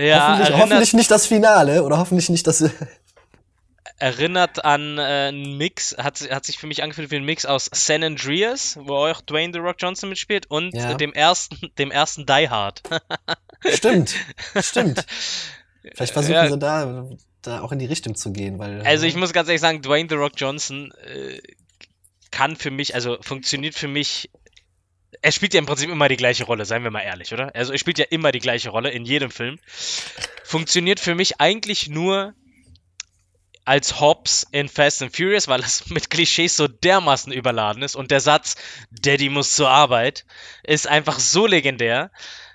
Ja, 0.01 0.29
hoffentlich, 0.39 0.57
hoffentlich 0.63 0.95
nicht 0.95 1.11
das 1.11 1.27
Finale 1.27 1.83
oder 1.83 1.99
hoffentlich 1.99 2.29
nicht 2.29 2.47
das. 2.47 2.63
erinnert 3.99 4.65
an 4.65 4.99
äh, 4.99 5.03
einen 5.29 5.57
Mix, 5.57 5.97
hat, 5.99 6.21
hat 6.31 6.45
sich 6.47 6.57
für 6.59 6.69
mich 6.69 6.83
angefühlt 6.85 7.11
wie 7.11 7.17
ein 7.17 7.25
Mix 7.25 7.45
aus 7.47 7.69
San 7.73 8.05
Andreas, 8.05 8.79
wo 8.81 8.95
auch 8.95 9.21
Dwayne 9.21 9.53
The 9.53 9.59
Rock 9.59 9.77
Johnson 9.81 10.09
mitspielt, 10.09 10.47
und 10.51 10.73
Ja. 10.75 10.95
dem 10.95 11.13
ersten, 11.13 11.73
dem 11.79 11.91
ersten 11.91 12.25
Die 12.27 12.49
Hard. 12.49 12.83
stimmt, 13.75 14.15
stimmt. 14.61 15.05
Vielleicht 15.95 16.13
versuchen 16.13 16.35
Ja. 16.35 16.49
sie 16.49 16.59
da, 16.59 17.07
da 17.43 17.61
auch 17.61 17.73
in 17.73 17.79
die 17.79 17.87
Richtung 17.87 18.15
zu 18.15 18.33
gehen, 18.33 18.59
weil. 18.59 18.83
Also 18.83 19.07
ich 19.07 19.17
muss 19.17 19.33
ganz 19.33 19.49
ehrlich 19.49 19.61
sagen, 19.61 19.83
Dwayne 19.83 20.09
The 20.09 20.17
Rock 20.17 20.33
Johnson 20.37 20.93
äh, 21.05 21.41
kann 22.31 22.57
für 22.57 22.71
mich, 22.71 22.95
also 22.95 23.19
funktioniert 23.21 23.75
für 23.75 23.89
mich 23.89 24.31
er 25.23 25.33
spielt 25.33 25.55
ja 25.55 25.59
im 25.59 25.67
Prinzip 25.67 25.91
immer 25.91 26.09
die 26.09 26.17
gleiche 26.17 26.45
Rolle, 26.45 26.65
seien 26.65 26.85
wir 26.85 26.91
mal 26.91 27.03
ehrlich, 27.03 27.33
oder? 27.33 27.55
Also 27.55 27.73
er 27.73 27.79
spielt 27.79 27.99
ja 27.99 28.05
immer 28.11 28.33
die 28.33 28.39
gleiche 28.39 28.71
Rolle 28.71 28.91
in 28.91 29.05
jedem 29.05 29.31
Film. 29.31 29.59
Funktioniert 30.45 31.01
für 31.01 31.15
mich 31.15 31.41
eigentlich 31.41 31.89
nur 31.89 32.35
als 33.65 34.01
Hobbs 34.01 34.47
in 34.51 34.69
Fast 34.69 35.03
and 35.03 35.15
Furious, 35.15 35.49
weil 35.49 35.61
es 35.61 35.91
mit 35.91 36.09
Klischees 36.11 36.57
so 36.57 36.69
dermaßen 36.69 37.33
überladen 37.33 37.83
ist 37.83 37.97
und 37.97 38.11
der 38.11 38.21
Satz 38.21 38.57
Daddy 38.91 39.29
muss 39.29 39.55
zur 39.55 39.69
Arbeit 39.69 40.25
ist 40.63 40.87
einfach 40.87 41.19
so 41.19 41.47
legendär 41.47 42.11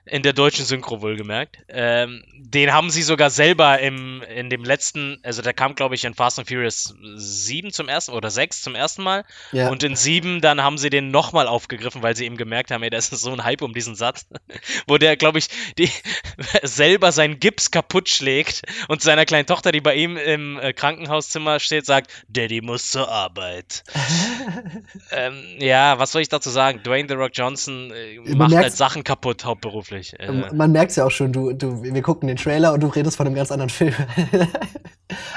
in 0.05 0.21
der 0.21 0.33
deutschen 0.33 0.65
Synchro 0.65 1.01
wohlgemerkt. 1.01 1.59
Ähm, 1.69 2.23
den 2.35 2.73
haben 2.73 2.89
sie 2.89 3.03
sogar 3.03 3.29
selber 3.29 3.79
im, 3.79 4.21
in 4.23 4.49
dem 4.49 4.63
letzten, 4.63 5.19
also 5.23 5.41
der 5.41 5.53
kam, 5.53 5.75
glaube 5.75 5.95
ich, 5.95 6.03
in 6.03 6.13
Fast 6.13 6.39
and 6.39 6.47
Furious 6.47 6.93
7 7.15 7.71
zum 7.71 7.87
ersten 7.87 8.11
oder 8.11 8.29
6 8.29 8.61
zum 8.61 8.75
ersten 8.75 9.01
Mal. 9.03 9.23
Ja. 9.53 9.69
Und 9.69 9.81
in 9.83 9.95
7 9.95 10.41
dann 10.41 10.61
haben 10.61 10.77
sie 10.77 10.89
den 10.89 11.09
nochmal 11.09 11.47
aufgegriffen, 11.47 12.03
weil 12.03 12.15
sie 12.15 12.25
eben 12.25 12.35
gemerkt 12.35 12.71
haben, 12.71 12.83
ey, 12.83 12.89
das 12.89 13.09
ist 13.09 13.21
so 13.21 13.31
ein 13.31 13.43
Hype 13.45 13.61
um 13.61 13.73
diesen 13.73 13.95
Satz, 13.95 14.27
wo 14.87 14.97
der, 14.97 15.15
glaube 15.15 15.39
ich, 15.39 15.47
die, 15.77 15.89
selber 16.63 17.11
seinen 17.11 17.39
Gips 17.39 17.71
kaputt 17.71 18.09
schlägt 18.09 18.63
und 18.89 19.01
seiner 19.01 19.25
kleinen 19.25 19.47
Tochter, 19.47 19.71
die 19.71 19.81
bei 19.81 19.95
ihm 19.95 20.17
im 20.17 20.59
äh, 20.59 20.73
Krankenhauszimmer 20.73 21.59
steht, 21.59 21.85
sagt, 21.85 22.11
Daddy 22.27 22.61
muss 22.61 22.89
zur 22.89 23.09
Arbeit. 23.09 23.83
ähm, 25.11 25.43
ja, 25.59 25.97
was 25.97 26.11
soll 26.11 26.21
ich 26.21 26.29
dazu 26.29 26.49
sagen? 26.49 26.81
Dwayne 26.83 27.07
The 27.07 27.15
Rock 27.15 27.31
Johnson 27.33 27.91
äh, 27.91 28.19
macht 28.35 28.53
halt 28.53 28.73
Sachen 28.73 29.03
kaputt, 29.03 29.45
hauptberuflich. 29.45 29.92
Äh, 30.19 30.53
Man 30.53 30.71
merkt 30.71 30.91
es 30.91 30.97
ja 30.97 31.05
auch 31.05 31.11
schon, 31.11 31.31
du, 31.31 31.53
du, 31.53 31.83
wir 31.83 32.01
gucken 32.01 32.27
den 32.27 32.37
Trailer 32.37 32.73
und 32.73 32.81
du 32.81 32.87
redest 32.87 33.17
von 33.17 33.27
einem 33.27 33.35
ganz 33.35 33.51
anderen 33.51 33.69
Film. 33.69 33.93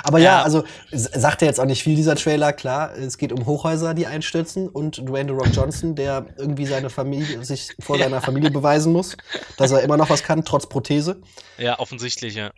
Aber 0.02 0.18
ja, 0.18 0.38
Ja. 0.38 0.42
also 0.42 0.64
sagt 0.90 1.42
ja 1.42 1.48
jetzt 1.48 1.60
auch 1.60 1.64
nicht 1.66 1.82
viel 1.82 1.96
dieser 1.96 2.14
Trailer, 2.14 2.52
klar. 2.52 2.94
Es 2.96 3.18
geht 3.18 3.32
um 3.32 3.44
Hochhäuser, 3.46 3.94
die 3.94 4.06
einstürzen 4.06 4.68
und 4.68 4.98
Dwayne 5.08 5.28
The 5.32 5.34
Rock 5.38 5.54
Johnson, 5.54 5.94
der 5.94 6.26
irgendwie 6.38 6.66
seine 6.66 6.88
Familie, 6.90 7.44
sich 7.44 7.74
vor 7.80 7.98
seiner 8.00 8.20
Familie 8.20 8.50
beweisen 8.50 8.92
muss, 8.92 9.16
dass 9.56 9.72
er 9.72 9.82
immer 9.82 9.96
noch 9.96 10.08
was 10.10 10.22
kann, 10.22 10.44
trotz 10.44 10.66
Prothese. 10.68 11.20
ja, 11.58 11.78
offensichtlich, 11.78 12.34
ja. 12.34 12.50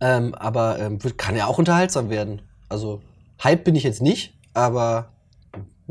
Ähm, 0.00 0.34
aber 0.34 0.78
ähm, 0.78 0.98
kann 1.16 1.36
ja 1.36 1.46
auch 1.46 1.58
unterhaltsam 1.58 2.08
werden. 2.10 2.42
Also, 2.68 3.00
Hype 3.42 3.64
bin 3.64 3.74
ich 3.74 3.82
jetzt 3.82 4.00
nicht, 4.02 4.34
aber 4.54 5.08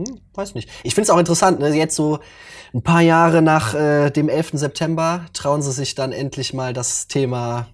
hm, 0.07 0.21
weiß 0.33 0.55
nicht. 0.55 0.69
Ich 0.83 0.93
finde 0.95 1.03
es 1.05 1.09
auch 1.09 1.17
interessant, 1.19 1.59
ne? 1.59 1.69
jetzt 1.69 1.95
so 1.95 2.19
ein 2.73 2.83
paar 2.83 3.01
Jahre 3.01 3.41
nach 3.41 3.73
äh, 3.73 4.09
dem 4.11 4.29
11. 4.29 4.51
September 4.53 5.25
trauen 5.33 5.61
sie 5.61 5.71
sich 5.71 5.95
dann 5.95 6.11
endlich 6.11 6.53
mal 6.53 6.73
das 6.73 7.07
Thema 7.07 7.67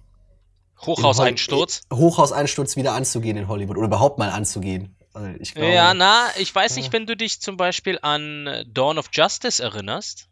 Hochhauseinsturz. 0.80 1.82
Hochhauseinsturz 1.92 2.76
wieder 2.76 2.92
anzugehen 2.92 3.36
in 3.36 3.48
Hollywood 3.48 3.76
oder 3.78 3.86
überhaupt 3.86 4.18
mal 4.18 4.30
anzugehen. 4.30 4.96
Also 5.14 5.28
ich 5.40 5.54
glaube, 5.54 5.72
Ja, 5.72 5.94
na, 5.94 6.28
ich 6.38 6.54
weiß 6.54 6.76
nicht, 6.76 6.92
wenn 6.92 7.06
du 7.06 7.16
dich 7.16 7.40
zum 7.40 7.56
Beispiel 7.56 7.98
an 8.02 8.46
äh, 8.46 8.64
Dawn 8.68 8.98
of 8.98 9.08
Justice 9.12 9.62
erinnerst. 9.62 10.28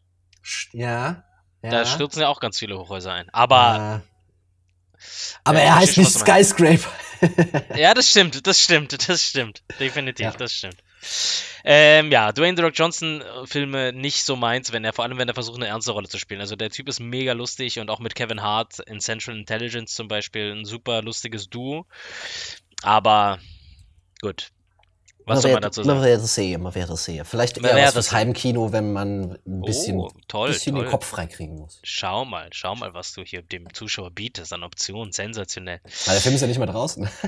ja, 0.72 1.24
ja. 1.62 1.70
Da 1.70 1.86
stürzen 1.86 2.20
ja 2.20 2.28
auch 2.28 2.40
ganz 2.40 2.58
viele 2.58 2.78
Hochhäuser 2.78 3.12
ein. 3.12 3.30
Aber 3.32 4.02
äh, 4.02 4.98
aber 5.44 5.58
Ja, 5.58 5.64
er 5.64 5.74
heißt 5.76 5.96
nicht 5.96 6.12
Skyscraper. 6.12 6.90
Ja, 7.74 7.94
das 7.94 8.10
stimmt, 8.10 8.46
das 8.46 8.60
stimmt, 8.60 9.08
das 9.08 9.22
stimmt. 9.22 9.62
Definitiv, 9.80 10.24
Ja. 10.26 10.32
das 10.32 10.52
stimmt. 10.52 10.76
Ähm, 11.64 12.12
ja, 12.12 12.30
Dwayne 12.32 12.56
The 12.56 12.62
Rock 12.62 12.72
Johnson 12.76 13.22
äh, 13.22 13.46
Filme 13.46 13.92
nicht 13.92 14.24
so 14.24 14.36
meins, 14.36 14.72
wenn 14.72 14.84
er, 14.84 14.92
vor 14.92 15.04
allem 15.04 15.16
wenn 15.18 15.28
er 15.28 15.34
versucht, 15.34 15.56
eine 15.56 15.66
ernste 15.66 15.92
Rolle 15.92 16.08
zu 16.08 16.18
spielen. 16.18 16.40
Also 16.40 16.56
der 16.56 16.70
Typ 16.70 16.88
ist 16.88 17.00
mega 17.00 17.32
lustig 17.32 17.78
und 17.78 17.88
auch 17.90 18.00
mit 18.00 18.14
Kevin 18.14 18.42
Hart 18.42 18.80
in 18.80 19.00
Central 19.00 19.36
Intelligence 19.36 19.94
zum 19.94 20.08
Beispiel 20.08 20.52
ein 20.54 20.64
super 20.64 21.00
lustiges 21.02 21.48
Duo. 21.48 21.86
Aber 22.82 23.38
gut. 24.20 24.48
Was 25.26 25.40
soll 25.40 25.52
man 25.52 25.62
dazu 25.62 25.80
Man 25.80 25.96
sagen? 25.96 26.02
wird 26.02 26.20
es 26.20 26.34
sehen, 26.34 26.62
man 26.62 26.74
wird 26.74 26.90
es 26.90 27.02
sehen. 27.04 27.24
Vielleicht 27.24 27.58
Man 27.62 27.74
eher 27.78 27.94
was. 27.94 28.12
Heimkino, 28.12 28.72
wenn 28.72 28.92
man 28.92 29.38
ein 29.46 29.62
bisschen, 29.62 29.98
Oh, 29.98 30.10
toll, 30.28 30.48
bisschen 30.50 30.74
toll. 30.74 30.84
den 30.84 30.90
Kopf 30.90 31.06
freikriegen 31.06 31.56
muss. 31.56 31.80
Schau 31.82 32.26
mal, 32.26 32.50
schau 32.52 32.74
mal, 32.76 32.92
was 32.92 33.14
du 33.14 33.22
hier 33.22 33.40
dem 33.40 33.72
Zuschauer 33.72 34.10
bietest 34.10 34.52
an 34.52 34.62
Optionen. 34.62 35.12
Sensationell. 35.12 35.80
Weil 36.04 36.14
der 36.16 36.20
Film 36.20 36.34
ist 36.34 36.42
ja 36.42 36.46
nicht 36.46 36.58
mehr 36.58 36.66
draußen. 36.66 37.08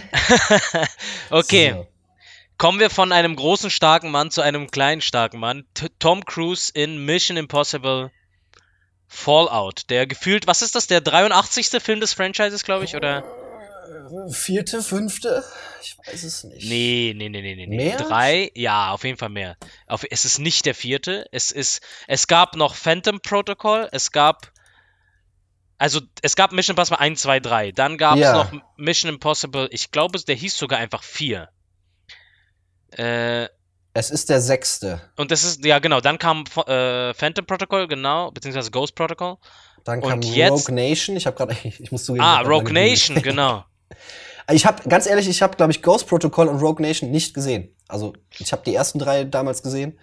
Okay. 1.30 1.72
So. 1.72 1.86
Kommen 2.58 2.80
wir 2.80 2.88
von 2.90 3.12
einem 3.12 3.36
großen, 3.36 3.70
starken 3.70 4.10
Mann 4.10 4.30
zu 4.30 4.40
einem 4.40 4.70
kleinen, 4.70 5.02
starken 5.02 5.38
Mann. 5.38 5.64
T 5.74 5.88
Tom 5.98 6.24
Cruise 6.24 6.70
in 6.72 7.04
Mission 7.04 7.36
Impossible 7.36 8.10
Fallout. 9.08 9.90
Der 9.90 10.06
gefühlt, 10.06 10.46
was 10.46 10.62
ist 10.62 10.74
das, 10.74 10.86
der 10.86 11.00
83. 11.00 11.68
Film 11.82 12.00
des 12.00 12.14
Franchises, 12.14 12.64
glaube 12.64 12.84
ich, 12.84 12.96
oder? 12.96 13.24
Vierte, 14.30 14.82
fünfte? 14.82 15.44
Ich 15.82 15.96
weiß 15.98 16.24
es 16.24 16.44
nicht. 16.44 16.68
Nee, 16.68 17.14
nee, 17.16 17.28
nee, 17.28 17.42
nee, 17.42 17.54
nee. 17.54 17.76
Mehr? 17.76 17.98
Drei? 17.98 18.50
Ja, 18.54 18.90
auf 18.92 19.04
jeden 19.04 19.18
Fall 19.18 19.28
mehr. 19.28 19.56
Auf, 19.86 20.04
es 20.10 20.24
ist 20.24 20.38
nicht 20.38 20.66
der 20.66 20.74
vierte. 20.74 21.26
Es 21.32 21.50
ist, 21.50 21.82
es 22.08 22.26
gab 22.26 22.56
noch 22.56 22.74
Phantom 22.74 23.20
Protocol, 23.20 23.88
es 23.92 24.12
gab, 24.12 24.50
also 25.78 26.00
es 26.22 26.36
gab 26.36 26.52
Mission 26.52 26.72
Impossible 26.74 26.98
1, 26.98 27.20
2, 27.20 27.40
3. 27.40 27.72
Dann 27.72 27.98
gab 27.98 28.16
es 28.16 28.22
Ja. 28.22 28.32
noch 28.32 28.52
Mission 28.76 29.12
Impossible, 29.12 29.68
ich 29.70 29.90
glaube, 29.92 30.18
der 30.18 30.34
hieß 30.34 30.56
sogar 30.56 30.78
einfach 30.78 31.02
4. 31.02 31.48
Äh, 32.98 33.48
Es 33.94 34.11
ist 34.11 34.28
der 34.28 34.40
sechste. 34.40 35.00
Und 35.16 35.30
das 35.30 35.42
ist, 35.44 35.64
ja 35.64 35.78
genau, 35.78 36.00
dann 36.00 36.18
kam 36.18 36.44
äh, 36.66 37.14
Phantom 37.14 37.46
Protocol, 37.46 37.88
genau, 37.88 38.30
beziehungsweise 38.30 38.70
Ghost 38.70 38.94
Protocol. 38.94 39.37
Dann 39.85 40.00
Und 40.02 40.09
kam 40.11 40.22
jetzt- 40.22 40.50
Rogue 40.68 40.74
Nation. 40.74 41.16
Ich 41.16 41.26
habe 41.26 41.37
gerade, 41.37 41.56
ich 41.64 41.92
muss 41.92 42.04
zugeben. 42.04 42.24
Ah, 42.24 42.40
Rogue 42.40 42.72
Nation, 42.72 43.20
genau. 43.22 43.64
Ich 44.52 44.64
habe, 44.64 44.88
ganz 44.88 45.06
ehrlich, 45.09 45.28
ich 45.28 45.42
habe, 45.42 45.56
glaube 45.56 45.72
ich, 45.72 45.82
Ghost 45.82 46.06
Protocol 46.06 46.46
und 46.46 46.61
Rogue 46.61 46.80
Nation 46.80 47.11
nicht 47.11 47.35
gesehen. 47.35 47.74
Also 47.88 48.12
ich 48.38 48.52
habe 48.52 48.62
die 48.64 48.76
ersten 48.76 49.00
drei 49.00 49.24
damals 49.24 49.61
gesehen, 49.61 49.98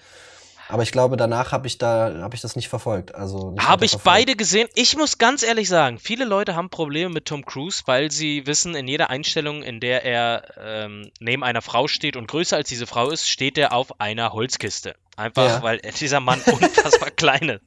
aber 0.74 0.82
ich 0.82 0.92
glaube, 0.92 1.18
danach 1.18 1.52
habe 1.52 1.68
ich 1.68 1.78
da, 1.78 2.12
habe 2.22 2.34
ich 2.34 2.42
das 2.42 2.56
nicht 2.56 2.68
verfolgt. 2.68 3.14
Also 3.14 3.56
Habe 3.60 3.86
ich 3.86 3.96
beide 3.98 4.36
gesehen. 4.36 4.68
Ich 4.74 4.98
muss 4.98 5.20
ganz 5.20 5.44
ehrlich 5.44 5.70
sagen, 5.70 6.00
viele 6.00 6.26
Leute 6.26 6.56
haben 6.56 6.72
Probleme 6.72 7.12
mit 7.14 7.26
Tom 7.26 7.46
Cruise, 7.46 7.84
weil 7.86 8.10
sie 8.10 8.48
wissen, 8.48 8.74
in 8.74 8.88
jeder 8.88 9.12
Einstellung, 9.12 9.62
in 9.62 9.80
der 9.80 10.04
er 10.04 10.44
ähm, 10.60 11.12
neben 11.20 11.44
einer 11.44 11.62
Frau 11.62 11.88
steht 11.88 12.16
und 12.16 12.28
größer 12.28 12.58
als 12.58 12.70
diese 12.70 12.88
Frau 12.88 13.12
ist, 13.12 13.30
steht 13.30 13.60
er 13.60 13.72
auf 13.72 14.02
einer 14.02 14.34
Holzkiste. 14.34 14.96
Einfach, 15.16 15.46
Ja. 15.48 15.62
weil 15.62 15.78
dieser 16.00 16.20
Mann 16.20 16.42
unfassbar 16.48 17.12
klein 17.12 17.50
ist. 17.50 17.62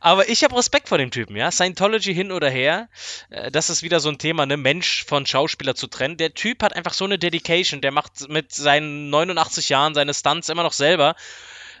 Aber 0.00 0.28
ich 0.28 0.42
habe 0.42 0.56
Respekt 0.56 0.88
vor 0.88 0.98
dem 0.98 1.12
Typen, 1.12 1.36
ja. 1.36 1.52
Scientology 1.52 2.12
hin 2.12 2.32
oder 2.32 2.50
her, 2.50 2.88
äh, 3.30 3.52
das 3.52 3.70
ist 3.70 3.84
wieder 3.84 4.00
so 4.00 4.08
ein 4.08 4.18
Thema, 4.18 4.44
ne, 4.44 4.56
Mensch 4.56 5.04
von 5.04 5.24
Schauspieler 5.24 5.76
zu 5.76 5.86
trennen. 5.86 6.16
Der 6.16 6.34
Typ 6.34 6.64
hat 6.64 6.74
einfach 6.74 6.94
so 6.94 7.04
eine 7.04 7.16
Dedication, 7.16 7.80
der 7.80 7.92
macht 7.92 8.28
mit 8.28 8.52
seinen 8.52 9.08
89 9.08 9.68
Jahren 9.68 9.94
seine 9.94 10.14
Stunts 10.14 10.48
immer 10.48 10.64
noch 10.64 10.72
selber. 10.72 11.14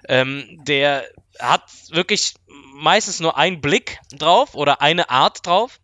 Ähm, 0.08 0.60
der 0.64 1.04
hat 1.38 1.64
wirklich 1.90 2.34
meistens 2.74 3.20
nur 3.20 3.36
einen 3.36 3.60
Blick 3.60 3.98
drauf 4.12 4.54
oder 4.54 4.80
eine 4.82 5.10
Art 5.10 5.46
drauf. 5.46 5.80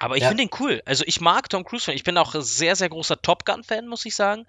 Aber 0.00 0.16
ich 0.16 0.22
Ja. 0.22 0.28
finde 0.28 0.44
ihn 0.44 0.50
cool. 0.60 0.80
Also 0.84 1.02
ich 1.06 1.20
mag 1.20 1.48
Tom 1.48 1.64
Cruise. 1.64 1.92
Ich 1.92 2.04
bin 2.04 2.16
auch 2.18 2.32
sehr, 2.38 2.76
sehr 2.76 2.88
großer 2.88 3.20
Top 3.20 3.44
Gun-Fan, 3.44 3.88
muss 3.88 4.04
ich 4.04 4.14
sagen. 4.14 4.46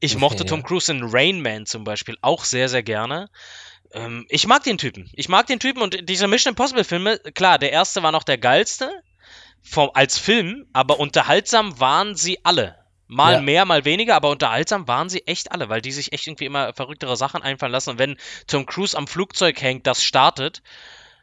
Ich 0.00 0.16
mochte 0.16 0.42
Okay, 0.42 0.48
Tom 0.50 0.60
ja. 0.60 0.66
Cruise 0.66 0.90
in 0.90 1.02
Rain 1.04 1.40
Man 1.40 1.64
zum 1.66 1.84
Beispiel 1.84 2.16
auch 2.22 2.44
sehr, 2.44 2.68
sehr 2.68 2.82
gerne. 2.82 3.30
Ähm, 3.92 4.26
ich 4.28 4.46
mag 4.48 4.64
den 4.64 4.78
Typen. 4.78 5.08
Ich 5.14 5.28
mag 5.28 5.46
den 5.46 5.60
Typen 5.60 5.82
und 5.82 6.08
diese 6.08 6.26
Mission 6.26 6.52
Impossible-Filme, 6.52 7.18
klar, 7.34 7.58
der 7.58 7.70
erste 7.70 8.02
war 8.02 8.10
noch 8.10 8.24
der 8.24 8.38
geilste 8.38 8.90
vom, 9.62 9.90
als 9.94 10.18
Film, 10.18 10.66
aber 10.72 10.98
unterhaltsam 10.98 11.78
waren 11.78 12.16
sie 12.16 12.44
alle. 12.44 12.79
Mal 13.12 13.34
Ja. 13.34 13.40
mehr, 13.40 13.64
mal 13.64 13.84
weniger, 13.84 14.14
aber 14.14 14.30
unterhaltsam 14.30 14.86
waren 14.86 15.08
sie 15.08 15.26
echt 15.26 15.50
alle, 15.50 15.68
weil 15.68 15.82
die 15.82 15.90
sich 15.90 16.12
echt 16.12 16.28
irgendwie 16.28 16.44
immer 16.46 16.72
verrücktere 16.74 17.16
Sachen 17.16 17.42
einfallen 17.42 17.72
lassen. 17.72 17.90
Und 17.90 17.98
wenn 17.98 18.16
Tom 18.46 18.66
Cruise 18.66 18.96
am 18.96 19.08
Flugzeug 19.08 19.60
hängt, 19.60 19.88
das 19.88 20.04
startet, 20.04 20.62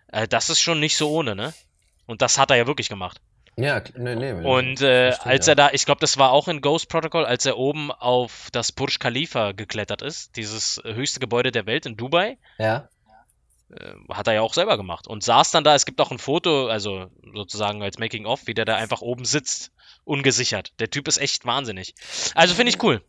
äh, 0.09 0.27
das 0.27 0.49
ist 0.49 0.59
schon 0.59 0.81
nicht 0.81 0.97
so 0.97 1.09
ohne, 1.09 1.33
ne? 1.33 1.53
Und 2.05 2.21
das 2.21 2.37
hat 2.37 2.51
er 2.51 2.57
ja 2.57 2.67
wirklich 2.67 2.89
gemacht. 2.89 3.21
Ja, 3.55 3.81
nee, 3.95 4.15
nee. 4.15 4.31
Und 4.33 4.81
äh, 4.81 5.13
verstehe, 5.13 5.31
als 5.31 5.47
er 5.47 5.55
da, 5.55 5.69
ich 5.71 5.85
glaube, 5.85 6.01
das 6.01 6.17
war 6.17 6.31
auch 6.31 6.49
in 6.49 6.59
Ghost 6.59 6.89
Protocol, 6.89 7.25
als 7.25 7.45
er 7.45 7.57
oben 7.57 7.89
auf 7.91 8.49
das 8.51 8.73
Burj 8.73 8.99
Khalifa 8.99 9.53
geklettert 9.53 10.01
ist, 10.01 10.35
dieses 10.35 10.79
äh, 10.79 10.93
höchste 10.93 11.21
Gebäude 11.21 11.51
der 11.53 11.65
Welt 11.67 11.85
in 11.85 11.95
Dubai, 11.95 12.37
Ja. 12.59 12.89
äh, 13.71 13.93
hat 14.13 14.27
er 14.27 14.33
ja 14.33 14.41
auch 14.41 14.53
selber 14.53 14.75
gemacht 14.75 15.07
und 15.07 15.23
saß 15.23 15.51
dann 15.51 15.63
da. 15.63 15.73
Es 15.73 15.85
gibt 15.85 16.01
auch 16.01 16.11
ein 16.11 16.19
Foto, 16.19 16.67
also 16.67 17.07
sozusagen 17.33 17.81
als 17.81 17.97
Making 17.97 18.25
of, 18.25 18.45
wie 18.45 18.53
der 18.53 18.65
da 18.65 18.75
einfach 18.75 19.01
oben 19.01 19.23
sitzt, 19.23 19.71
ungesichert. 20.07 20.71
Der 20.79 20.89
Typ 20.89 21.07
ist 21.07 21.17
echt 21.17 21.45
wahnsinnig. 21.45 21.93
Also 22.35 22.55
finde 22.55 22.71
ich 22.71 22.81
cool. 22.83 23.01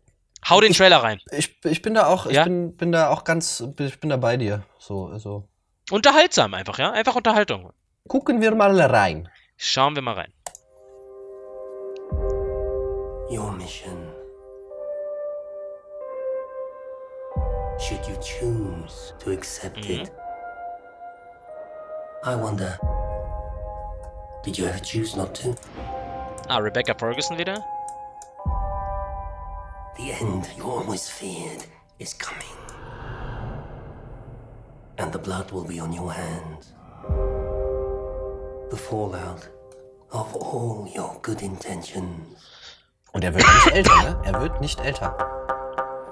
Hau 0.49 0.61
den 0.61 0.73
Ich- 0.73 0.79
Trailer 0.79 1.03
rein. 1.03 1.21
Ich, 1.33 1.57
ich 1.65 1.83
bin 1.83 1.95
da 1.95 2.07
auch, 2.07 2.27
Ja? 2.31 2.43
ich 2.43 2.45
bin, 2.45 2.77
bin 2.77 2.93
da 2.93 3.09
auch 3.11 3.25
ganz, 3.25 3.63
ich 3.79 4.01
bin 4.01 4.11
da 4.11 4.17
bei 4.17 4.37
dir. 4.37 4.63
So, 4.79 5.07
also. 5.07 5.45
Unterhaltsam 5.91 6.55
einfach, 6.55 6.79
ja? 6.79 6.93
Einfach 6.93 7.17
Unterhaltung. 7.17 7.73
Gucken 8.09 8.41
wir 8.41 8.55
mal 8.55 8.81
rein. 8.81 9.29
Schauen 9.57 9.95
wir 9.95 10.03
mal 10.03 10.15
rein. 10.15 10.33
Your 13.31 13.53
mission. 13.53 14.09
Should 17.79 18.07
you 18.09 18.17
choose 18.21 19.15
to 19.21 19.31
accept 19.31 19.85
it, 19.89 20.11
I 22.25 22.35
wonder, 22.35 22.77
did 24.45 24.59
you 24.59 24.67
ever 24.67 24.81
choose 24.81 25.17
not 25.17 25.33
to? 25.43 25.55
Ah, 26.49 26.59
Rebecca 26.59 26.95
Ferguson 26.95 27.37
wieder. 27.37 27.63
The 29.97 30.13
end 30.13 30.49
you 30.57 30.65
always 30.65 31.09
feared 31.09 31.67
is 31.99 32.15
coming. 32.15 32.57
And 34.97 35.09
and 35.09 35.15
the 35.15 35.19
blood 35.19 35.51
will 35.53 35.65
be 35.65 35.81
on 35.81 35.91
your 35.91 36.13
hands. 36.13 36.75
The 38.71 38.77
fallout 38.77 39.49
of 40.13 40.35
all 40.37 40.87
your 40.95 41.19
good 41.23 41.41
intentions. 41.41 42.37
Und 43.13 43.25
er 43.25 43.35
wird 43.35 43.47
nicht 43.47 43.75
älter, 43.75 44.03
ne? 44.03 44.21
Er 44.25 44.41
wird 44.41 44.61
nicht 44.61 44.79
älter. 44.81 45.17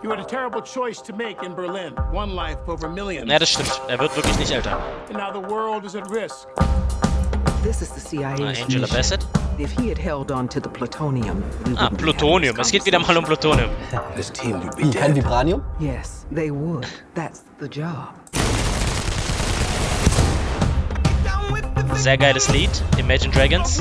You 0.03 0.09
had 0.09 0.19
a 0.19 0.25
terrible 0.25 0.63
choice 0.63 1.03
to 1.03 1.13
make 1.13 1.43
in 1.43 1.55
Berlin. 1.55 1.95
One 2.13 2.35
life 2.35 2.59
over 2.69 2.89
millions. 2.89 3.31
Ja, 3.31 3.39
das 3.39 3.51
stimmt. 3.51 3.81
Er 3.89 3.99
wird 3.99 4.17
wirklich 4.17 4.39
nicht 4.39 4.51
älter. 4.51 4.79
And 5.09 5.19
now 5.19 5.31
the 5.31 5.47
world 5.47 5.85
is 5.85 5.95
at 5.95 6.09
risk. 6.11 6.49
This 7.67 7.83
is 7.83 7.89
the 7.91 8.01
CIA's 8.01 8.41
Ah, 8.41 8.63
Angela. 8.63 8.87
Bassett. 8.87 9.27
If 9.59 9.73
he 9.73 9.89
had 9.89 9.99
held 9.99 10.31
on 10.31 10.47
to 10.55 10.61
the 10.61 10.69
plutonium, 10.69 11.43
we 11.67 11.75
Ah, 11.77 11.89
Plutonium. 11.91 12.55
having 12.55 12.61
Es 12.61 12.71
this 12.71 12.73
geht 12.73 12.87
wieder 12.87 13.01
mal 13.01 13.17
um 13.19 13.25
Plutonium. 13.25 13.71
This 14.17 14.31
team 14.31 14.61
would 14.63 14.77
be 14.77 14.85
Wie, 14.85 14.91
kein. 14.93 15.15
Vibranium? 15.17 15.63
Yes, 15.81 16.27
they 16.31 16.53
would. 16.53 16.87
That's 17.17 17.43
the 17.59 17.67
job. 17.69 18.15
Sehr 21.97 22.17
geiles 22.17 22.49
Lied. 22.55 22.71
Imagine 22.99 23.33
Dragons. 23.33 23.81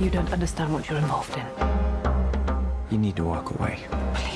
You 0.00 0.10
don't 0.10 0.32
understand 0.32 0.72
what 0.72 0.88
you're 0.88 0.98
involved 0.98 1.36
in. 1.36 1.46
You 2.90 2.98
need 2.98 3.14
to 3.16 3.24
walk 3.24 3.50
away. 3.58 3.78
Please 4.14 4.33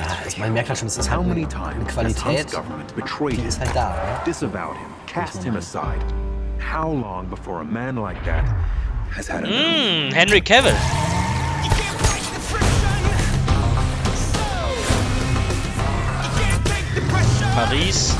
Ja, 0.00 0.16
das, 0.24 0.36
you. 0.36 0.42
man 0.42 0.52
merkt 0.54 0.68
halt 0.68 0.78
schon, 0.78 0.88
es 0.88 0.96
ist 0.96 1.10
How 1.10 1.18
halt 1.18 1.28
many 1.28 1.40
eine, 1.40 1.48
times 1.48 1.74
eine 1.74 1.84
has 1.84 1.92
Qualität, 1.92 2.22
Trump's 2.22 2.52
government 2.52 2.94
betrayed 2.96 3.32
die 3.32 3.36
him, 3.36 3.48
ist 3.48 3.60
halt 3.60 3.74
da. 3.74 3.90
Ne? 3.90 4.20
disavowed 4.24 4.76
him, 4.76 4.88
cast 5.06 5.42
him 5.42 5.56
aside? 5.56 6.00
How 6.60 6.90
long 6.90 7.28
before 7.28 7.60
a 7.60 7.64
man 7.64 7.96
like 7.96 8.22
that 8.24 8.44
has 9.14 9.28
had 9.28 9.44
enough? 9.44 9.52
Hm, 9.52 10.12
Henry 10.12 10.40
Cavill. 10.40 10.74
Paris. 17.54 18.16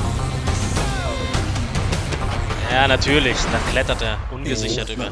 Ja, 2.71 2.87
natürlich. 2.89 3.37
Da 3.53 3.59
klettert 3.71 4.03
er 4.03 4.19
ungesichert 4.31 4.91
über. 4.91 5.11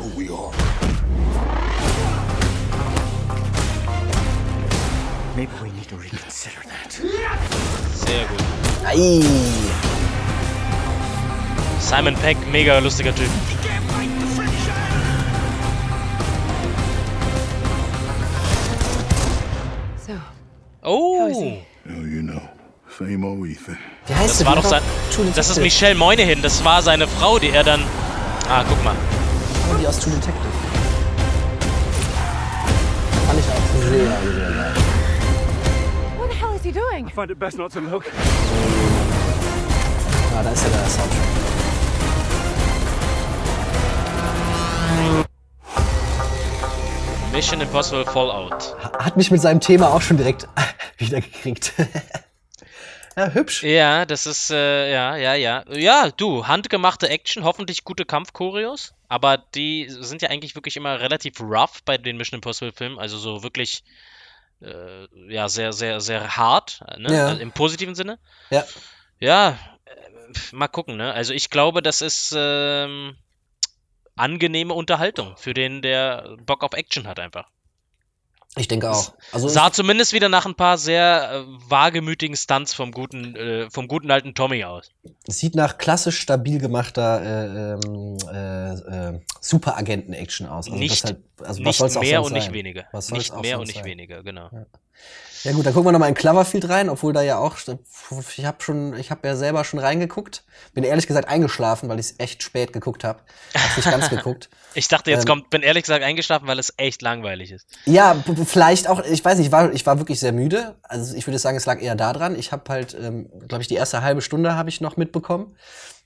Maybe 5.39 5.53
we 5.63 5.71
need 5.71 5.89
to 5.89 5.95
reconsider 5.97 6.61
that. 6.67 6.93
Sehr 7.95 8.27
gut. 8.27 8.43
Ei. 8.85 9.23
Simon 11.79 12.17
Peck, 12.17 12.37
mega 12.51 12.81
lustiger 12.81 13.15
Typ. 13.15 13.31
So, 20.05 20.13
Oh, 20.83 21.29
Hell, 21.31 22.07
you 22.09 22.23
know. 22.23 22.43
Same 22.99 23.25
old 23.25 23.49
Ethan. 23.49 23.79
Wie 24.09 24.15
heißt 24.17 24.41
das 24.41 24.45
war 24.45 24.57
doch 24.57 24.65
sein. 24.65 24.83
Das 25.37 25.51
ist. 25.51 25.61
Michelle 25.61 25.95
Moynihan. 25.95 26.43
Das 26.43 26.65
war 26.65 26.83
seine 26.83 27.07
Frau, 27.07 27.39
die 27.39 27.51
er 27.51 27.63
dann. 27.63 27.85
Ah, 28.49 28.65
guck 28.69 28.83
mal. 28.83 28.97
Die 29.81 29.87
aus 29.87 30.01
True 30.01 30.15
Detective. 30.15 30.35
Fand 33.29 33.39
ich 33.39 33.47
auch 33.47 33.89
sehr, 33.89 34.33
sehr 34.33 34.58
he 36.99 37.05
doing? 37.05 37.15
Find 37.15 37.31
it 37.31 37.39
best 37.39 37.59
not 37.59 37.73
to 37.73 37.81
look. 37.81 38.05
Ah, 40.35 40.43
da 40.43 40.51
ist 40.51 40.65
ja 40.65 40.71
der 40.71 40.89
Soundtrack. 40.89 41.29
Mission 47.33 47.61
Impossible 47.61 48.05
Fallout. 48.05 48.77
Hat 48.99 49.17
mich 49.17 49.31
mit 49.31 49.41
seinem 49.41 49.61
Thema 49.61 49.93
auch 49.93 50.01
schon 50.01 50.17
direkt 50.17 50.49
wieder 50.99 51.21
gekriegt. 51.21 51.73
ja, 53.17 53.29
hübsch. 53.29 53.63
Ja, 53.63 54.07
das 54.07 54.27
ist, 54.27 54.51
äh, 54.51 54.91
ja, 54.91 55.17
ja, 55.17 55.35
ja. 55.35 55.65
Ja, 55.71 56.11
du, 56.11 56.49
handgemachte 56.49 57.09
Action, 57.09 57.45
hoffentlich 57.45 57.85
gute 57.85 58.05
Kampfchoreos, 58.05 58.93
aber 59.09 59.37
die 59.37 59.87
sind 59.89 60.23
ja 60.23 60.31
eigentlich 60.31 60.57
wirklich 60.57 60.77
immer 60.77 60.99
relativ 61.01 61.41
rough 61.41 61.83
bei 61.85 61.99
den 61.99 62.17
Mission 62.17 62.39
Impossible 62.39 62.73
Filmen, 62.73 62.99
also 62.99 63.19
so 63.19 63.43
wirklich, 63.45 63.85
äh, 64.61 65.33
ja, 65.33 65.49
sehr, 65.49 65.73
sehr, 65.73 66.01
sehr 66.01 66.37
hart, 66.37 66.83
ne? 66.99 67.15
Ja. 67.15 67.27
Also 67.29 67.41
Im 67.41 67.53
positiven 67.53 67.95
Sinne. 67.95 68.19
Ja. 68.51 68.65
Ja, 69.21 69.59
äh, 69.85 70.33
mal 70.53 70.69
gucken, 70.69 70.97
ne? 70.97 71.13
Also 71.13 71.33
ich 71.33 71.51
glaube, 71.51 71.83
das 71.83 72.03
ist, 72.03 72.35
ähm, 72.37 73.17
angenehme 74.19 74.75
Unterhaltung 74.75 75.37
für 75.37 75.55
den, 75.55 75.81
der 75.81 76.37
Bock 76.45 76.63
auf 76.65 76.73
Action 76.73 77.07
hat 77.07 77.21
einfach. 77.21 77.49
Ich 78.59 78.69
denke 78.69 78.91
auch. 78.91 79.13
Also 79.33 79.49
Sah 79.49 79.73
zumindest 79.73 80.13
wieder 80.13 80.29
nach 80.29 80.47
ein 80.47 80.55
paar 80.55 80.79
sehr 80.79 81.31
äh, 81.33 81.71
wagemütigen 81.71 82.37
Stunts 82.37 82.75
vom 82.75 82.93
guten, 82.93 83.37
äh, 83.37 83.71
vom 83.71 83.89
guten 83.89 84.11
alten 84.11 84.35
Tommy 84.35 84.65
aus. 84.65 84.91
es 85.27 85.39
sieht 85.39 85.55
nach 85.55 85.79
klassisch 85.79 86.19
stabil 86.19 86.59
gemachter 86.59 87.23
äh, 87.23 87.73
ähm, 87.75 88.19
äh, 88.33 89.15
äh, 89.15 89.21
Superagenten-Action 89.41 90.47
aus. 90.47 90.67
Also 90.67 90.79
nicht 90.79 91.05
halt, 91.05 91.19
also 91.43 91.63
nicht 91.63 92.01
mehr 92.01 92.23
und 92.23 92.33
nicht 92.33 92.45
sein? 92.47 92.55
weniger. 92.55 92.85
Was 92.93 93.11
Nicht 93.11 93.41
mehr 93.41 93.59
und 93.59 93.67
nicht 93.67 93.77
sein? 93.77 93.85
weniger, 93.85 94.23
genau. 94.23 94.49
Ja 94.53 94.67
gut, 95.53 95.65
dann 95.67 95.73
gucken 95.73 95.89
wir 95.89 95.93
nochmal 95.93 96.09
in 96.09 96.15
Cloverfield 96.15 96.69
rein, 96.69 96.89
obwohl 96.89 97.13
da 97.13 97.23
ja 97.23 97.39
auch, 97.39 97.57
ich 98.37 98.45
habe 98.45 98.63
schon, 98.63 98.95
ich 98.97 99.11
habe 99.11 99.27
ja 99.29 99.37
selber 99.37 99.65
schon 99.65 99.79
reingeguckt. 99.79 100.45
Bin 100.75 100.85
ehrlich 100.85 101.07
gesagt 101.07 101.29
eingeschlafen, 101.29 101.89
weil 101.89 101.99
ich 102.01 102.07
es 102.07 102.15
echt 102.19 102.43
spät 102.43 102.73
geguckt 102.73 103.05
habe. 103.05 103.21
Hab 103.55 103.77
nicht 103.77 103.91
ganz 103.91 104.09
geguckt. 104.11 104.49
Ich 104.75 104.87
dachte, 104.87 105.11
jetzt 105.11 105.23
Ähm, 105.23 105.27
kommt, 105.29 105.51
bin 105.51 105.63
ehrlich 105.63 105.85
gesagt 105.85 106.05
eingeschlafen, 106.05 106.47
weil 106.47 106.59
es 106.59 106.73
echt 106.77 107.01
langweilig 107.03 107.51
ist. 107.51 107.67
Ja, 107.87 108.15
vielleicht 108.45 108.87
auch, 108.89 109.03
ich 109.03 109.25
weiß 109.25 109.39
nicht, 109.39 109.47
ich 109.47 109.53
war, 109.53 109.73
ich 109.73 109.87
war 109.87 109.99
wirklich 109.99 110.21
sehr 110.21 110.31
müde. 110.31 110.77
Also 110.83 111.17
ich 111.17 111.27
würde 111.27 111.39
sagen, 111.39 111.57
es 111.57 111.65
lag 111.67 111.81
eher 111.81 111.97
daran. 111.97 112.39
Ich 112.39 112.53
habe 112.53 112.71
halt, 112.71 112.95
ähm, 112.95 113.29
glaube 113.49 113.63
ich, 113.63 113.69
die 113.69 113.75
erste 113.75 114.03
halbe 114.03 114.21
Stunde 114.21 114.55
habe 114.57 114.69
ich 114.69 114.81
noch 114.83 114.97
mitbekommen. 114.97 115.57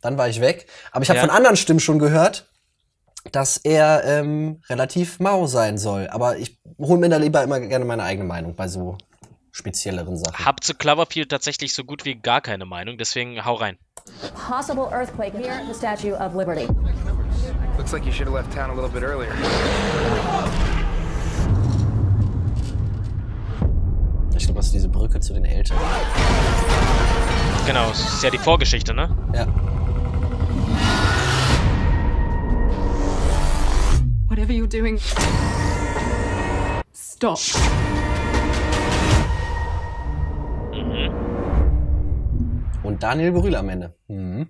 Dann 0.00 0.16
war 0.16 0.28
ich 0.28 0.40
weg. 0.40 0.66
Aber 0.92 1.02
ich 1.02 1.10
habe 1.10 1.18
Ja. 1.18 1.26
von 1.26 1.30
anderen 1.34 1.56
Stimmen 1.56 1.80
schon 1.80 1.98
gehört, 1.98 2.46
dass 3.32 3.56
er 3.58 4.04
ähm, 4.04 4.62
relativ 4.70 5.18
mau 5.18 5.46
sein 5.46 5.76
soll. 5.76 6.08
Aber 6.08 6.38
ich 6.38 6.58
hole 6.78 7.00
mir 7.00 7.08
da 7.08 7.16
lieber 7.18 7.42
immer 7.42 7.60
gerne 7.60 7.84
meine 7.84 8.04
eigene 8.04 8.26
Meinung 8.26 8.54
bei 8.54 8.68
so 8.68 8.96
spezielleren 9.52 10.16
Sachen. 10.16 10.44
Hab 10.44 10.64
zu 10.64 10.74
Cloverfield 10.74 11.28
tatsächlich 11.28 11.74
so 11.74 11.84
gut 11.84 12.04
wie 12.04 12.16
gar 12.16 12.40
keine 12.40 12.64
Meinung, 12.64 12.98
deswegen 12.98 13.44
hau 13.44 13.54
rein. 13.54 13.78
Possible 14.34 14.88
earthquake 14.90 15.34
near 15.34 15.62
the 15.68 15.74
Statue 15.74 16.14
of 16.14 16.34
Liberty. 16.34 16.66
Looks 17.76 17.92
like 17.92 18.04
you 18.04 18.12
should 18.12 18.26
have 18.26 18.34
left 18.34 18.52
town 18.52 18.70
a 18.70 18.74
little 18.74 18.90
bit 18.90 19.02
earlier. 19.02 19.30
Ich 24.36 24.46
glaube, 24.46 24.58
das 24.58 24.66
ist 24.66 24.74
diese 24.74 24.88
Brücke 24.88 25.20
zu 25.20 25.34
den 25.34 25.44
Eltern. 25.44 25.78
Genau, 27.66 27.88
das 27.90 28.00
ist 28.00 28.24
ja 28.24 28.30
die 28.30 28.38
Vorgeschichte, 28.38 28.92
ne? 28.92 29.14
Ja. 29.34 29.46
Whatever 34.28 34.52
you're 34.52 34.66
doing, 34.66 34.98
stop. 36.92 37.38
Daniel 43.02 43.32
Brühl 43.32 43.54
am 43.56 43.68
Ende. 43.68 43.94
Mhm. 44.08 44.48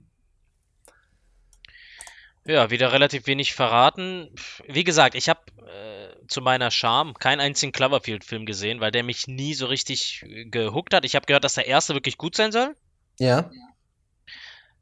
Ja, 2.45 2.71
wieder 2.71 2.93
relativ 2.93 3.27
wenig 3.27 3.55
verraten. 3.55 4.29
Wie 4.67 4.83
gesagt, 4.85 5.15
ich 5.15 5.29
habe 5.29 5.41
äh, 5.61 6.27
zu 6.27 6.41
meiner 6.41 6.71
Scham 6.73 7.15
keinen 7.15 7.41
einzigen 7.41 7.71
Cloverfield-Film 7.73 8.47
gesehen, 8.47 8.81
weil 8.81 8.91
der 8.91 9.05
mich 9.05 9.29
nie 9.29 9.55
so 9.55 9.67
richtig 9.67 10.25
äh, 10.27 10.45
gehuckt 10.47 10.93
hat. 10.93 11.05
Ich 11.05 11.15
habe 11.15 11.27
gehört, 11.27 11.45
dass 11.45 11.55
der 11.55 11.69
erste 11.69 11.95
wirklich 11.95 12.19
gut 12.19 12.35
sein 12.37 12.51
soll. 12.51 12.75
Ja. 13.21 13.49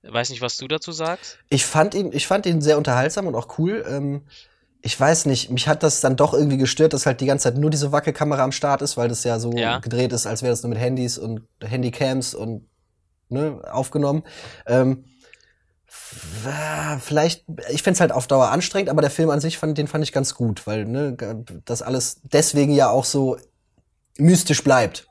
Weiß 0.02 0.30
nicht, 0.30 0.40
was 0.40 0.56
du 0.56 0.66
dazu 0.68 0.92
sagst. 0.92 1.38
Ich 1.50 1.66
fand 1.66 1.94
ihn, 1.94 2.10
ich 2.14 2.26
fand 2.26 2.46
ihn 2.46 2.62
sehr 2.62 2.78
unterhaltsam 2.78 3.26
und 3.26 3.34
auch 3.34 3.58
cool. 3.58 3.84
Ähm, 3.86 4.26
ich 4.80 4.98
weiß 4.98 5.26
nicht, 5.26 5.50
mich 5.50 5.68
hat 5.68 5.82
das 5.82 6.00
dann 6.00 6.16
doch 6.16 6.32
irgendwie 6.32 6.56
gestört, 6.56 6.94
dass 6.94 7.04
halt 7.04 7.20
die 7.20 7.26
ganze 7.26 7.42
Zeit 7.44 7.58
nur 7.58 7.68
diese 7.68 7.92
Wackelkamera 7.92 8.42
am 8.42 8.52
Start 8.52 8.80
ist, 8.80 8.96
weil 8.96 9.08
das 9.10 9.24
ja 9.24 9.38
so 9.38 9.52
Ja. 9.52 9.80
gedreht 9.80 10.12
ist, 10.14 10.26
als 10.26 10.40
wäre 10.40 10.52
das 10.52 10.62
nur 10.62 10.70
mit 10.70 10.78
Handys 10.78 11.18
und 11.18 11.42
Handycams 11.62 12.34
und 12.34 12.66
ne, 13.30 13.62
aufgenommen. 13.70 14.22
Ähm, 14.66 15.04
vielleicht, 17.00 17.44
ich 17.70 17.82
find's 17.82 18.00
halt 18.00 18.12
auf 18.12 18.26
Dauer 18.26 18.50
anstrengend, 18.50 18.90
aber 18.90 19.00
der 19.00 19.10
Film 19.10 19.30
an 19.30 19.40
sich, 19.40 19.58
fand, 19.58 19.76
den 19.76 19.88
fand 19.88 20.04
ich 20.04 20.12
ganz 20.12 20.34
gut, 20.34 20.66
weil 20.66 20.84
ne, 20.84 21.16
das 21.64 21.82
alles 21.82 22.20
deswegen 22.22 22.72
ja 22.72 22.90
auch 22.90 23.04
so 23.04 23.38
mystisch 24.18 24.62
bleibt, 24.62 25.08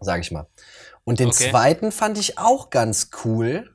sag 0.00 0.20
ich 0.20 0.30
mal. 0.30 0.46
Und 1.04 1.20
den 1.20 1.28
Okay. 1.28 1.50
zweiten 1.50 1.92
fand 1.92 2.18
ich 2.18 2.38
auch 2.38 2.70
ganz 2.70 3.10
cool, 3.24 3.70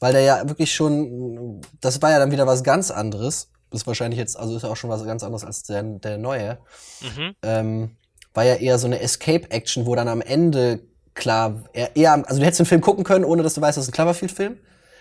weil 0.00 0.12
der 0.12 0.22
ja 0.22 0.48
wirklich 0.48 0.74
schon, 0.74 1.60
das 1.80 2.02
war 2.02 2.10
ja 2.10 2.18
dann 2.18 2.32
wieder 2.32 2.46
was 2.46 2.64
ganz 2.64 2.90
anderes. 2.90 3.50
Ist 3.70 3.86
wahrscheinlich 3.86 4.18
jetzt, 4.18 4.36
also 4.38 4.56
ist 4.56 4.62
ja 4.62 4.68
auch 4.68 4.76
schon 4.76 4.90
was 4.90 5.04
ganz 5.04 5.22
anderes 5.22 5.44
als 5.44 5.62
der, 5.62 5.82
der 5.82 6.18
neue. 6.18 6.58
Mhm. 7.00 7.34
Ähm, 7.42 7.96
war 8.34 8.44
ja 8.44 8.56
eher 8.56 8.78
so 8.78 8.86
eine 8.86 9.00
Escape-Action, 9.00 9.86
wo 9.86 9.94
dann 9.94 10.08
am 10.08 10.20
Ende 10.20 10.84
klar, 11.14 11.64
eher, 11.72 12.12
also 12.26 12.40
du 12.40 12.46
hättest 12.46 12.60
den 12.60 12.66
Film 12.66 12.80
gucken 12.80 13.04
können, 13.04 13.24
ohne 13.24 13.42
dass 13.42 13.54
du 13.54 13.60
weißt, 13.60 13.76
das 13.76 13.84
ist 13.84 13.90
ein 13.90 13.94
Cloverfield-Film. 13.94 14.58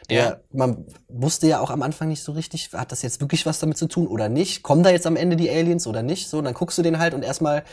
Ja. 0.09 0.38
Man 0.51 0.86
wusste 1.07 1.47
ja 1.47 1.62
auch 1.62 1.70
am 1.70 1.82
Anfang 1.82 2.09
nicht 2.09 2.24
so 2.24 2.34
richtig, 2.34 2.72
hat 2.74 2.91
das 2.91 3.01
jetzt 3.01 3.22
wirklich 3.22 3.45
was 3.45 3.59
damit 3.59 3.78
zu 3.78 3.88
tun 3.88 4.07
oder 4.07 4.28
nicht? 4.28 4.62
Kommen 4.64 4.84
da 4.84 4.89
jetzt 4.89 5.07
am 5.07 5.16
Ende 5.16 5.36
die 5.38 5.49
Aliens 5.49 5.88
oder 5.88 6.03
nicht? 6.03 6.28
So, 6.30 6.39
und 6.39 6.45
dann 6.45 6.53
guckst 6.53 6.78
du 6.78 6.82
den 6.82 6.99
halt 6.99 7.14
und 7.14 7.24
erstmal 7.24 7.64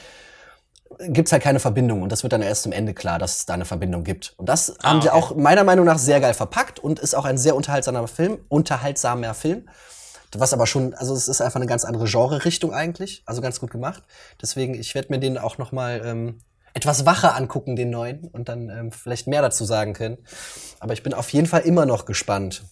gibt's 1.00 1.32
halt 1.32 1.42
keine 1.42 1.60
Verbindung 1.60 2.02
und 2.02 2.10
das 2.10 2.22
wird 2.22 2.32
dann 2.32 2.42
erst 2.42 2.62
zum 2.62 2.72
Ende 2.72 2.94
klar, 2.94 3.18
dass 3.18 3.38
es 3.38 3.46
da 3.46 3.54
eine 3.54 3.64
Verbindung 3.64 4.04
gibt. 4.04 4.34
Und 4.36 4.48
das 4.48 4.76
Ah, 4.80 4.90
haben 4.90 5.02
sie 5.02 5.08
okay. 5.08 5.18
auch 5.18 5.36
meiner 5.36 5.64
Meinung 5.64 5.84
nach 5.84 5.98
sehr 5.98 6.20
geil 6.20 6.34
verpackt 6.34 6.78
und 6.78 6.98
ist 6.98 7.14
auch 7.14 7.24
ein 7.24 7.38
sehr 7.38 7.56
unterhaltsamer 7.56 8.06
Film, 8.08 8.38
unterhaltsamer 8.48 9.34
Film. 9.34 9.68
Was 10.36 10.52
aber 10.52 10.66
schon, 10.66 10.94
also 10.94 11.14
es 11.14 11.26
ist 11.26 11.40
einfach 11.40 11.56
eine 11.56 11.66
ganz 11.66 11.84
andere 11.84 12.04
Genre-Richtung 12.04 12.72
eigentlich, 12.74 13.22
also 13.26 13.40
ganz 13.40 13.60
gut 13.60 13.70
gemacht. 13.70 14.02
Deswegen, 14.42 14.74
ich 14.74 14.94
werde 14.94 15.08
mir 15.10 15.18
den 15.18 15.38
auch 15.38 15.56
noch 15.56 15.72
mal 15.72 16.02
ähm, 16.04 16.40
etwas 16.74 17.06
wacher 17.06 17.34
angucken, 17.34 17.76
den 17.76 17.90
neuen, 17.90 18.28
und 18.28 18.48
dann 18.48 18.68
ähm, 18.70 18.92
vielleicht 18.92 19.26
mehr 19.26 19.42
dazu 19.42 19.64
sagen 19.64 19.92
können. 19.92 20.18
Aber 20.80 20.92
ich 20.92 21.02
bin 21.02 21.14
auf 21.14 21.32
jeden 21.32 21.46
Fall 21.46 21.62
immer 21.62 21.86
noch 21.86 22.04
gespannt. 22.04 22.64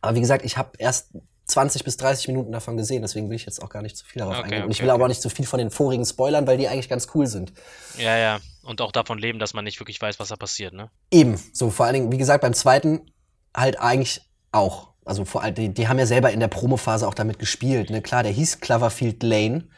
Aber 0.00 0.16
wie 0.16 0.20
gesagt, 0.20 0.44
ich 0.44 0.56
habe 0.56 0.70
erst 0.78 1.10
20 1.46 1.84
bis 1.84 1.96
30 1.96 2.28
Minuten 2.28 2.52
davon 2.52 2.76
gesehen, 2.76 3.02
deswegen 3.02 3.28
will 3.28 3.36
ich 3.36 3.44
jetzt 3.44 3.62
auch 3.62 3.68
gar 3.68 3.82
nicht 3.82 3.96
zu 3.96 4.04
viel 4.04 4.20
darauf 4.20 4.36
Okay, 4.36 4.44
eingehen. 4.44 4.64
Und 4.64 4.70
ich 4.70 4.78
okay, 4.78 4.84
will 4.84 4.90
aber 4.90 4.96
okay. 4.96 5.04
auch 5.04 5.08
nicht 5.08 5.22
zu 5.22 5.28
viel 5.28 5.46
von 5.46 5.58
den 5.58 5.70
vorigen 5.70 6.04
spoilern, 6.04 6.46
weil 6.46 6.56
die 6.56 6.68
eigentlich 6.68 6.88
ganz 6.88 7.08
cool 7.14 7.26
sind. 7.26 7.52
Ja, 7.98 8.16
ja. 8.16 8.40
Und 8.62 8.80
auch 8.80 8.92
davon 8.92 9.18
leben, 9.18 9.38
dass 9.38 9.54
man 9.54 9.64
nicht 9.64 9.80
wirklich 9.80 10.00
weiß, 10.00 10.20
was 10.20 10.28
da 10.28 10.36
passiert, 10.36 10.72
ne? 10.72 10.90
Eben, 11.10 11.40
so 11.52 11.70
vor 11.70 11.86
allen 11.86 11.94
Dingen, 11.94 12.12
wie 12.12 12.18
gesagt, 12.18 12.42
beim 12.42 12.54
zweiten 12.54 13.12
halt 13.54 13.80
eigentlich 13.80 14.22
auch. 14.52 14.92
Also 15.04 15.24
vor 15.24 15.42
allem, 15.42 15.54
die, 15.54 15.74
die 15.74 15.88
haben 15.88 15.98
ja 15.98 16.06
selber 16.06 16.30
in 16.30 16.40
der 16.40 16.48
Promophase 16.48 17.08
auch 17.08 17.14
damit 17.14 17.38
gespielt. 17.38 17.90
Ne? 17.90 18.02
Klar, 18.02 18.22
der 18.22 18.32
hieß 18.32 18.60
Cloverfield 18.60 19.22
Lane, 19.22 19.68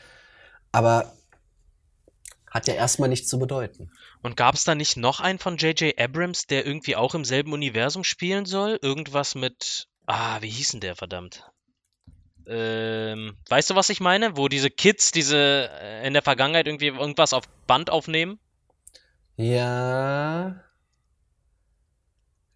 aber 0.71 1.13
hat 2.55 2.69
ja 2.69 2.75
erstmal 2.75 3.09
nichts 3.09 3.29
zu 3.29 3.39
bedeuten. 3.39 3.91
Und 4.23 4.37
gab 4.37 4.55
es 4.55 4.63
da 4.63 4.77
nicht 4.77 4.97
noch 4.97 5.19
einen 5.19 5.41
von 5.41 5.57
J.J. 5.57 5.99
Abrams, 5.99 6.47
der 6.47 6.65
irgendwie 6.65 6.95
auch 6.95 7.15
im 7.15 7.25
selben 7.25 7.53
Universum 7.53 8.05
spielen 8.05 8.47
soll? 8.47 8.79
Irgendwas 8.81 9.35
mit. 9.35 9.89
Ah, 10.07 10.41
wie 10.41 10.49
hieß 10.49 10.71
denn 10.71 10.81
der, 10.81 10.95
verdammt? 10.95 11.51
Ähm, 12.47 13.37
weißt 13.49 13.71
du, 13.71 13.75
was 13.75 13.89
ich 13.89 14.01
meine? 14.01 14.37
Wo 14.37 14.49
diese 14.49 14.71
Kids 14.71 15.11
diese 15.11 15.69
äh, 15.81 16.07
in 16.07 16.13
der 16.13 16.23
Vergangenheit 16.23 16.67
irgendwie 16.67 16.89
irgendwas 16.89 17.33
auf 17.33 17.45
Band 17.67 17.91
aufnehmen? 17.91 18.39
Ja. 19.37 20.63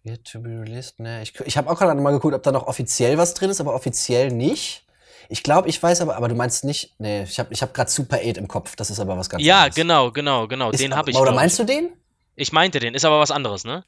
Yet 0.05 0.23
to 0.23 0.39
be 0.39 0.49
released, 0.49 0.99
ne. 0.99 1.21
Ich, 1.23 1.37
ich 1.41 1.57
habe 1.57 1.69
auch 1.69 1.77
gerade 1.77 1.99
mal 1.99 2.11
geguckt, 2.11 2.33
ob 2.33 2.43
da 2.43 2.51
noch 2.53 2.67
offiziell 2.67 3.17
was 3.17 3.33
drin 3.33 3.49
ist, 3.49 3.59
aber 3.59 3.73
offiziell 3.73 4.31
nicht. 4.31 4.85
Ich 5.31 5.43
glaube, 5.43 5.69
ich 5.69 5.81
weiß 5.81 6.01
aber, 6.01 6.17
aber 6.17 6.27
du 6.27 6.33
meinst 6.35 6.63
nicht, 6.63 6.95
nee, 6.97 7.21
ich 7.23 7.39
habe 7.39 7.53
ich 7.53 7.61
hab 7.61 7.73
gerade 7.73 7.89
Super 7.89 8.17
8 8.17 8.37
im 8.37 8.47
Kopf, 8.47 8.75
das 8.75 8.89
ist 8.89 8.99
aber 8.99 9.15
was 9.15 9.29
ganz 9.29 9.43
Ja, 9.43 9.59
anderes. 9.59 9.75
genau, 9.75 10.11
genau, 10.11 10.47
genau. 10.47 10.71
Ist 10.71 10.81
den 10.81 10.95
habe 10.95 11.11
ich. 11.11 11.17
Oder 11.17 11.31
meinst 11.33 11.59
ich. 11.59 11.65
du 11.65 11.71
den? 11.71 11.89
Ich 12.35 12.51
meinte 12.51 12.79
den, 12.79 12.95
ist 12.95 13.05
aber 13.05 13.19
was 13.19 13.29
anderes, 13.31 13.63
ne? 13.63 13.83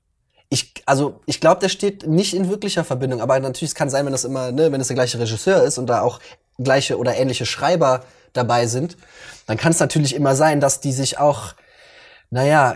Ich, 0.50 0.74
also, 0.86 1.22
ich 1.26 1.40
glaube, 1.42 1.60
der 1.62 1.70
steht 1.70 2.06
nicht 2.06 2.36
in 2.36 2.50
wirklicher 2.50 2.84
Verbindung, 2.84 3.22
aber 3.22 3.40
natürlich 3.40 3.72
es 3.72 3.76
kann 3.76 3.90
sein, 3.90 4.06
wenn 4.06 4.12
das 4.12 4.24
immer, 4.24 4.52
ne, 4.52 4.72
wenn 4.72 4.82
es 4.82 4.88
der 4.88 4.96
gleiche 4.96 5.18
Regisseur 5.18 5.64
ist 5.64 5.78
und 5.78 5.88
da 5.88 6.02
auch 6.02 6.20
gleiche 6.60 6.98
oder 6.98 7.16
ähnliche 7.16 7.46
Schreiber 7.46 8.04
dabei 8.34 8.68
sind, 8.68 8.98
dann 9.48 9.58
kann 9.58 9.72
es 9.72 9.80
natürlich 9.80 10.14
immer 10.14 10.36
sein, 10.36 10.60
dass 10.60 10.80
die 10.80 10.92
sich 10.92 11.18
auch, 11.18 11.54
naja, 12.30 12.76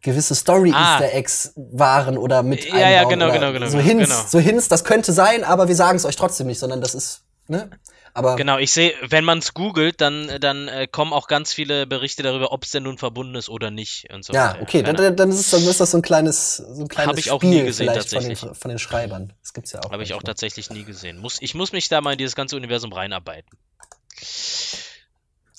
gewisse 0.00 0.34
Story-Easter 0.34 1.12
Eggs 1.12 1.52
waren 1.56 2.16
oder 2.16 2.42
mit 2.42 2.72
Ah. 2.72 2.78
Ja, 2.78 2.88
ja, 2.88 2.98
einbauen 3.00 3.10
genau, 3.10 3.24
oder 3.26 3.34
genau, 3.34 3.52
genau, 3.52 3.66
so 3.66 3.78
Hints, 3.80 4.08
genau. 4.08 4.20
so 4.28 4.38
Hints, 4.38 4.68
das 4.68 4.84
könnte 4.84 5.12
sein, 5.12 5.44
aber 5.44 5.68
wir 5.68 5.76
sagen 5.76 5.96
es 5.96 6.04
euch 6.06 6.16
trotzdem 6.16 6.46
nicht, 6.46 6.58
sondern 6.60 6.80
das 6.80 6.94
ist, 6.94 7.22
ne? 7.48 7.68
Aber 8.18 8.34
Genau, 8.34 8.58
ich 8.58 8.72
sehe, 8.72 8.94
wenn 9.00 9.24
man 9.24 9.38
es 9.38 9.54
googelt, 9.54 10.00
dann, 10.00 10.40
dann 10.40 10.66
äh, 10.66 10.88
kommen 10.90 11.12
auch 11.12 11.28
ganz 11.28 11.52
viele 11.52 11.86
Berichte 11.86 12.24
darüber, 12.24 12.50
ob 12.50 12.64
es 12.64 12.72
denn 12.72 12.82
nun 12.82 12.98
verbunden 12.98 13.36
ist 13.36 13.48
oder 13.48 13.70
nicht 13.70 14.12
und 14.12 14.24
so 14.24 14.32
ja, 14.32 14.50
weiter. 14.50 14.62
okay, 14.62 14.82
dann, 14.82 14.96
Keine 14.96 15.08
dann, 15.10 15.16
dann, 15.16 15.30
ist 15.30 15.38
es, 15.38 15.50
dann 15.50 15.62
ist 15.62 15.78
das 15.78 15.92
so 15.92 15.98
ein 15.98 16.02
kleines, 16.02 16.56
so 16.56 16.82
ein 16.82 16.88
kleines 16.88 17.12
Hab 17.12 17.18
ich 17.18 17.30
auch 17.30 17.38
Spiel 17.38 17.50
nie 17.50 17.62
gesehen, 17.62 17.86
vielleicht 17.86 18.10
von 18.10 18.20
den, 18.20 18.30
tatsächlich. 18.30 18.58
von 18.58 18.68
den 18.70 18.78
Schreibern. 18.80 19.32
Das 19.40 19.52
gibt's 19.52 19.70
ja 19.70 19.80
auch. 19.84 19.92
Habe 19.92 20.02
ich 20.02 20.14
auch 20.14 20.22
tatsächlich 20.24 20.68
nie 20.70 20.82
gesehen. 20.82 21.18
Muss, 21.18 21.38
ich 21.40 21.54
muss 21.54 21.70
mich 21.70 21.88
da 21.88 22.00
mal 22.00 22.12
in 22.12 22.18
dieses 22.18 22.34
ganze 22.34 22.56
Universum 22.56 22.92
reinarbeiten. 22.92 23.56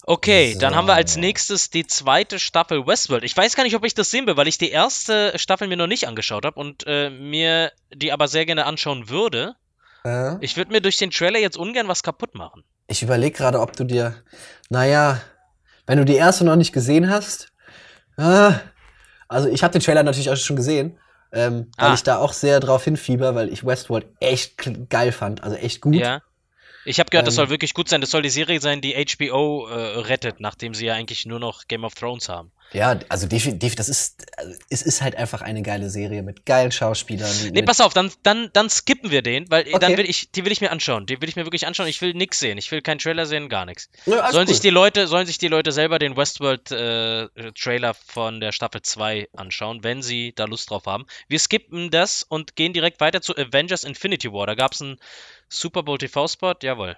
Okay, 0.03 0.57
dann 0.59 0.75
haben 0.75 0.87
wir 0.87 0.95
als 0.95 1.15
nächstes 1.15 1.69
die 1.69 1.87
zweite 1.87 2.39
Staffel 2.39 2.85
Westworld. 2.85 3.23
Ich 3.23 3.37
weiß 3.37 3.55
gar 3.55 3.63
nicht, 3.63 3.75
ob 3.75 3.85
ich 3.85 3.93
das 3.93 4.11
sehen 4.11 4.27
will, 4.27 4.35
weil 4.35 4.49
ich 4.49 4.57
die 4.57 4.71
erste 4.71 5.37
Staffel 5.39 5.69
mir 5.69 5.77
noch 5.77 5.87
nicht 5.87 6.09
angeschaut 6.09 6.45
habe 6.45 6.59
und 6.59 6.83
äh, 6.87 7.09
mir 7.09 7.71
die 7.93 8.11
aber 8.11 8.27
sehr 8.27 8.45
gerne 8.45 8.65
anschauen 8.65 9.07
würde. 9.07 9.55
Äh? 10.09 10.37
Ich 10.41 10.57
würde 10.57 10.71
mir 10.71 10.81
durch 10.81 10.97
den 10.97 11.11
Trailer 11.11 11.39
jetzt 11.39 11.57
ungern 11.57 11.87
was 11.87 12.03
kaputt 12.03 12.35
machen. 12.35 12.63
Ich 12.87 13.03
überlege 13.03 13.37
gerade, 13.37 13.59
ob 13.59 13.75
du 13.75 13.83
dir, 13.83 14.15
naja, 14.69 15.21
wenn 15.85 15.97
du 15.97 16.05
die 16.05 16.15
erste 16.15 16.43
noch 16.43 16.55
nicht 16.55 16.73
gesehen 16.73 17.09
hast, 17.09 17.51
ah, 18.17 18.53
also 19.27 19.47
ich 19.47 19.63
habe 19.63 19.71
den 19.73 19.81
Trailer 19.81 20.03
natürlich 20.03 20.29
auch 20.29 20.35
schon 20.35 20.55
gesehen, 20.55 20.97
ähm, 21.31 21.71
weil 21.77 21.89
Ah. 21.91 21.93
ich 21.93 22.03
da 22.03 22.17
auch 22.17 22.33
sehr 22.33 22.59
drauf 22.59 22.83
hinfieber, 22.83 23.35
weil 23.35 23.49
ich 23.53 23.63
Westworld 23.65 24.07
echt 24.19 24.55
geil 24.89 25.11
fand, 25.11 25.43
also 25.43 25.55
echt 25.55 25.81
gut. 25.81 25.95
Ja. 25.95 26.21
Ich 26.89 26.99
habe 26.99 27.09
gehört, 27.11 27.27
das 27.27 27.35
Ähm. 27.35 27.37
soll 27.37 27.49
wirklich 27.49 27.73
gut 27.75 27.87
sein. 27.87 28.01
Das 28.01 28.09
soll 28.09 28.23
die 28.23 28.29
Serie 28.31 28.59
sein, 28.59 28.81
die 28.81 28.93
HBO 28.95 29.67
äh, 29.67 29.73
rettet, 29.99 30.39
nachdem 30.39 30.73
sie 30.73 30.87
ja 30.87 30.95
eigentlich 30.95 31.25
nur 31.27 31.39
noch 31.39 31.67
Game 31.67 31.83
of 31.83 31.93
Thrones 31.93 32.29
haben. 32.29 32.51
Ja, 32.71 32.99
also 33.09 33.25
definitiv, 33.27 33.75
das 33.75 33.89
ist, 33.89 34.25
also, 34.37 34.53
es 34.69 34.83
ist 34.83 35.01
halt 35.01 35.15
einfach 35.15 35.41
eine 35.41 35.63
geile 35.63 35.89
Serie 35.89 36.21
mit 36.21 36.45
geilen 36.45 36.71
Schauspielern. 36.71 37.31
Nee, 37.51 37.63
pass 37.63 37.81
auf, 37.81 37.95
dann, 37.95 38.11
dann, 38.21 38.51
dann 38.53 38.69
skippen 38.69 39.09
wir 39.09 39.23
den, 39.23 39.49
weil 39.49 39.67
äh, 39.67 39.71
dann 39.71 39.91
Okay. 39.93 39.97
will 39.97 40.09
ich, 40.09 40.31
die 40.31 40.45
will 40.45 40.51
ich 40.51 40.61
mir 40.61 40.71
anschauen. 40.71 41.07
Die 41.07 41.19
will 41.19 41.29
ich 41.29 41.35
mir 41.35 41.45
wirklich 41.45 41.65
anschauen. 41.65 41.87
Ich 41.87 41.99
will 42.01 42.13
nix 42.13 42.37
sehen. 42.39 42.57
Ich 42.59 42.71
will 42.71 42.81
keinen 42.81 42.99
Trailer 42.99 43.25
sehen, 43.25 43.49
gar 43.49 43.65
nichts. 43.65 43.89
Ja, 44.05 44.31
sollen 44.31 44.47
cool. 44.47 44.53
sich 44.53 44.59
die 44.61 44.69
Leute, 44.69 45.07
sollen 45.07 45.25
sich 45.25 45.39
die 45.39 45.47
Leute 45.47 45.71
selber 45.71 45.97
den 45.97 46.15
Westworld 46.15 46.71
äh, 46.71 47.27
von 48.05 48.39
der 48.39 48.51
Staffel 48.51 48.81
2 48.81 49.29
anschauen, 49.35 49.83
wenn 49.83 50.01
sie 50.03 50.33
da 50.35 50.45
Lust 50.45 50.69
drauf 50.69 50.85
haben. 50.85 51.05
Wir 51.27 51.39
skippen 51.39 51.89
das 51.91 52.23
und 52.23 52.55
gehen 52.55 52.73
direkt 52.73 52.99
weiter 52.99 53.21
zu 53.21 53.35
Avengers 53.35 53.83
Infinity 53.83 54.31
War. 54.31 54.45
Da 54.47 54.55
gab 54.55 54.73
es 54.73 54.81
einen 54.81 54.97
Super 55.49 55.81
Bowl 55.81 55.97
TV 55.97 56.29
Spot, 56.29 56.59
jawohl. 56.61 56.95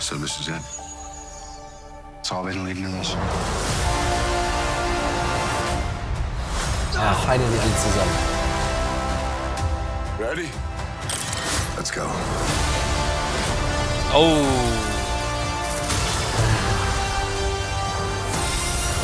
So 0.00 0.16
this 0.16 0.40
is 0.40 0.48
it. 0.48 0.62
It's 2.18 2.32
all 2.32 2.44
been 2.44 2.64
leading 2.64 2.82
to 2.82 2.90
this. 2.90 3.14
Ja, 6.94 7.14
finally 7.26 7.58
alle 7.58 7.78
zusammen. 7.78 8.16
Ready? 10.18 10.48
Let's 11.76 11.92
go. 11.92 12.06
Oh. 14.12 14.44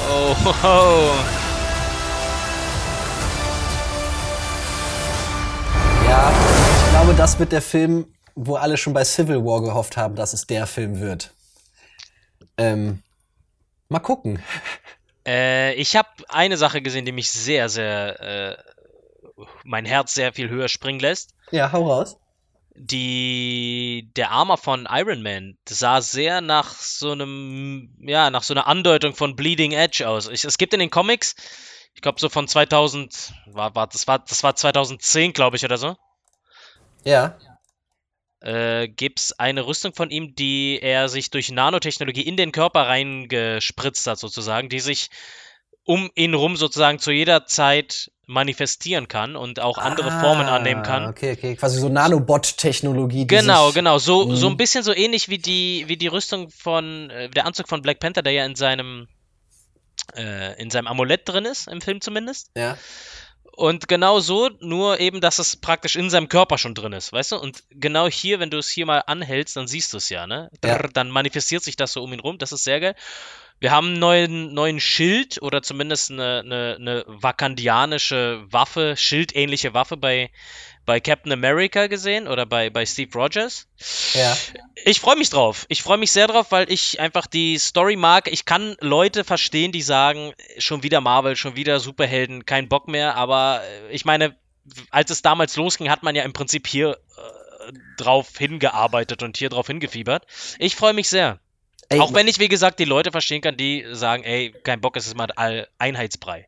Oh, 0.08 0.60
oh. 0.64 1.39
Ja, 6.10 6.32
ich 6.84 6.90
glaube, 6.90 7.14
das 7.14 7.38
wird 7.38 7.52
der 7.52 7.62
Film, 7.62 8.12
wo 8.34 8.56
alle 8.56 8.76
schon 8.76 8.92
bei 8.92 9.04
Civil 9.04 9.44
War 9.44 9.62
gehofft 9.62 9.96
haben, 9.96 10.16
dass 10.16 10.32
es 10.32 10.44
der 10.44 10.66
Film 10.66 10.98
wird. 10.98 11.32
Ähm, 12.58 13.04
mal 13.88 14.00
gucken. 14.00 14.42
Äh, 15.24 15.74
ich 15.74 15.94
habe 15.94 16.08
eine 16.28 16.56
Sache 16.56 16.82
gesehen, 16.82 17.04
die 17.04 17.12
mich 17.12 17.30
sehr, 17.30 17.68
sehr, 17.68 18.20
äh, 18.20 18.56
mein 19.62 19.84
Herz 19.84 20.12
sehr 20.12 20.32
viel 20.32 20.48
höher 20.48 20.66
springen 20.66 20.98
lässt. 20.98 21.36
Ja, 21.52 21.70
hau 21.70 21.88
raus. 21.88 22.16
Die, 22.74 24.10
der 24.16 24.32
Armor 24.32 24.58
von 24.58 24.88
Iron 24.90 25.22
Man 25.22 25.58
sah 25.68 26.00
sehr 26.00 26.40
nach 26.40 26.74
so 26.74 27.12
einem, 27.12 27.94
ja, 28.00 28.30
nach 28.30 28.42
so 28.42 28.52
einer 28.52 28.66
Andeutung 28.66 29.14
von 29.14 29.36
Bleeding 29.36 29.70
Edge 29.70 30.08
aus. 30.08 30.28
Ich, 30.28 30.44
es 30.44 30.58
gibt 30.58 30.74
in 30.74 30.80
den 30.80 30.90
Comics, 30.90 31.36
ich 31.94 32.02
glaube 32.02 32.20
so 32.20 32.28
von 32.28 32.48
2000, 32.48 33.32
war, 33.46 33.74
war, 33.74 33.86
das 33.86 34.06
war, 34.06 34.18
das 34.20 34.42
war 34.42 34.54
2010, 34.56 35.32
glaube 35.32 35.56
ich, 35.56 35.64
oder 35.64 35.76
so. 35.76 35.96
Ja. 37.04 37.36
Äh, 38.40 38.88
gibt's 38.88 39.32
eine 39.38 39.66
Rüstung 39.66 39.94
von 39.94 40.10
ihm, 40.10 40.34
die 40.34 40.78
er 40.80 41.08
sich 41.08 41.30
durch 41.30 41.50
Nanotechnologie 41.50 42.22
in 42.22 42.36
den 42.36 42.52
Körper 42.52 42.86
reingespritzt 42.86 44.06
hat, 44.06 44.18
sozusagen, 44.18 44.68
die 44.70 44.80
sich 44.80 45.10
um 45.84 46.10
ihn 46.14 46.34
rum 46.34 46.56
sozusagen 46.56 46.98
zu 46.98 47.10
jeder 47.10 47.46
Zeit 47.46 48.10
manifestieren 48.26 49.08
kann 49.08 49.34
und 49.34 49.60
auch 49.60 49.76
andere 49.76 50.10
Formen 50.20 50.48
annehmen 50.48 50.82
kann. 50.82 51.06
Ah, 51.06 51.08
Okay, 51.08 51.32
okay, 51.32 51.56
quasi 51.56 51.80
so 51.80 51.88
Nanobot-Technologie. 51.88 53.26
Genau, 53.26 53.72
genau. 53.72 53.98
So, 53.98 54.24
Mhm. 54.26 54.36
so 54.36 54.46
ein 54.48 54.56
bisschen 54.56 54.84
so 54.84 54.94
ähnlich 54.94 55.28
wie 55.28 55.38
die, 55.38 55.84
wie 55.88 55.96
die 55.96 56.06
Rüstung 56.06 56.48
von, 56.50 57.10
äh, 57.10 57.28
der 57.28 57.44
Anzug 57.44 57.68
von 57.68 57.82
Black 57.82 57.98
Panther, 57.98 58.22
der 58.22 58.32
ja 58.32 58.46
in 58.46 58.54
seinem, 58.54 59.08
äh, 60.16 60.60
in 60.60 60.70
seinem 60.70 60.86
Amulett 60.86 61.28
drin 61.28 61.44
ist, 61.44 61.68
im 61.68 61.80
Film 61.80 62.00
zumindest. 62.00 62.50
Ja. 62.56 62.76
Und 63.52 63.88
genau 63.88 64.20
so, 64.20 64.48
nur 64.60 65.00
eben, 65.00 65.20
dass 65.20 65.38
es 65.38 65.56
praktisch 65.56 65.96
in 65.96 66.08
seinem 66.08 66.28
Körper 66.28 66.56
schon 66.56 66.74
drin 66.74 66.92
ist, 66.92 67.12
weißt 67.12 67.32
du? 67.32 67.36
Und 67.36 67.62
genau 67.70 68.08
hier, 68.08 68.40
wenn 68.40 68.50
du 68.50 68.58
es 68.58 68.70
hier 68.70 68.86
mal 68.86 69.00
anhältst, 69.00 69.56
dann 69.56 69.68
siehst 69.68 69.92
du 69.92 69.98
es 69.98 70.08
ja, 70.08 70.26
ne? 70.26 70.50
Ja. 70.64 70.78
Dann 70.78 71.10
manifestiert 71.10 71.62
sich 71.62 71.76
das 71.76 71.92
so 71.92 72.02
um 72.02 72.12
ihn 72.12 72.20
rum, 72.20 72.38
das 72.38 72.52
ist 72.52 72.64
sehr 72.64 72.80
geil. 72.80 72.94
Wir 73.60 73.72
haben 73.72 73.88
einen 73.88 73.98
neuen, 73.98 74.54
neuen 74.54 74.80
Schild 74.80 75.40
oder 75.42 75.62
zumindest 75.62 76.10
eine, 76.10 76.40
eine, 76.40 76.76
eine 76.80 77.04
vakandianische 77.06 78.42
Waffe, 78.50 78.94
schildähnliche 78.96 79.74
Waffe 79.74 79.98
bei, 79.98 80.30
bei 80.86 80.98
Captain 80.98 81.30
America 81.30 81.86
gesehen 81.86 82.26
oder 82.26 82.46
bei, 82.46 82.70
bei 82.70 82.86
Steve 82.86 83.12
Rogers. 83.14 83.68
Ja. 84.14 84.34
Ich 84.86 85.00
freue 85.00 85.16
mich 85.16 85.28
drauf. 85.28 85.66
Ich 85.68 85.82
freue 85.82 85.98
mich 85.98 86.10
sehr 86.10 86.26
drauf, 86.26 86.46
weil 86.52 86.72
ich 86.72 87.00
einfach 87.00 87.26
die 87.26 87.58
Story 87.58 87.96
mag. 87.96 88.32
Ich 88.32 88.46
kann 88.46 88.76
Leute 88.80 89.24
verstehen, 89.24 89.72
die 89.72 89.82
sagen, 89.82 90.32
schon 90.56 90.82
wieder 90.82 91.02
Marvel, 91.02 91.36
schon 91.36 91.54
wieder 91.54 91.80
Superhelden, 91.80 92.46
kein 92.46 92.66
Bock 92.66 92.88
mehr. 92.88 93.14
Aber 93.16 93.60
äh, 93.62 93.92
ich 93.92 94.06
meine, 94.06 94.36
als 94.90 95.10
es 95.10 95.20
damals 95.20 95.56
losging, 95.56 95.90
hat 95.90 96.02
man 96.02 96.14
ja 96.14 96.22
im 96.22 96.32
Prinzip 96.32 96.66
hier 96.66 96.92
äh, 97.18 97.72
drauf 97.98 98.38
hingearbeitet 98.38 99.22
und 99.22 99.36
hier 99.36 99.50
drauf 99.50 99.66
hingefiebert. 99.66 100.26
Ich 100.58 100.76
freue 100.76 100.94
mich 100.94 101.10
sehr. 101.10 101.40
Ey, 101.92 101.98
Auch 101.98 102.14
wenn 102.14 102.28
ich, 102.28 102.38
wie 102.38 102.48
gesagt, 102.48 102.78
die 102.78 102.84
Leute 102.84 103.10
verstehen 103.10 103.42
kann, 103.42 103.56
die 103.56 103.84
sagen, 103.92 104.22
ey, 104.22 104.54
kein 104.62 104.80
Bock, 104.80 104.96
es 104.96 105.06
ist 105.08 105.16
mal 105.16 105.28
all 105.34 105.66
Einheitsbrei. 105.78 106.46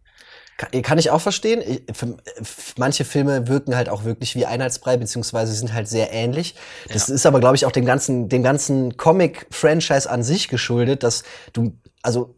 Kann, 0.57 0.82
kann 0.82 0.99
ich 0.99 1.11
auch 1.11 1.20
verstehen. 1.20 1.80
Für, 1.93 2.16
für 2.43 2.74
manche 2.76 3.05
Filme 3.05 3.49
wirken 3.49 3.74
halt 3.74 3.88
auch 3.88 4.05
wirklich 4.05 4.36
wie 4.36 4.47
Einheitsbrei, 4.47 4.97
beziehungsweise 4.97 5.53
sind 5.53 5.72
halt 5.72 5.88
sehr 5.88 6.12
ähnlich. 6.12 6.55
Das 6.93 7.09
ist 7.09 7.26
aber, 7.26 7.40
glaube 7.40 7.57
ich, 7.57 7.66
auch 7.66 7.72
dem 7.72 7.84
ganzen, 7.84 8.28
dem 8.28 8.45
ganzen 8.45 8.97
Comic-Franchise 8.97 10.09
an 10.09 10.22
sich 10.22 10.47
geschuldet, 10.47 11.03
dass 11.03 11.24
du, 11.53 11.76
also 12.03 12.36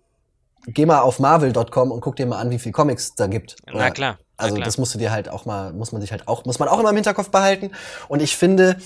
geh 0.67 0.87
mal 0.87 1.01
auf 1.01 1.19
marvel.com 1.19 1.93
und 1.93 2.01
guck 2.01 2.17
dir 2.17 2.25
mal 2.25 2.39
an, 2.39 2.51
wie 2.51 2.59
viel 2.59 2.73
Comics 2.73 3.15
da 3.17 3.27
gibt. 3.27 3.57
Na 3.67 3.75
Oder- 3.75 3.91
klar. 3.91 4.19
na 4.39 4.45
Also 4.45 4.55
klar. 4.55 4.65
das 4.65 4.79
musst 4.79 4.95
du 4.95 4.99
dir 4.99 5.11
halt 5.11 5.29
auch 5.29 5.45
mal, 5.45 5.75
muss 5.75 5.93
man 5.93 6.01
sich 6.01 6.11
halt 6.11 6.27
auch, 6.27 6.47
muss 6.47 6.59
man 6.59 6.69
auch 6.71 6.81
immer 6.81 6.89
im 6.89 6.97
Hinterkopf 6.97 7.29
behalten. 7.31 7.71
Und 8.09 8.23
ich 8.23 8.35
finde, 8.35 8.79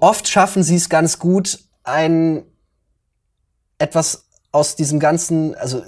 oft 0.00 0.28
schaffen 0.28 0.62
sie 0.62 0.76
es 0.76 0.90
ganz 0.90 1.18
gut, 1.18 1.58
ein 1.84 2.44
etwas 3.78 4.24
aus 4.52 4.76
diesem 4.76 5.00
ganzen, 5.00 5.54
also 5.54 5.82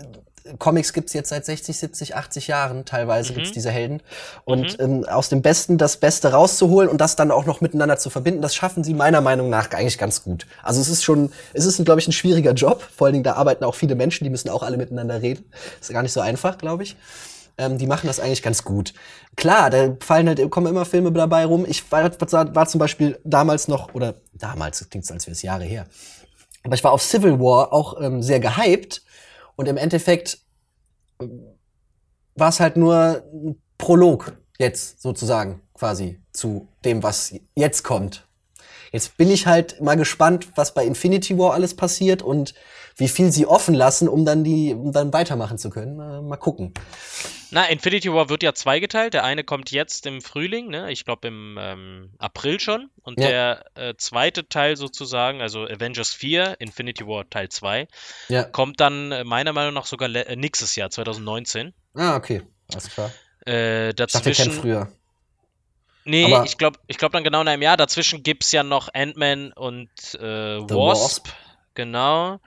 Comics 0.59 0.93
gibt's 0.93 1.13
jetzt 1.13 1.29
seit 1.29 1.45
60, 1.45 1.77
70, 1.77 2.17
80 2.17 2.47
Jahren, 2.47 2.85
teilweise 2.85 3.33
Mhm. 3.33 3.37
gibt's 3.37 3.53
diese 3.53 3.71
Helden. 3.71 4.01
Und 4.45 4.81
ähm, 4.81 5.05
aus 5.05 5.29
dem 5.29 5.43
Besten 5.43 5.77
das 5.77 5.99
Beste 5.99 6.33
rauszuholen 6.33 6.89
und 6.89 7.01
das 7.01 7.17
dann 7.17 7.31
auch 7.31 7.45
noch 7.45 7.61
miteinander 7.61 7.99
zu 7.99 8.09
verbinden, 8.09 8.41
das 8.41 8.55
schaffen 8.55 8.83
sie 8.83 8.95
meiner 8.95 9.21
Meinung 9.21 9.51
nach 9.51 9.71
eigentlich 9.73 9.99
ganz 9.99 10.23
gut. 10.23 10.47
Also 10.63 10.81
es 10.81 10.89
ist 10.89 11.05
schon, 11.05 11.33
es 11.53 11.67
ist, 11.67 11.85
glaube 11.85 12.01
ich, 12.01 12.09
ein 12.09 12.13
schwieriger 12.13 12.53
Job. 12.53 12.83
Vor 12.97 13.07
allen 13.07 13.15
Dingen, 13.15 13.25
da 13.25 13.35
arbeiten 13.35 13.65
auch 13.65 13.75
viele 13.75 13.95
Menschen, 13.95 14.25
die 14.25 14.31
müssen 14.31 14.49
auch 14.49 14.63
alle 14.63 14.77
miteinander 14.77 15.21
reden. 15.21 15.45
Ist 15.81 15.91
gar 15.91 16.03
nicht 16.03 16.13
so 16.13 16.21
einfach, 16.21 16.57
glaube 16.59 16.83
ich. 16.83 16.97
Ähm, 17.59 17.77
die 17.77 17.87
machen 17.87 18.07
das 18.07 18.21
eigentlich 18.21 18.43
ganz 18.43 18.65
gut. 18.65 18.95
Klar, 19.37 19.69
da 19.71 19.97
fallen 20.01 20.29
halt, 20.29 20.51
kommen 20.51 20.69
immer 20.69 20.85
Filme 20.85 21.11
dabei 21.13 21.45
rum. 21.45 21.67
Ich 21.69 21.91
war, 21.91 22.11
war, 22.21 22.67
zum 22.69 22.79
Beispiel 22.79 23.19
damals 23.25 23.69
noch, 23.69 23.95
oder 23.95 24.15
damals, 24.33 24.89
klingt 24.89 25.11
als 25.11 25.27
wäre 25.27 25.33
es 25.33 25.43
Jahre 25.43 25.65
her. 25.65 25.87
Aber 26.69 26.75
ich 26.75 26.85
war 26.85 26.93
auf 26.93 27.03
Civil 27.03 27.41
War 27.41 27.73
auch 27.73 27.99
ähm, 27.99 28.21
sehr 28.21 28.41
gehypt. 28.41 29.03
Und 29.57 29.69
im 29.69 29.79
Endeffekt 29.79 30.39
war 32.37 32.51
es 32.51 32.61
halt 32.61 32.77
nur 32.77 33.25
ein 33.33 33.59
Prolog 33.79 34.37
jetzt 34.59 35.01
sozusagen 35.01 35.63
quasi 35.73 36.21
zu 36.31 36.69
dem, 36.85 37.03
was 37.03 37.35
jetzt 37.55 37.85
kommt. 37.85 38.28
Jetzt 38.93 39.17
bin 39.17 39.31
ich 39.31 39.47
halt 39.47 39.81
mal 39.81 39.97
gespannt, 39.97 40.49
was 40.57 40.75
bei 40.75 40.85
Infinity 40.85 41.39
War 41.39 41.53
alles 41.55 41.75
passiert 41.75 42.23
und 42.23 42.55
wie 42.97 43.09
viel 43.09 43.31
sie 43.31 43.47
offen 43.47 43.75
lassen, 43.75 44.09
um 44.09 44.25
dann 44.25 44.43
die, 44.43 44.75
um 44.75 44.93
dann 44.93 45.13
weitermachen 45.13 45.57
zu 45.59 45.71
können. 45.71 46.01
Äh, 46.01 46.21
mal 46.21 46.37
gucken. 46.37 46.75
Na, 47.51 47.65
Infinity 47.67 48.13
War 48.13 48.29
wird 48.29 48.43
ja 48.43 48.53
zweigeteilt. 48.55 49.15
Der 49.15 49.25
eine 49.25 49.45
kommt 49.45 49.71
jetzt 49.71 50.05
im 50.07 50.21
Frühling, 50.21 50.69
ne? 50.69 50.91
Ich 50.91 51.05
glaube 51.05 51.29
im 51.29 51.57
ähm, 51.61 52.11
April 52.19 52.59
schon. 52.61 52.91
Und 53.03 53.21
Ja. 53.21 53.29
der 53.29 53.65
äh, 53.75 53.95
zweite 53.97 54.49
Teil 54.49 54.77
sozusagen, 54.77 55.41
also 55.41 55.63
Avengers 55.65 56.13
4, 56.13 56.57
Infinity 56.61 57.07
War 57.07 57.29
Teil 57.31 57.49
2, 57.49 57.87
Ja. 58.29 58.43
kommt 58.43 58.81
dann 58.81 59.13
äh, 59.13 59.25
meiner 59.25 59.53
Meinung 59.53 59.75
nach 59.75 59.87
sogar 59.87 60.09
äh, 60.15 60.37
nächstes 60.37 60.75
Jahr, 60.77 60.91
2019. 60.91 61.73
Ah, 61.95 62.17
okay. 62.17 62.43
Alles 62.71 62.91
klar. 62.91 63.13
Äh, 63.47 63.91
Ich 63.91 63.95
dachte, 63.97 64.13
dazwischen. 64.19 64.51
früher. 64.53 64.89
Nee, 66.09 66.25
Aber- 66.25 66.45
ich 66.47 66.57
glaube 66.57 66.79
ich 66.87 66.97
glaub 66.97 67.13
dann 67.13 67.23
genau 67.23 67.43
in 67.43 67.49
einem 67.49 67.61
Jahr. 67.63 67.77
Dazwischen 67.77 68.23
gibt 68.23 68.43
es 68.45 68.53
ja 68.53 68.63
noch 68.63 68.89
Ant-Man 68.95 69.53
und 69.53 69.91
äh, 70.15 70.59
The 70.67 70.75
Wasp. 70.75 71.29
Genau. 71.75 72.41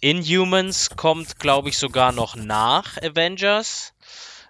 Inhumans 0.00 0.90
kommt, 0.96 1.40
glaube 1.40 1.68
ich, 1.68 1.78
sogar 1.78 2.12
noch 2.12 2.36
nach 2.36 2.98
Avengers. 3.02 3.92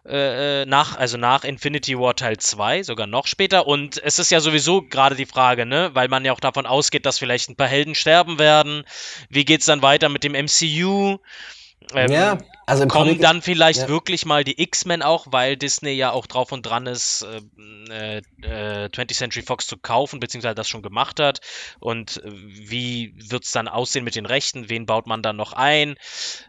Äh, 0.04 0.62
äh, 0.62 0.66
nach, 0.66 0.96
also 0.96 1.16
nach 1.16 1.44
Infinity 1.44 1.98
War 1.98 2.14
Teil 2.14 2.36
2, 2.36 2.82
sogar 2.82 3.06
noch 3.06 3.26
später. 3.26 3.66
Und 3.66 4.02
es 4.02 4.18
ist 4.18 4.30
ja 4.30 4.40
sowieso 4.40 4.82
gerade 4.82 5.14
die 5.14 5.26
Frage, 5.26 5.64
ne, 5.64 5.90
weil 5.94 6.08
man 6.08 6.24
ja 6.24 6.32
auch 6.32 6.40
davon 6.40 6.66
ausgeht, 6.66 7.06
dass 7.06 7.18
vielleicht 7.18 7.48
ein 7.48 7.56
paar 7.56 7.68
Helden 7.68 7.94
sterben 7.94 8.38
werden. 8.38 8.84
Wie 9.30 9.44
geht's 9.46 9.66
dann 9.66 9.80
weiter 9.80 10.08
mit 10.08 10.24
dem 10.24 10.34
MCU? 10.34 11.18
Ähm, 11.94 12.10
Ja, 12.10 12.38
also 12.66 12.86
kommen 12.86 13.18
dann 13.20 13.42
vielleicht 13.42 13.80
ja. 13.80 13.88
wirklich 13.88 14.24
mal 14.24 14.44
die 14.44 14.62
X-Men 14.62 15.02
auch, 15.02 15.26
weil 15.30 15.56
Disney 15.56 15.90
ja 15.90 16.10
auch 16.12 16.26
drauf 16.26 16.52
und 16.52 16.62
dran 16.62 16.86
ist, 16.86 17.26
äh, 17.90 18.18
äh, 18.18 18.88
20th 18.88 19.16
Century 19.16 19.42
Fox 19.42 19.66
zu 19.66 19.76
kaufen, 19.76 20.20
beziehungsweise 20.20 20.54
das 20.54 20.68
schon 20.68 20.82
gemacht 20.82 21.20
hat. 21.20 21.40
Und 21.80 22.22
äh, 22.24 22.30
wie 22.32 23.14
wird's 23.16 23.52
dann 23.52 23.68
aussehen 23.68 24.04
mit 24.04 24.14
den 24.14 24.26
Rechten? 24.26 24.68
Wen 24.68 24.86
baut 24.86 25.06
man 25.06 25.22
dann 25.22 25.36
noch 25.36 25.52
ein? 25.52 25.96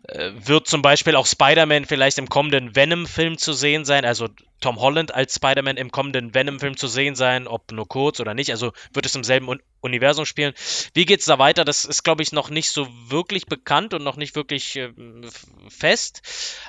Äh, 0.08 0.32
wird 0.36 0.68
zum 0.68 0.82
Beispiel 0.82 1.16
auch 1.16 1.26
Spider-Man 1.26 1.86
vielleicht 1.86 2.18
im 2.18 2.30
kommenden 2.30 2.76
Venom-Film 2.76 3.38
zu 3.38 3.54
sehen 3.54 3.84
sein? 3.84 4.06
Also 4.06 4.30
Tom 4.64 4.80
Holland 4.80 5.14
als 5.14 5.36
Spider-Man 5.36 5.76
im 5.76 5.92
kommenden 5.92 6.34
Venom-Film 6.34 6.78
zu 6.78 6.88
sehen 6.88 7.16
sein, 7.16 7.48
ob 7.48 7.70
nur 7.74 7.86
kurz 7.86 8.22
oder 8.22 8.34
nicht. 8.34 8.50
Also 8.50 8.72
wird 8.94 9.06
es 9.06 9.14
im 9.14 9.26
selben 9.26 9.50
Un 9.50 9.60
Universum 9.82 10.26
spielen. 10.26 10.54
Wie 10.94 11.06
geht's 11.06 11.26
da 11.26 11.38
weiter? 11.38 11.66
Das 11.66 11.84
ist, 11.84 12.04
glaube 12.04 12.24
ich, 12.24 12.32
noch 12.32 12.50
nicht 12.50 12.70
so 12.70 12.88
wirklich 13.10 13.48
bekannt 13.48 13.94
und 13.94 14.02
noch 14.02 14.16
nicht 14.16 14.34
wirklich 14.38 14.78
äh, 14.78 14.94
fest. 15.68 16.22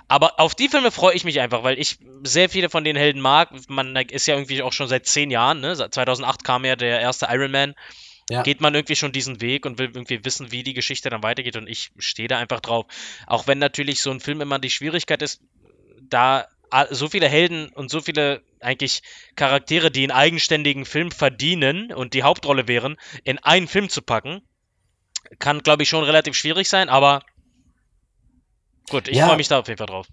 Aber 0.09 0.40
auf 0.40 0.57
die 0.57 0.68
Filme 0.68 0.90
freue 0.90 1.14
ich 1.14 1.22
mich 1.22 1.38
einfach, 1.38 1.62
weil 1.62 1.78
ich 1.78 1.99
sehr 2.24 2.49
viele 2.49 2.68
von 2.68 2.82
den 2.82 2.97
Helden 2.97 3.20
mag. 3.20 3.51
Man 3.68 3.95
ist 3.95 4.26
ja 4.26 4.34
irgendwie 4.34 4.62
auch 4.62 4.72
schon 4.72 4.88
seit 4.88 5.07
zehn 5.07 5.30
Jahren, 5.30 5.61
ne? 5.61 5.76
Seit 5.76 5.95
2008 5.95 6.42
kam 6.42 6.64
ja 6.64 6.74
der 6.74 6.99
erste 6.99 7.28
Iron 7.30 7.53
Man. 7.53 7.74
Ja. 8.28 8.42
Geht 8.42 8.61
man 8.61 8.74
irgendwie 8.74 8.97
schon 8.97 9.12
diesen 9.12 9.40
Weg 9.40 9.64
und 9.66 9.78
will 9.78 9.92
irgendwie 9.95 10.24
wissen, 10.24 10.51
wie 10.51 10.64
die 10.64 10.74
Geschichte 10.74 11.11
dann 11.11 11.22
weitergeht 11.22 11.55
und 11.55 11.68
ich 11.68 11.92
stehe 11.99 12.26
da 12.26 12.38
einfach 12.38 12.59
drauf. 12.59 12.86
Auch 13.28 13.47
wenn 13.47 13.59
natürlich 13.59 14.01
so 14.01 14.11
ein 14.11 14.18
Film 14.18 14.40
immer 14.40 14.59
die 14.59 14.70
Schwierigkeit 14.70 15.22
ist, 15.22 15.40
da 16.01 16.49
so 16.90 17.08
viele 17.08 17.28
Helden 17.28 17.68
und 17.70 17.90
so 17.90 18.00
viele 18.00 18.42
eigentlich 18.60 19.02
Charaktere, 19.36 19.90
die 19.90 20.02
einen 20.02 20.10
eigenständigen 20.12 20.84
Film 20.84 21.10
verdienen 21.10 21.92
und 21.92 22.14
die 22.14 22.22
Hauptrolle 22.22 22.66
wären, 22.68 22.96
in 23.24 23.38
einen 23.38 23.68
Film 23.68 23.88
zu 23.88 24.02
packen, 24.02 24.42
kann, 25.38 25.62
glaube 25.62 25.82
ich, 25.82 25.88
schon 25.88 26.04
relativ 26.04 26.34
schwierig 26.34 26.68
sein, 26.68 26.88
aber 26.88 27.22
gut, 28.90 29.08
ich 29.08 29.18
Ja. 29.18 29.26
freue 29.26 29.36
mich 29.36 29.48
da 29.48 29.58
auf 29.60 29.68
jeden 29.68 29.78
Fall 29.78 29.86
drauf. 29.86 30.06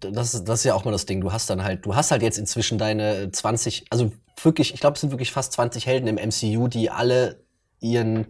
das, 0.00 0.34
ist- 0.34 0.44
das 0.44 0.60
ist 0.60 0.64
ja 0.64 0.74
auch 0.74 0.84
mal 0.84 0.92
das 0.92 1.06
Ding. 1.06 1.20
Du 1.20 1.32
hast 1.32 1.50
dann 1.50 1.64
halt, 1.64 1.84
du 1.84 1.96
hast 1.96 2.10
halt 2.12 2.22
jetzt 2.22 2.38
inzwischen 2.38 2.78
deine 2.78 3.32
20, 3.32 3.86
also 3.90 4.12
wirklich, 4.40 4.72
ich 4.74 4.80
glaube, 4.80 4.94
es 4.94 5.00
sind 5.00 5.10
wirklich 5.10 5.32
fast 5.32 5.52
20 5.54 5.86
Helden 5.86 6.06
im 6.06 6.18
MCU, 6.18 6.68
die 6.68 6.90
alle 6.90 7.42
ihren, 7.80 8.26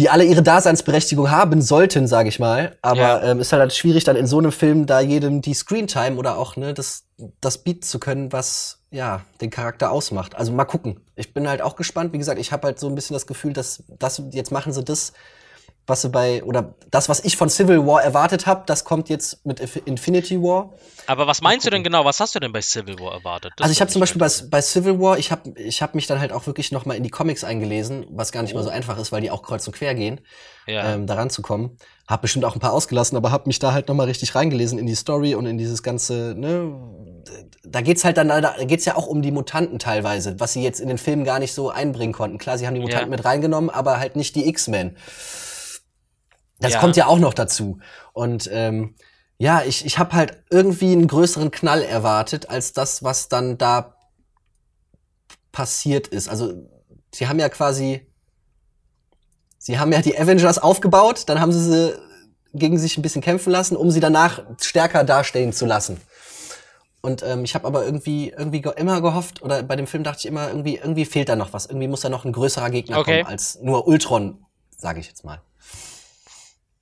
die 0.00 0.08
alle 0.08 0.24
ihre 0.24 0.42
Daseinsberechtigung 0.42 1.30
haben 1.30 1.60
sollten, 1.60 2.06
sage 2.06 2.30
ich 2.30 2.38
mal. 2.40 2.76
Aber 2.80 2.98
Ja. 3.00 3.22
ähm, 3.22 3.38
ist 3.38 3.52
halt, 3.52 3.60
halt 3.60 3.74
schwierig, 3.74 4.02
dann 4.04 4.16
in 4.16 4.26
so 4.26 4.38
einem 4.38 4.50
Film 4.50 4.86
da 4.86 4.98
jedem 5.00 5.42
die 5.42 5.52
Screentime 5.52 6.16
oder 6.16 6.38
auch 6.38 6.56
ne 6.56 6.72
das, 6.72 7.04
das 7.42 7.58
bieten 7.58 7.82
zu 7.82 7.98
können, 8.00 8.32
was 8.32 8.78
ja 8.90 9.20
den 9.42 9.50
Charakter 9.50 9.90
ausmacht. 9.92 10.34
Also 10.36 10.52
mal 10.52 10.64
gucken. 10.64 11.00
Ich 11.16 11.34
bin 11.34 11.46
halt 11.46 11.60
auch 11.60 11.76
gespannt. 11.76 12.14
Wie 12.14 12.18
gesagt, 12.18 12.40
ich 12.40 12.50
habe 12.50 12.66
halt 12.66 12.80
so 12.80 12.88
ein 12.88 12.94
bisschen 12.94 13.12
das 13.12 13.26
Gefühl, 13.26 13.52
dass 13.52 13.82
das 13.98 14.22
jetzt 14.30 14.50
machen 14.50 14.72
sie 14.72 14.82
das 14.82 15.12
was 15.90 16.00
sie 16.00 16.08
bei, 16.08 16.42
oder 16.44 16.74
das, 16.90 17.10
was 17.10 17.20
ich 17.22 17.36
von 17.36 17.50
Civil 17.50 17.86
War 17.86 18.02
erwartet 18.02 18.46
habe, 18.46 18.62
das 18.66 18.84
kommt 18.84 19.10
jetzt 19.10 19.44
mit 19.44 19.60
Inf- 19.60 19.84
Infinity 19.84 20.40
War. 20.40 20.72
Aber 21.06 21.26
was 21.26 21.42
meinst 21.42 21.66
du 21.66 21.70
denn 21.70 21.82
genau? 21.84 22.04
Was 22.06 22.20
hast 22.20 22.34
du 22.34 22.40
denn 22.40 22.52
bei 22.52 22.62
Civil 22.62 22.98
War 22.98 23.12
erwartet? 23.12 23.52
Das 23.56 23.64
also 23.64 23.72
ich 23.72 23.80
habe 23.82 23.90
zum 23.90 24.00
Beispiel 24.00 24.20
bei, 24.20 24.28
bei 24.50 24.62
Civil 24.62 24.98
War, 25.00 25.18
ich 25.18 25.30
habe 25.30 25.50
ich 25.60 25.82
hab 25.82 25.94
mich 25.94 26.06
dann 26.06 26.20
halt 26.20 26.32
auch 26.32 26.46
wirklich 26.46 26.72
noch 26.72 26.86
mal 26.86 26.94
in 26.94 27.02
die 27.02 27.10
Comics 27.10 27.44
eingelesen, 27.44 28.06
was 28.10 28.32
gar 28.32 28.42
nicht 28.42 28.54
mal 28.54 28.62
so 28.62 28.70
einfach 28.70 28.96
ist, 28.98 29.12
weil 29.12 29.20
die 29.20 29.30
auch 29.30 29.42
kreuz 29.42 29.66
und 29.66 29.74
quer 29.74 29.94
gehen, 29.94 30.20
Oh. 30.66 30.70
Ja. 30.72 30.94
ähm, 30.94 31.06
da 31.08 31.14
ranzukommen. 31.14 31.78
Hab 32.06 32.22
bestimmt 32.22 32.44
auch 32.44 32.54
ein 32.54 32.60
paar 32.60 32.72
ausgelassen, 32.72 33.16
aber 33.16 33.32
hab 33.32 33.46
mich 33.48 33.58
da 33.58 33.72
halt 33.72 33.88
noch 33.88 33.94
mal 33.96 34.04
richtig 34.06 34.34
reingelesen 34.34 34.78
in 34.78 34.86
die 34.86 34.94
Story 34.94 35.34
und 35.34 35.46
in 35.46 35.58
dieses 35.58 35.82
ganze, 35.82 36.34
ne, 36.36 36.72
da 37.64 37.80
geht's 37.80 38.04
halt 38.04 38.16
dann, 38.18 38.28
da 38.28 38.54
geht's 38.64 38.84
ja 38.84 38.94
auch 38.96 39.06
um 39.06 39.22
die 39.22 39.30
Mutanten 39.32 39.78
teilweise, 39.78 40.38
was 40.38 40.52
sie 40.52 40.62
jetzt 40.62 40.78
in 40.80 40.88
den 40.88 40.98
Filmen 40.98 41.24
gar 41.24 41.38
nicht 41.38 41.54
so 41.54 41.70
einbringen 41.70 42.12
konnten. 42.12 42.38
Klar, 42.38 42.58
sie 42.58 42.66
haben 42.66 42.74
die 42.74 42.80
Mutanten 42.80 43.10
Ja. 43.10 43.16
mit 43.16 43.24
reingenommen, 43.24 43.70
aber 43.70 43.98
halt 43.98 44.16
nicht 44.16 44.36
die 44.36 44.46
X-Men. 44.48 44.96
Das 46.60 46.74
Ja. 46.74 46.80
kommt 46.80 46.96
ja 46.96 47.06
auch 47.06 47.18
noch 47.18 47.34
dazu. 47.34 47.78
Und 48.12 48.48
ähm, 48.52 48.94
ja, 49.38 49.62
ich, 49.62 49.86
ich 49.86 49.98
habe 49.98 50.12
halt 50.12 50.42
irgendwie 50.50 50.92
einen 50.92 51.06
größeren 51.08 51.50
Knall 51.50 51.82
erwartet, 51.82 52.50
als 52.50 52.72
das, 52.72 53.02
was 53.02 53.28
dann 53.28 53.56
da 53.58 53.94
passiert 55.52 56.06
ist. 56.08 56.28
Also, 56.28 56.52
sie 57.14 57.26
haben 57.28 57.38
ja 57.38 57.48
quasi. 57.48 58.06
Sie 59.58 59.78
haben 59.78 59.92
ja 59.92 60.00
die 60.00 60.18
Avengers 60.18 60.58
aufgebaut, 60.58 61.24
dann 61.26 61.40
haben 61.40 61.52
sie 61.52 61.60
sie 61.62 61.94
gegen 62.54 62.78
sich 62.78 62.96
ein 62.96 63.02
bisschen 63.02 63.20
kämpfen 63.22 63.50
lassen, 63.50 63.76
um 63.76 63.90
sie 63.90 64.00
danach 64.00 64.42
stärker 64.60 65.04
dastehen 65.04 65.52
zu 65.52 65.66
lassen. 65.66 66.00
Und 67.02 67.22
ähm, 67.22 67.44
ich 67.44 67.54
habe 67.54 67.66
aber 67.66 67.84
irgendwie 67.84 68.30
irgendwie 68.30 68.60
ge 68.62 68.72
immer 68.76 69.00
gehofft 69.00 69.42
oder 69.42 69.62
bei 69.62 69.76
dem 69.76 69.86
Film 69.86 70.02
dachte 70.02 70.20
ich 70.20 70.26
immer 70.26 70.48
irgendwie 70.48 70.76
irgendwie 70.76 71.04
fehlt 71.04 71.28
da 71.28 71.36
noch 71.36 71.52
was. 71.52 71.66
Irgendwie 71.66 71.88
muss 71.88 72.00
da 72.00 72.08
noch 72.08 72.24
ein 72.24 72.32
größerer 72.32 72.70
Gegner 72.70 72.98
Okay. 72.98 73.20
kommen 73.22 73.32
als 73.32 73.58
nur 73.60 73.86
Ultron, 73.86 74.44
sage 74.76 75.00
ich 75.00 75.06
jetzt 75.08 75.24
mal. 75.24 75.40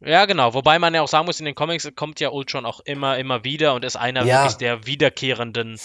Ja, 0.00 0.26
genau. 0.26 0.54
Wobei 0.54 0.78
man 0.78 0.94
ja 0.94 1.02
auch 1.02 1.08
sagen 1.08 1.26
muss, 1.26 1.40
in 1.40 1.46
den 1.46 1.56
Comics 1.56 1.90
kommt 1.96 2.20
ja 2.20 2.28
Ultron 2.30 2.64
auch 2.66 2.80
immer, 2.80 3.18
immer 3.18 3.42
wieder 3.42 3.74
und 3.74 3.84
ist 3.84 3.96
einer 3.96 4.24
Ja. 4.24 4.42
wirklich 4.42 4.56
der 4.58 4.86
wiederkehrenden. 4.86 5.78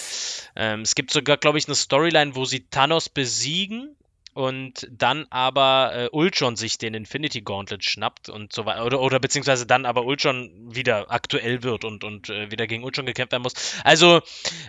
Ähm, 0.55 0.81
es 0.81 0.93
gibt 0.93 1.11
sogar, 1.11 1.37
glaube 1.37 1.57
ich, 1.57 1.67
eine 1.67 1.75
Storyline, 1.75 2.35
wo 2.35 2.45
sie 2.45 2.67
Thanos 2.69 3.09
besiegen 3.09 3.95
und 4.35 4.87
dann 4.91 5.27
aber 5.29 5.91
äh, 5.93 6.09
Ultron 6.11 6.55
sich 6.55 6.77
den 6.77 6.93
Infinity 6.93 7.41
Gauntlet 7.41 7.83
schnappt 7.83 8.29
und 8.29 8.51
so 8.51 8.65
weiter. 8.65 8.85
Oder, 8.85 8.99
oder 8.99 9.19
beziehungsweise 9.19 9.65
dann 9.65 9.85
aber 9.85 10.05
Ultron 10.05 10.51
wieder 10.73 11.11
aktuell 11.11 11.63
wird 11.63 11.83
und, 11.85 12.03
und 12.03 12.29
äh, 12.29 12.51
wieder 12.51 12.67
gegen 12.67 12.83
Ultron 12.83 13.05
gekämpft 13.05 13.31
werden 13.31 13.43
muss. 13.43 13.53
Also, 13.83 14.21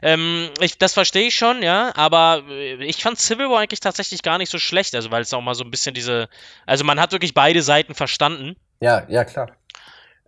ähm, 0.03 0.51
ich, 0.61 0.79
das 0.79 0.93
verstehe 0.95 1.29
ich 1.29 1.35
schon, 1.35 1.63
ja, 1.63 1.93
aber 1.97 2.45
äh, 2.49 2.85
ich 2.85 3.03
fand 3.03 3.19
Civil 3.19 3.49
War 3.49 3.61
eigentlich 3.61 3.81
tatsächlich 3.81 4.23
gar 4.23 4.39
nicht 4.39 4.51
so 4.51 4.59
schlecht, 4.59 4.95
also 4.95 5.11
weil 5.11 5.23
es 5.23 5.33
auch 5.33 5.41
mal 5.41 5.55
so 5.55 5.65
ein 5.65 5.71
bisschen 5.71 5.95
diese. 5.95 6.29
Also 6.67 6.85
man 6.85 7.01
hat 7.01 7.13
wirklich 7.13 7.35
beide 7.35 7.63
Seiten 7.63 7.95
verstanden. 7.95 8.57
Ja, 8.85 9.05
ja, 9.09 9.25
klar. 9.25 9.49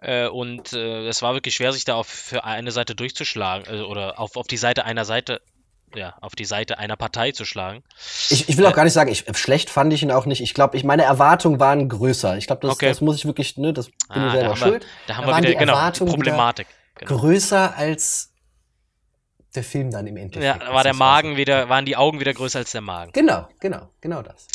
Äh, 0.00 0.28
und 0.28 0.72
äh, 0.72 1.08
es 1.08 1.22
war 1.22 1.34
wirklich 1.34 1.54
schwer, 1.56 1.72
sich 1.72 1.84
da 1.84 1.94
auf 1.94 2.06
für 2.06 2.44
eine 2.44 2.70
Seite 2.70 2.94
durchzuschlagen, 2.94 3.66
also, 3.68 3.86
oder 3.86 4.18
auf, 4.18 4.36
auf 4.36 4.46
die 4.46 4.56
Seite 4.56 4.84
einer 4.84 5.04
Seite, 5.04 5.40
ja, 5.94 6.14
auf 6.20 6.34
die 6.34 6.44
Seite 6.44 6.78
einer 6.78 6.96
Partei 6.96 7.32
zu 7.32 7.44
schlagen. 7.44 7.82
Ich, 8.30 8.48
ich 8.48 8.56
will 8.58 8.66
auch 8.66 8.74
gar 8.74 8.84
nicht 8.84 8.92
sagen, 8.92 9.10
ich, 9.10 9.24
schlecht 9.36 9.70
fand 9.70 9.92
ich 9.92 10.02
ihn 10.02 10.10
auch 10.10 10.26
nicht. 10.26 10.40
Ich 10.42 10.52
glaube, 10.52 10.76
ich, 10.76 10.84
meine 10.84 11.04
Erwartungen 11.04 11.60
waren 11.60 11.88
größer. 11.88 12.36
Ich 12.36 12.46
glaube, 12.46 12.60
das, 12.66 12.72
Okay. 12.76 12.88
das 12.88 13.00
muss 13.00 13.16
ich 13.16 13.24
wirklich, 13.24 13.56
ne, 13.56 13.72
das 13.72 13.86
bin 13.86 13.94
Ah, 14.08 14.14
ich 14.16 14.22
da 14.24 14.30
selber 14.32 14.48
haben 14.50 14.60
wir- 14.60 14.66
schuld. 14.68 14.86
da 15.06 15.16
haben 15.16 15.26
Da 15.26 15.32
wir 15.32 15.36
wieder, 15.38 15.48
die 15.50 15.56
genau, 15.56 15.72
Erwartungen 15.72 16.08
wieder 16.12 16.16
Problematik. 16.16 16.66
Genau. 16.96 17.16
Größer 17.18 17.76
als 17.76 18.32
der 19.54 19.64
Film 19.64 19.90
dann 19.90 20.06
im 20.06 20.16
Endeffekt. 20.16 20.44
Ja, 20.44 20.58
da 20.58 20.74
war 20.74 20.82
der 20.82 20.94
Magen 20.94 21.36
wieder, 21.36 21.68
waren 21.68 21.86
die 21.86 21.96
Augen 21.96 22.20
wieder 22.20 22.34
größer 22.34 22.58
als 22.58 22.72
der 22.72 22.80
Magen. 22.82 23.12
Genau, 23.12 23.48
genau, 23.60 23.88
genau 24.00 24.22
das. 24.22 24.46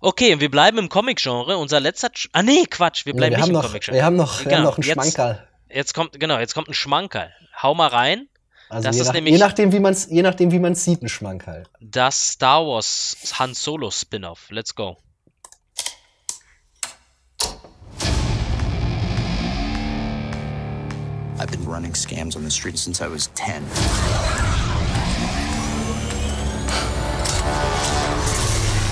Okay, 0.00 0.40
wir 0.40 0.50
bleiben 0.50 0.78
im 0.78 0.88
Comic-Genre. 0.88 1.56
Unser 1.58 1.78
letzter. 1.80 2.10
Ah, 2.32 2.42
nee, 2.42 2.64
Quatsch, 2.68 3.06
wir 3.06 3.14
bleiben 3.14 3.36
wir 3.36 3.38
nicht 3.38 3.48
im 3.48 3.60
Comic-Genre. 3.60 3.96
wir 3.96 4.04
haben 4.04 4.16
noch- 4.16 4.44
wir 4.44 4.56
haben 4.56 4.64
noch 4.64 4.78
einen 4.78 4.86
jetzt, 4.86 4.94
Schmankerl. 4.94 5.46
Jetzt 5.68 5.94
kommt, 5.94 6.18
genau, 6.18 6.38
jetzt 6.38 6.54
kommt 6.54 6.68
ein 6.68 6.74
Schmankerl. 6.74 7.32
Hau 7.62 7.74
mal 7.74 7.86
rein. 7.88 8.28
Also 8.68 8.88
das 8.88 8.96
je, 8.96 9.02
ist 9.02 9.06
nach, 9.08 9.14
nämlich 9.14 9.32
je 9.34 9.38
nachdem, 9.38 9.72
wie 9.72 9.80
man 9.80 9.92
es 9.92 10.08
je 10.10 10.22
nachdem, 10.22 10.50
wie 10.50 10.58
man 10.58 10.74
sieht, 10.74 11.02
ein 11.02 11.08
Schmank 11.10 11.46
halt. 11.46 11.68
das 11.80 12.30
Star 12.30 12.66
Wars 12.66 13.16
Han 13.38 13.52
Solo 13.54 13.90
Spin-off. 13.90 14.46
Let's 14.50 14.74
go. 14.74 14.96
I've 21.42 21.50
been 21.50 21.64
running 21.64 21.90
scams 21.90 22.36
on 22.36 22.44
the 22.44 22.50
street 22.52 22.78
since 22.78 23.02
I 23.02 23.08
was 23.08 23.26
10. 23.34 23.64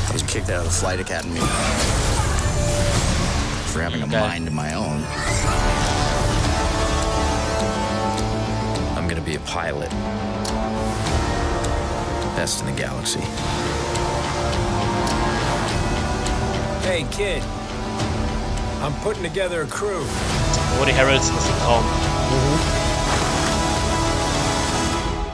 I 0.02 0.10
was 0.12 0.24
kicked 0.24 0.50
out 0.50 0.58
of 0.58 0.64
the 0.64 0.70
flight 0.70 0.98
academy 0.98 1.38
for 3.68 3.80
having 3.80 4.02
a 4.02 4.06
mind 4.08 4.48
of 4.48 4.52
my 4.52 4.74
own. 4.74 5.04
I'm 8.98 9.06
gonna 9.06 9.20
be 9.20 9.36
a 9.36 9.40
pilot. 9.46 9.90
Best 12.34 12.62
in 12.62 12.66
the 12.66 12.72
galaxy. 12.72 13.20
Hey, 16.84 17.06
kid. 17.12 17.44
I'm 18.82 18.94
putting 19.02 19.22
together 19.22 19.62
a 19.62 19.66
crew. 19.68 20.04
Woody 20.78 20.92
Harrelson 20.92 21.36
ist 21.36 21.48
ein 21.48 21.58
Traum. 21.60 21.84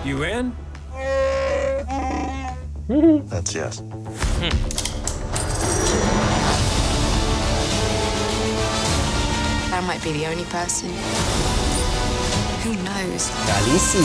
You 0.05 0.23
in? 0.23 0.53
That's 3.29 3.53
yes. 3.53 3.81
Hmm. 3.81 4.53
I 9.75 9.81
might 9.87 10.03
be 10.03 10.13
the 10.13 10.27
only 10.27 10.45
person. 10.45 10.89
Who 12.63 12.75
knows 12.85 13.31
Galisi. 13.47 14.05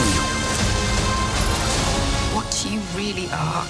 what 2.34 2.66
you 2.68 2.80
really 2.96 3.28
are? 3.32 3.64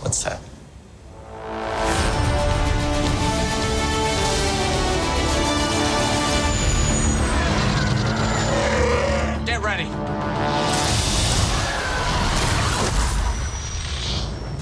What's 0.00 0.22
that? 0.24 0.47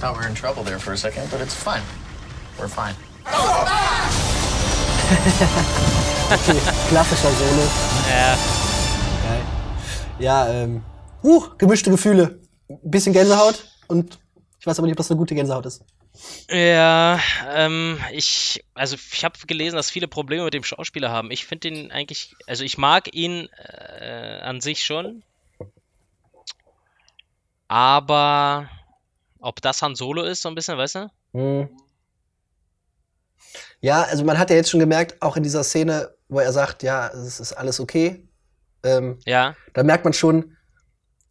Thought 0.06 0.18
we 0.18 0.22
were 0.22 0.28
in 0.28 0.36
trouble 0.36 0.62
there 0.62 0.78
for 0.78 0.92
a 0.92 0.96
second, 0.96 1.28
but 1.32 1.40
it's 1.40 1.52
fine. 1.52 1.82
We're 2.56 2.68
fine. 2.68 2.94
Klassischer 6.88 7.32
Solo. 7.32 7.66
Ja. 8.08 8.38
Geil. 9.24 9.42
Ja, 10.20 10.48
ähm, 10.48 10.84
uh, 11.24 11.48
gemischte 11.58 11.90
Gefühle. 11.90 12.38
Ein 12.68 12.78
bisschen 12.84 13.14
Gänsehaut 13.14 13.64
und 13.88 14.20
ich 14.60 14.66
weiß 14.68 14.78
aber 14.78 14.86
nicht, 14.86 14.92
ob 14.92 14.98
das 14.98 15.10
eine 15.10 15.18
gute 15.18 15.34
Gänsehaut 15.34 15.66
ist. 15.66 15.84
Ja, 16.48 17.18
ähm, 17.52 17.98
ich, 18.12 18.64
also 18.74 18.94
ich 19.12 19.24
habe 19.24 19.36
gelesen, 19.48 19.74
dass 19.74 19.90
viele 19.90 20.06
Probleme 20.06 20.44
mit 20.44 20.54
dem 20.54 20.62
Schauspieler 20.62 21.10
haben. 21.10 21.32
Ich 21.32 21.46
finde 21.46 21.66
ihn 21.66 21.90
eigentlich, 21.90 22.36
also 22.46 22.62
ich 22.62 22.78
mag 22.78 23.12
ihn 23.12 23.48
äh, 23.98 24.38
an 24.40 24.60
sich 24.60 24.84
schon, 24.84 25.24
aber 27.66 28.68
ob 29.40 29.60
das 29.62 29.82
Han 29.82 29.94
Solo 29.94 30.22
ist, 30.22 30.42
so 30.42 30.48
ein 30.48 30.54
bisschen, 30.54 30.76
weißt 30.78 30.94
du? 30.96 31.10
Hm. 31.34 31.68
Ja, 33.80 34.02
also 34.02 34.24
man 34.24 34.38
hat 34.38 34.50
ja 34.50 34.56
jetzt 34.56 34.70
schon 34.70 34.80
gemerkt, 34.80 35.20
auch 35.22 35.36
in 35.36 35.42
dieser 35.42 35.62
Szene, 35.64 36.10
wo 36.28 36.40
er 36.40 36.52
sagt, 36.52 36.82
ja, 36.82 37.08
es 37.08 37.40
ist 37.40 37.52
alles 37.52 37.78
okay. 37.80 38.26
Ähm, 38.82 39.18
Ja. 39.24 39.54
Da 39.74 39.82
merkt 39.82 40.04
man 40.04 40.12
schon, 40.12 40.56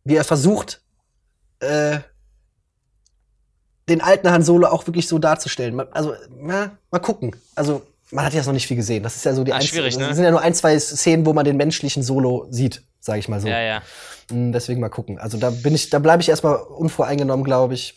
wie 0.04 0.16
er 0.16 0.24
versucht, 0.24 0.82
äh, 1.60 2.00
den 3.90 4.02
alten 4.02 4.30
Han 4.32 4.42
Solo 4.44 4.68
auch 4.68 4.86
wirklich 4.88 5.08
so 5.08 5.20
darzustellen. 5.20 5.76
Man, 5.76 5.88
also, 5.92 6.16
na, 6.30 6.78
mal 6.92 7.00
gucken. 7.00 7.36
Also, 7.56 7.86
man 8.12 8.26
hat 8.26 8.34
ja 8.34 8.44
noch 8.44 8.54
nicht 8.54 8.68
viel 8.68 8.78
gesehen. 8.78 9.04
Das 9.04 9.16
ist 9.16 9.26
ja 9.26 9.34
so 9.34 9.44
die 9.44 9.54
Ah, 9.54 9.58
einz- 9.58 9.66
schwierig, 9.68 9.98
ne? 9.98 10.08
Das 10.08 10.16
sind 10.16 10.26
ja 10.26 10.32
nur 10.32 10.42
ein, 10.42 10.54
zwei 10.56 10.78
Szenen, 10.80 11.26
wo 11.26 11.34
man 11.34 11.46
den 11.46 11.58
menschlichen 11.58 12.02
Solo 12.04 12.48
sieht, 12.50 12.84
sage 13.00 13.20
ich 13.20 13.28
mal 13.28 13.40
so. 13.42 13.48
Ja, 13.48 13.60
ja. 13.60 13.82
Mm, 14.32 14.52
Deswegen 14.52 14.80
mal 14.82 14.90
gucken. 14.90 15.20
Also 15.20 15.38
da 15.38 15.50
bin 15.50 15.76
ich, 15.76 15.90
da 15.90 16.00
bleibe 16.00 16.22
ich 16.22 16.30
erstmal 16.30 16.56
unvoreingenommen, 16.56 17.44
glaube 17.44 17.74
ich. 17.74 17.96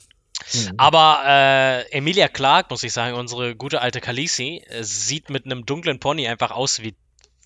Hm. 0.50 0.74
Aber 0.76 1.20
äh, 1.26 1.90
Emilia 1.90 2.28
Clarke, 2.28 2.68
muss 2.70 2.82
ich 2.82 2.92
sagen, 2.92 3.16
unsere 3.16 3.56
gute 3.56 3.80
alte 3.80 4.00
Khaleesi, 4.00 4.62
äh, 4.68 4.82
sieht 4.82 5.30
mit 5.30 5.44
einem 5.44 5.66
dunklen 5.66 6.00
Pony 6.00 6.28
einfach 6.28 6.50
aus 6.50 6.80
wie 6.80 6.94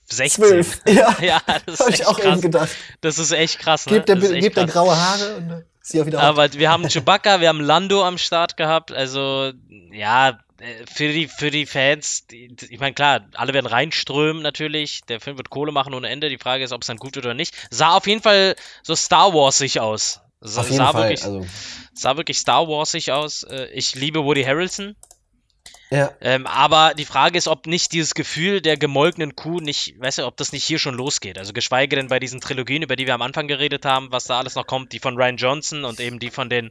16. 0.07 0.45
Zwölf, 0.45 0.81
ja. 0.87 1.17
ja 1.21 1.41
das 1.67 1.81
ist 1.81 1.81
Hab 1.81 1.89
ich 1.91 2.07
auch 2.07 2.19
krass. 2.19 2.33
eben 2.33 2.41
gedacht. 2.41 2.71
Das 3.01 3.19
ist 3.19 3.33
echt 3.33 3.59
krass, 3.59 3.87
ne? 3.87 3.95
Gebt 3.95 4.09
der, 4.09 4.17
gebt 4.17 4.57
der 4.57 4.67
graue 4.67 4.97
Haare 4.97 5.37
und 5.37 5.51
äh, 5.51 5.63
sie 5.81 6.01
auch 6.01 6.07
wieder 6.07 6.19
auf. 6.19 6.25
Aber 6.25 6.53
wir 6.53 6.71
haben 6.71 6.89
Chewbacca, 6.89 7.41
wir 7.41 7.49
haben 7.49 7.61
Lando 7.61 8.05
am 8.05 8.19
Start 8.19 8.57
gehabt. 8.57 8.93
Also, 8.93 9.53
ja, 9.91 10.39
für 10.93 11.13
die, 11.13 11.29
für 11.29 11.51
die 11.51 11.67
Fans, 11.67 12.27
die, 12.27 12.49
die- 12.55 12.73
ich 12.75 12.81
meine, 12.81 12.95
klar, 12.95 13.29
alle 13.35 13.53
werden 13.53 13.67
reinströmen 13.67 14.43
natürlich. 14.43 15.01
Der 15.09 15.21
Film 15.21 15.37
wird 15.37 15.51
Kohle 15.51 15.73
machen 15.73 15.95
ohne 15.95 16.09
Ende. 16.09 16.29
Die 16.29 16.39
Frage 16.39 16.65
ist, 16.65 16.73
ob 16.73 16.83
es 16.83 16.87
dann 16.87 16.97
gut 16.99 17.17
wird 17.17 17.27
oder 17.27 17.35
nicht. 17.35 17.55
Sah 17.71 17.97
auf 17.97 18.07
jeden 18.07 18.23
Fall 18.23 18.55
so 18.83 18.95
Star 18.95 19.33
Warsig 19.35 19.81
aus. 19.81 20.21
Sa 20.41 20.61
Auf 20.63 20.67
jeden 20.67 20.79
sah 20.79 20.93
Fall, 20.93 21.03
Wirklich, 21.03 21.25
also. 21.25 21.47
Sah 21.95 22.17
wirklich 22.17 22.39
Star 22.39 22.67
Warsig 22.69 23.13
aus. 23.13 23.43
Äh, 23.45 23.69
Ich 23.75 23.95
liebe 23.95 24.25
Woody 24.25 24.43
Harrelson. 24.45 24.97
Ja. 25.91 26.11
Ähm, 26.23 26.47
aber 26.47 26.95
die 26.95 27.05
Frage 27.05 27.37
ist, 27.37 27.49
ob 27.49 27.67
nicht 27.67 27.93
dieses 27.93 28.15
Gefühl 28.15 28.63
der 28.63 28.79
gemolkenen 28.79 29.37
Kuh 29.37 29.61
nicht, 29.61 30.01
weißt 30.01 30.19
du, 30.19 30.27
ob 30.27 30.39
das 30.39 30.53
nicht 30.53 30.65
hier 30.65 30.79
schon 30.79 30.95
losgeht. 30.95 31.37
Also 31.39 31.53
geschweige 31.53 31.97
denn 31.97 32.09
bei 32.09 32.19
diesen 32.19 32.41
Trilogien, 32.41 32.83
über 32.83 32.97
die 32.97 33.07
wir 33.07 33.13
am 33.13 33.21
Anfang 33.21 33.47
geredet 33.47 33.85
haben, 33.85 34.11
was 34.11 34.25
da 34.25 34.39
alles 34.39 34.55
noch 34.55 34.67
kommt, 34.67 34.93
die 34.95 35.01
von 35.01 35.17
Ryan 35.17 35.37
Johnson 35.37 35.85
und 35.85 36.01
eben 36.01 36.19
die 36.19 36.31
von 36.31 36.49
den 36.49 36.71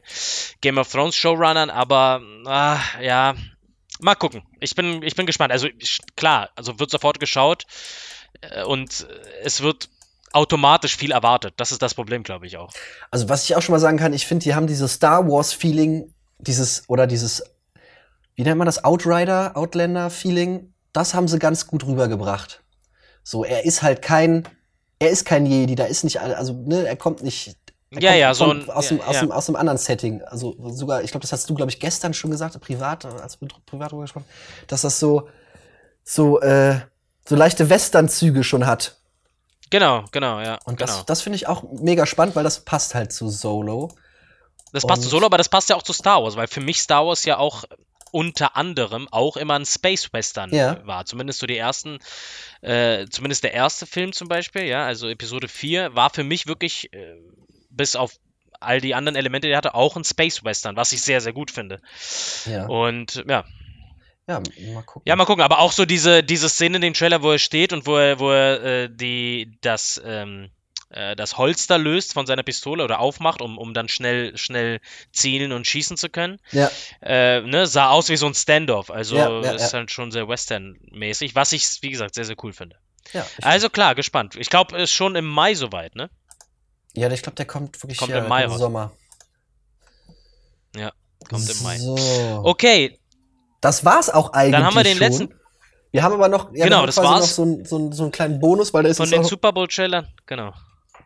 Game 0.60 0.76
of 0.76 0.90
Thrones 0.90 1.14
Showrunnern. 1.14 1.70
Aber 1.70 2.20
ah, 2.46 2.80
ja, 3.00 3.36
mal 4.02 4.14
gucken. 4.14 4.42
Ich 4.60 4.74
bin, 4.74 5.02
ich 5.02 5.14
bin 5.14 5.26
gespannt. 5.26 5.52
Also 5.52 5.68
ich, 5.78 6.00
klar, 6.16 6.50
also 6.56 6.78
wird 6.78 6.90
sofort 6.90 7.20
geschaut 7.20 7.64
äh, 8.40 8.64
und 8.64 9.06
es 9.42 9.62
wird 9.62 9.88
automatisch 10.32 10.96
viel 10.96 11.12
erwartet. 11.12 11.54
Das 11.56 11.72
ist 11.72 11.82
das 11.82 11.94
Problem, 11.94 12.22
glaube 12.22 12.46
ich 12.46 12.56
auch. 12.56 12.72
Also 13.10 13.28
was 13.28 13.44
ich 13.44 13.56
auch 13.56 13.62
schon 13.62 13.74
mal 13.74 13.78
sagen 13.78 13.98
kann, 13.98 14.12
ich 14.12 14.26
finde, 14.26 14.44
die 14.44 14.54
haben 14.54 14.66
dieses 14.66 14.94
Star 14.94 15.28
Wars 15.28 15.52
Feeling, 15.52 16.12
dieses 16.38 16.88
oder 16.88 17.06
dieses, 17.06 17.42
wie 18.34 18.42
nennt 18.42 18.58
man 18.58 18.66
das, 18.66 18.84
Outrider, 18.84 19.56
Outlander 19.56 20.10
Feeling, 20.10 20.72
das 20.92 21.14
haben 21.14 21.28
sie 21.28 21.38
ganz 21.38 21.66
gut 21.66 21.86
rübergebracht. 21.86 22.62
So, 23.22 23.44
er 23.44 23.64
ist 23.64 23.82
halt 23.82 24.02
kein, 24.02 24.48
er 24.98 25.10
ist 25.10 25.24
kein 25.24 25.46
Jedi, 25.46 25.74
da 25.74 25.84
ist 25.84 26.04
nicht, 26.04 26.20
also 26.20 26.52
ne, 26.66 26.86
er 26.86 26.96
kommt 26.96 27.22
nicht. 27.22 27.56
Ja, 28.00 28.14
ja, 28.14 28.32
so 28.34 28.50
ein- 28.50 28.68
aus, 28.70 28.90
ja, 28.90 28.96
dem, 28.96 29.00
aus, 29.06 29.14
ja. 29.16 29.20
dem, 29.22 29.32
aus 29.32 29.46
dem 29.46 29.56
anderen 29.56 29.78
Setting. 29.78 30.22
Also 30.22 30.56
sogar, 30.70 31.02
ich 31.02 31.10
glaube, 31.10 31.22
das 31.22 31.32
hast 31.32 31.48
du, 31.50 31.54
glaube 31.54 31.70
ich, 31.70 31.78
gestern 31.80 32.14
schon 32.14 32.30
gesagt, 32.30 32.58
privat, 32.60 33.04
als 33.04 33.40
wir 33.40 33.48
privat 33.66 33.92
drüber 33.92 34.02
gesprochen, 34.02 34.24
dass 34.66 34.82
das 34.82 34.98
so, 34.98 35.28
so, 36.04 36.40
äh, 36.40 36.80
so 37.28 37.36
leichte 37.36 37.68
Western-Züge 37.68 38.44
schon 38.44 38.66
hat. 38.66 38.96
Genau, 39.70 40.04
genau, 40.10 40.40
ja. 40.40 40.58
Und 40.64 40.78
genau. 40.78 40.86
das, 40.96 41.06
das 41.06 41.22
finde 41.22 41.36
ich 41.36 41.46
auch 41.48 41.62
mega 41.70 42.06
spannend, 42.06 42.36
weil 42.36 42.44
das 42.44 42.60
passt 42.60 42.94
halt 42.94 43.12
zu 43.12 43.28
Solo. 43.28 43.90
Das 44.72 44.86
passt 44.86 45.02
zu 45.02 45.06
Und- 45.08 45.10
Solo, 45.10 45.26
aber 45.26 45.38
das 45.38 45.48
passt 45.48 45.68
ja 45.70 45.76
auch 45.76 45.82
zu 45.82 45.92
Star 45.92 46.22
Wars, 46.22 46.36
weil 46.36 46.46
für 46.48 46.60
mich 46.60 46.80
Star 46.80 47.06
Wars 47.06 47.24
ja 47.24 47.38
auch 47.38 47.64
unter 48.10 48.56
anderem 48.56 49.08
auch 49.10 49.38
immer 49.38 49.54
ein 49.54 49.64
Space 49.64 50.12
Western 50.12 50.52
Ja. 50.54 50.74
äh, 50.74 50.86
war. 50.86 51.06
Zumindest 51.06 51.38
so 51.40 51.46
die 51.46 51.56
ersten, 51.56 51.98
äh, 52.60 53.06
zumindest 53.08 53.44
der 53.44 53.54
erste 53.54 53.86
Film 53.86 54.12
zum 54.12 54.28
Beispiel, 54.28 54.64
ja, 54.64 54.84
also 54.84 55.08
Episode 55.08 55.48
4 55.48 55.94
war 55.94 56.10
für 56.10 56.22
mich 56.24 56.46
wirklich, 56.46 56.92
äh, 56.92 57.14
bis 57.72 57.96
auf 57.96 58.12
all 58.60 58.80
die 58.80 58.94
anderen 58.94 59.16
Elemente, 59.16 59.48
die 59.48 59.52
er 59.52 59.58
hatte, 59.58 59.74
auch 59.74 59.96
ein 59.96 60.04
Space 60.04 60.44
Western, 60.44 60.76
was 60.76 60.92
ich 60.92 61.02
sehr, 61.02 61.20
sehr 61.20 61.32
gut 61.32 61.50
finde. 61.50 61.80
Ja. 62.46 62.66
Und 62.66 63.24
ja. 63.28 63.44
Ja, 64.28 64.40
mal 64.72 64.82
gucken. 64.82 65.02
Ja, 65.04 65.16
mal 65.16 65.24
gucken, 65.24 65.42
aber 65.42 65.58
auch 65.58 65.72
so 65.72 65.84
diese, 65.84 66.22
diese 66.22 66.48
Szene 66.48 66.76
in 66.76 66.82
dem 66.82 66.94
Trailer, 66.94 67.22
wo 67.22 67.32
er 67.32 67.38
steht 67.38 67.72
und 67.72 67.86
wo 67.86 67.96
er, 67.96 68.20
wo 68.20 68.30
er 68.30 68.62
äh, 68.62 68.88
die, 68.88 69.58
das, 69.62 70.00
ähm, 70.04 70.50
äh, 70.90 71.16
das 71.16 71.38
Holster 71.38 71.76
löst 71.76 72.12
von 72.12 72.24
seiner 72.24 72.44
Pistole 72.44 72.84
oder 72.84 73.00
aufmacht, 73.00 73.40
um, 73.40 73.58
um 73.58 73.74
dann 73.74 73.88
schnell, 73.88 74.36
schnell 74.36 74.80
zielen 75.12 75.50
und 75.50 75.66
schießen 75.66 75.96
zu 75.96 76.08
können. 76.08 76.38
Ja. 76.52 76.70
Äh, 77.00 77.40
ne, 77.40 77.66
sah 77.66 77.90
aus 77.90 78.10
wie 78.10 78.16
so 78.16 78.26
ein 78.26 78.34
Standoff. 78.34 78.92
Also 78.92 79.16
Ja, 79.16 79.40
ja, 79.42 79.52
ist 79.52 79.74
halt 79.74 79.90
schon 79.90 80.12
sehr 80.12 80.28
Western-mäßig, 80.28 81.34
was 81.34 81.50
ich, 81.52 81.66
wie 81.80 81.90
gesagt, 81.90 82.14
sehr, 82.14 82.24
sehr 82.24 82.36
cool 82.44 82.52
finde. 82.52 82.76
Ja, 83.12 83.26
Also 83.42 83.68
klar, 83.68 83.96
gespannt. 83.96 84.36
Ich 84.36 84.48
glaube, 84.48 84.80
ist 84.80 84.92
schon 84.92 85.16
im 85.16 85.26
Mai 85.26 85.54
soweit, 85.54 85.96
ne? 85.96 86.08
Ja, 86.94 87.10
ich 87.10 87.22
glaube, 87.22 87.36
der 87.36 87.46
kommt 87.46 87.82
wirklich 87.82 87.98
Kommt 87.98 88.10
ja, 88.10 88.18
im 88.18 88.28
Mai 88.28 88.44
raus. 88.46 88.58
Sommer. 88.58 88.92
Ja, 90.76 90.92
kommt 91.28 91.48
im 91.48 91.62
Mai. 91.62 91.78
So. 91.78 91.96
Okay, 92.44 92.98
Das 93.60 93.84
war's 93.84 94.10
auch 94.10 94.32
eigentlich. 94.32 94.52
Dann 94.52 94.64
haben 94.66 94.74
wir 94.76 94.84
den 94.84 94.96
schon. 94.98 95.06
letzten- 95.06 95.34
Wir 95.92 96.02
haben 96.02 96.14
aber 96.14 96.28
noch, 96.28 96.52
ja, 96.54 96.64
Genau, 96.64 96.86
das 96.86 96.96
war's. 96.96 97.20
noch 97.20 97.26
so, 97.28 97.44
ein, 97.44 97.64
so, 97.64 97.78
ein, 97.78 97.92
so 97.92 98.02
einen 98.04 98.12
kleinen 98.12 98.40
Bonus, 98.40 98.72
weil 98.72 98.82
da 98.82 98.88
ist 98.88 98.96
von 98.96 99.08
den 99.10 99.24
Super 99.24 99.52
Bowl-Trailern, 99.52 100.08
genau. 100.26 100.52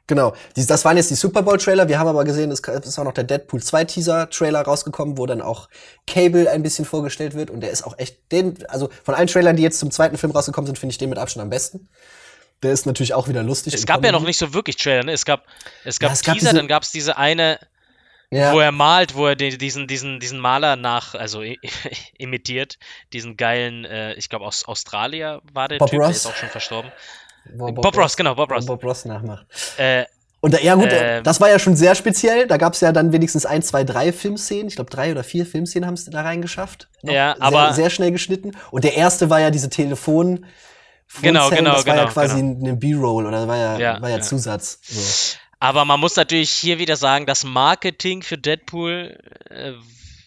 Genau, 0.08 0.34
das 0.54 0.84
waren 0.84 0.96
jetzt 0.96 1.10
die 1.10 1.16
Super 1.16 1.42
Bowl 1.42 1.58
Trailer. 1.58 1.88
Wir 1.88 1.98
haben 1.98 2.06
aber 2.06 2.22
gesehen, 2.22 2.52
es 2.52 2.60
ist 2.60 2.98
auch 3.00 3.02
noch 3.02 3.12
der 3.12 3.24
Deadpool 3.24 3.60
2 3.60 3.84
Teaser 3.86 4.30
Trailer 4.30 4.62
rausgekommen, 4.62 5.18
wo 5.18 5.26
dann 5.26 5.42
auch 5.42 5.68
Cable 6.06 6.48
ein 6.48 6.62
bisschen 6.62 6.84
vorgestellt 6.84 7.34
wird 7.34 7.50
und 7.50 7.58
der 7.60 7.70
ist 7.72 7.82
auch 7.84 7.98
echt 7.98 8.30
den, 8.30 8.64
also 8.68 8.88
von 9.02 9.16
allen 9.16 9.26
Trailern, 9.26 9.56
die 9.56 9.64
jetzt 9.64 9.80
zum 9.80 9.90
zweiten 9.90 10.16
Film 10.16 10.30
rausgekommen 10.30 10.66
sind, 10.66 10.78
finde 10.78 10.92
ich 10.92 10.98
den 10.98 11.10
mit 11.10 11.18
Abstand 11.18 11.42
am 11.42 11.50
besten. 11.50 11.88
Der 12.62 12.72
ist 12.72 12.86
natürlich 12.86 13.12
auch 13.14 13.28
wieder 13.28 13.42
lustig. 13.42 13.74
Es 13.74 13.84
gab 13.86 14.04
ja 14.04 14.12
noch 14.12 14.18
Comedy. 14.20 14.28
nicht 14.30 14.38
so 14.38 14.54
wirklich 14.54 14.76
Trailer, 14.76 15.04
ne? 15.04 15.12
Es 15.12 15.24
gab, 15.24 15.44
es 15.84 15.98
gab 15.98 16.08
Ja, 16.10 16.12
es 16.14 16.22
gab 16.22 16.34
Teaser, 16.34 16.48
diese- 16.50 16.56
dann 16.56 16.68
gab 16.68 16.82
es 16.82 16.90
diese 16.90 17.16
eine, 17.18 17.58
Ja. 18.30 18.52
wo 18.54 18.60
er 18.60 18.72
malt, 18.72 19.14
wo 19.14 19.26
er 19.26 19.36
den, 19.36 19.58
diesen, 19.58 19.86
diesen, 19.86 20.20
diesen 20.20 20.38
Maler 20.40 20.76
nach, 20.76 21.14
also 21.14 21.42
imitiert, 22.18 22.78
diesen 23.12 23.36
geilen, 23.36 23.84
äh, 23.84 24.14
ich 24.14 24.28
glaube 24.28 24.44
aus 24.46 24.64
Australier 24.66 25.42
war 25.52 25.68
der 25.68 25.78
Bob 25.78 25.90
Typ, 25.90 25.98
der 26.00 26.08
Ross. 26.08 26.16
ist 26.16 26.26
auch 26.26 26.34
schon 26.34 26.48
verstorben. 26.48 26.90
Wo 27.54 27.70
Bob, 27.72 27.96
Ross, 27.96 28.16
genau, 28.16 28.34
Bob 28.34 28.50
Ross. 28.50 28.66
Bob 28.66 28.82
Ross 28.82 29.04
nachmacht. 29.04 29.46
Äh, 29.76 30.04
Und 30.40 30.52
da, 30.54 30.58
ja 30.58 30.74
gut, 30.74 30.88
Ähm. 30.90 31.22
das 31.24 31.40
war 31.40 31.48
ja 31.48 31.58
schon 31.58 31.76
sehr 31.76 31.94
speziell. 31.94 32.46
Da 32.48 32.56
gab 32.56 32.72
es 32.74 32.80
ja 32.80 32.90
dann 32.92 33.12
wenigstens 33.12 33.46
ein, 33.46 33.62
zwei, 33.62 33.84
drei 33.84 34.12
Filmszenen. 34.12 34.66
Ich 34.68 34.74
glaube, 34.76 34.90
drei 34.90 35.12
oder 35.12 35.22
vier 35.24 35.46
Filmszenen 35.46 35.86
haben 35.86 35.94
es 35.94 36.04
da 36.06 36.22
reingeschafft. 36.22 36.88
Ja, 37.02 37.34
sehr, 37.34 37.42
aber- 37.42 37.72
sehr 37.72 37.90
schnell 37.90 38.10
geschnitten. 38.12 38.52
Und 38.72 38.82
der 38.84 38.94
erste 38.94 39.30
war 39.30 39.40
ja 39.40 39.50
diese 39.50 39.70
Telefon. 39.70 40.46
Genau, 41.22 41.44
Phonezellen, 41.44 41.64
genau, 41.64 41.76
Das 41.76 41.86
war 41.86 41.94
ja 41.94 42.02
genau, 42.02 42.12
quasi 42.12 42.40
genau. 42.40 42.64
eine 42.66 42.76
B-Roll 42.76 43.26
oder 43.26 43.48
war 43.48 43.56
ja, 43.56 43.78
Ja, 43.78 44.02
war 44.02 44.10
ja, 44.10 44.16
ja. 44.16 44.22
Zusatz. 44.22 44.78
So. 44.82 45.36
Aber 45.58 45.84
man 45.84 46.00
muss 46.00 46.16
natürlich 46.16 46.50
hier 46.50 46.78
wieder 46.78 46.96
sagen, 46.96 47.26
das 47.26 47.44
Marketing 47.44 48.22
für 48.22 48.36
Deadpool 48.36 49.18
äh, 49.48 49.72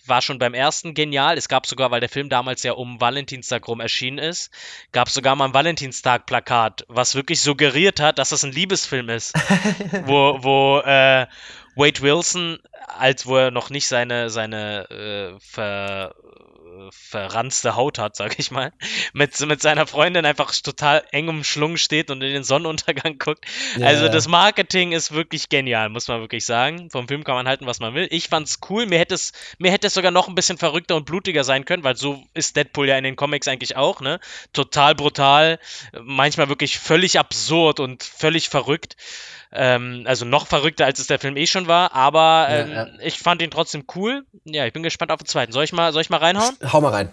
war 0.09 0.21
schon 0.21 0.39
beim 0.39 0.55
ersten 0.55 0.95
genial. 0.95 1.37
Es 1.37 1.47
gab 1.47 1.67
sogar, 1.67 1.91
weil 1.91 1.99
der 1.99 2.09
Film 2.09 2.29
damals 2.29 2.63
ja 2.63 2.73
um 2.73 2.99
Valentinstag 2.99 3.67
rum 3.67 3.79
erschienen 3.79 4.17
ist, 4.17 4.51
gab 4.91 5.07
es 5.07 5.13
sogar 5.13 5.35
mal 5.35 5.45
ein 5.45 5.53
Valentinstag-Plakat, 5.53 6.85
was 6.87 7.13
wirklich 7.13 7.41
suggeriert 7.41 7.99
hat, 7.99 8.17
dass 8.17 8.29
das 8.29 8.43
ein 8.43 8.51
Liebesfilm 8.51 9.09
ist. 9.09 9.33
wo 10.05 10.39
wo 10.41 10.79
äh, 10.79 11.27
Wade 11.75 12.01
Wilson, 12.01 12.57
als 12.87 13.25
wo 13.25 13.37
er 13.37 13.51
noch 13.51 13.69
nicht 13.69 13.87
seine, 13.87 14.29
seine 14.29 14.89
äh, 14.89 15.39
ver, 15.39 16.15
verranzte 16.91 17.75
Haut 17.75 17.99
hat, 17.99 18.15
sag 18.15 18.39
ich 18.39 18.51
mal, 18.51 18.71
mit, 19.13 19.39
mit 19.41 19.61
seiner 19.61 19.87
Freundin 19.87 20.25
einfach 20.25 20.53
total 20.53 21.03
eng 21.11 21.27
umschlungen 21.27 21.77
steht 21.77 22.09
und 22.11 22.21
in 22.21 22.33
den 22.33 22.43
Sonnenuntergang 22.43 23.17
guckt. 23.19 23.45
Ja, 23.77 23.87
also 23.87 24.07
das 24.07 24.27
Marketing 24.27 24.91
ist 24.91 25.11
wirklich 25.11 25.49
genial, 25.49 25.89
muss 25.89 26.07
man 26.07 26.21
wirklich 26.21 26.45
sagen. 26.45 26.89
Vom 26.89 27.07
Film 27.07 27.23
kann 27.23 27.35
man 27.35 27.47
halten, 27.47 27.65
was 27.65 27.79
man 27.79 27.93
will. 27.93 28.07
Ich 28.11 28.29
fand's 28.29 28.59
cool. 28.69 28.85
Mir 28.85 28.99
hätte 28.99 29.15
es, 29.15 29.33
mir 29.57 29.71
hätte 29.71 29.87
es 29.87 29.93
sogar 29.93 30.11
noch 30.11 30.27
ein 30.27 30.35
bisschen 30.35 30.57
verrückter 30.57 30.95
und 30.95 31.05
blutiger 31.05 31.43
sein 31.43 31.65
können, 31.65 31.83
weil 31.83 31.95
so 31.95 32.23
ist 32.33 32.55
Deadpool 32.55 32.87
ja 32.87 32.97
in 32.97 33.03
den 33.03 33.15
Comics 33.15 33.47
eigentlich 33.47 33.75
auch, 33.75 34.01
ne? 34.01 34.19
Total 34.53 34.95
brutal, 34.95 35.59
manchmal 36.01 36.49
wirklich 36.49 36.79
völlig 36.79 37.19
absurd 37.19 37.79
und 37.79 38.03
völlig 38.03 38.49
verrückt. 38.49 38.95
Ähm, 39.51 40.03
also 40.05 40.25
noch 40.25 40.45
verrückter, 40.47 40.85
als 40.85 40.99
es 40.99 41.07
der 41.07 41.17
Film 41.19 41.35
eh 41.35 41.47
schon 41.47 41.67
war, 41.67 41.95
aber 41.95 42.47
Ja, 42.49 42.57
ähm, 42.57 42.71
ja. 42.71 42.87
ich 43.01 43.17
fand 43.17 43.41
ihn 43.41 43.49
trotzdem 43.49 43.83
cool. 43.95 44.23
Ja, 44.45 44.65
ich 44.67 44.73
bin 44.73 44.83
gespannt 44.83 45.11
auf 45.11 45.19
den 45.19 45.25
zweiten. 45.27 45.51
Soll 45.51 45.63
ich 45.63 45.73
mal, 45.73 45.91
soll 45.91 46.01
ich 46.03 46.09
mal 46.11 46.17
reinhauen? 46.17 46.55
Hau 46.71 46.81
mal 46.81 46.89
rein. 46.91 47.09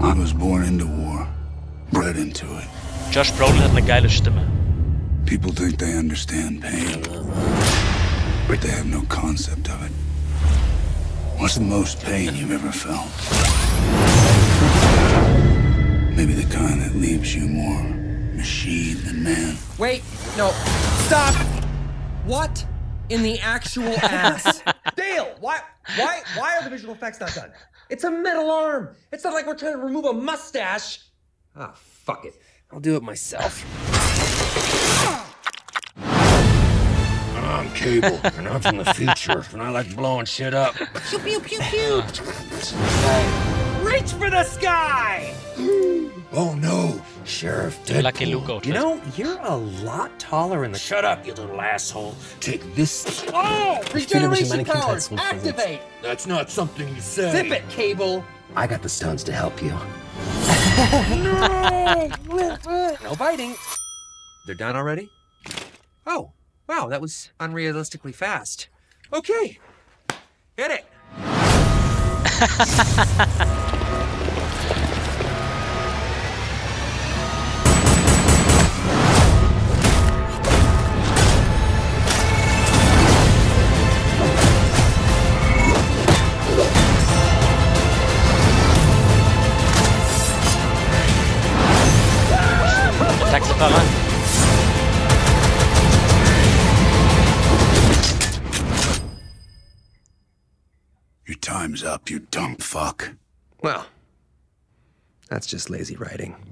I 0.00 0.12
was 0.16 0.32
born 0.32 0.62
into 0.64 0.86
war, 0.86 1.28
bred 1.92 2.16
into 2.16 2.46
it. 2.58 2.66
Josh 3.10 3.32
Brolin 3.32 3.60
hat 3.62 3.70
eine 3.70 3.82
geile 3.82 4.08
Stimme. 4.08 4.46
People 5.26 5.52
think 5.52 5.78
they 5.78 5.94
understand 5.98 6.60
pain, 6.62 7.02
but 8.46 8.60
they 8.60 8.70
have 8.70 8.86
no 8.86 9.02
concept 9.08 9.68
of 9.68 9.82
it. 9.84 9.92
What's 11.38 11.54
the 11.54 11.60
most 11.64 12.02
pain 12.04 12.34
you've 12.34 12.52
ever 12.52 12.72
felt? 12.72 13.08
Maybe 16.18 16.32
the 16.32 16.52
kind 16.52 16.82
that 16.82 16.96
leaves 16.96 17.32
you 17.32 17.46
more 17.46 17.84
machine 18.34 19.00
than 19.04 19.22
man. 19.22 19.56
Wait, 19.78 20.02
no, 20.36 20.50
stop! 21.06 21.32
What 22.24 22.66
in 23.08 23.22
the 23.22 23.38
actual 23.38 23.94
ass? 24.02 24.64
Dale, 24.96 25.36
why, 25.38 25.60
why, 25.94 26.22
why 26.34 26.56
are 26.56 26.64
the 26.64 26.70
visual 26.70 26.92
effects 26.92 27.20
not 27.20 27.32
done? 27.36 27.52
It's 27.88 28.02
a 28.02 28.10
metal 28.10 28.50
arm. 28.50 28.96
It's 29.12 29.22
not 29.22 29.32
like 29.32 29.46
we're 29.46 29.54
trying 29.54 29.74
to 29.74 29.78
remove 29.78 30.06
a 30.06 30.12
mustache. 30.12 31.04
Ah, 31.54 31.74
fuck 31.76 32.24
it. 32.24 32.34
I'll 32.72 32.80
do 32.80 32.96
it 32.96 33.02
myself. 33.04 33.64
I'm 37.36 37.72
Cable, 37.74 38.18
and 38.24 38.48
I'm 38.48 38.60
from 38.60 38.78
the 38.78 38.92
future, 38.92 39.44
and 39.52 39.62
I 39.62 39.70
like 39.70 39.94
blowing 39.94 40.26
shit 40.26 40.52
up. 40.52 40.74
Pew 41.10 41.20
pew 41.20 41.38
pew 41.38 41.60
pew. 41.60 42.02
Reach 43.88 44.12
for 44.12 44.30
the 44.30 44.44
sky. 44.44 45.34
Oh 46.30 46.54
no, 46.54 47.00
Sheriff 47.24 47.82
Deadpool. 47.86 48.02
Lucky 48.02 48.26
Luke 48.26 48.50
Outfit. 48.50 48.66
You 48.66 48.74
know, 48.74 49.00
you're 49.16 49.40
a 49.40 49.56
lot 49.56 50.16
taller 50.18 50.64
in 50.66 50.72
the. 50.72 50.78
Shut 50.78 51.02
up, 51.02 51.26
you 51.26 51.32
little 51.32 51.58
asshole. 51.58 52.14
Take 52.40 52.74
this. 52.74 53.24
Oh, 53.32 53.80
Ich 53.94 54.06
fühle 54.06 54.28
mich 54.28 54.42
in 54.42 54.48
meine 54.50 54.62
regeneration 54.62 54.64
powers. 54.66 55.10
Activate. 55.12 55.80
That's 56.02 56.26
not 56.26 56.50
something 56.50 56.86
you 56.94 57.00
say. 57.00 57.32
Zip 57.32 57.50
it, 57.50 57.66
Cable. 57.70 58.22
I 58.54 58.66
got 58.66 58.82
the 58.82 58.90
stones 58.90 59.24
to 59.24 59.32
help 59.32 59.62
you. 59.62 59.70
no. 61.24 62.10
no 63.02 63.14
biting. 63.18 63.54
They're 64.46 64.54
done 64.54 64.76
already? 64.76 65.08
Oh, 66.06 66.32
wow, 66.68 66.88
that 66.88 67.00
was 67.00 67.30
unrealistically 67.40 68.14
fast. 68.14 68.68
Okay. 69.14 69.58
Hit 70.58 70.70
it. 70.72 70.84
time's 101.48 101.82
up, 101.82 102.10
you 102.10 102.20
dumb 102.30 102.56
fuck. 102.58 103.10
Well, 103.62 103.86
that's 105.30 105.46
just 105.46 105.70
lazy 105.70 105.96
writing. 105.96 106.36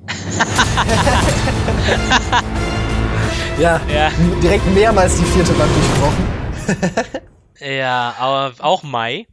Ja, 3.59 3.81
Ja. 3.93 4.11
direkt 4.43 4.67
mehrmals 4.75 5.17
die 5.17 5.25
vierte 5.25 5.59
Wand 5.59 5.71
durchbrochen. 5.75 7.23
Ja, 7.59 8.15
aber 8.19 8.53
auch 8.59 8.83
Mai. 8.83 9.27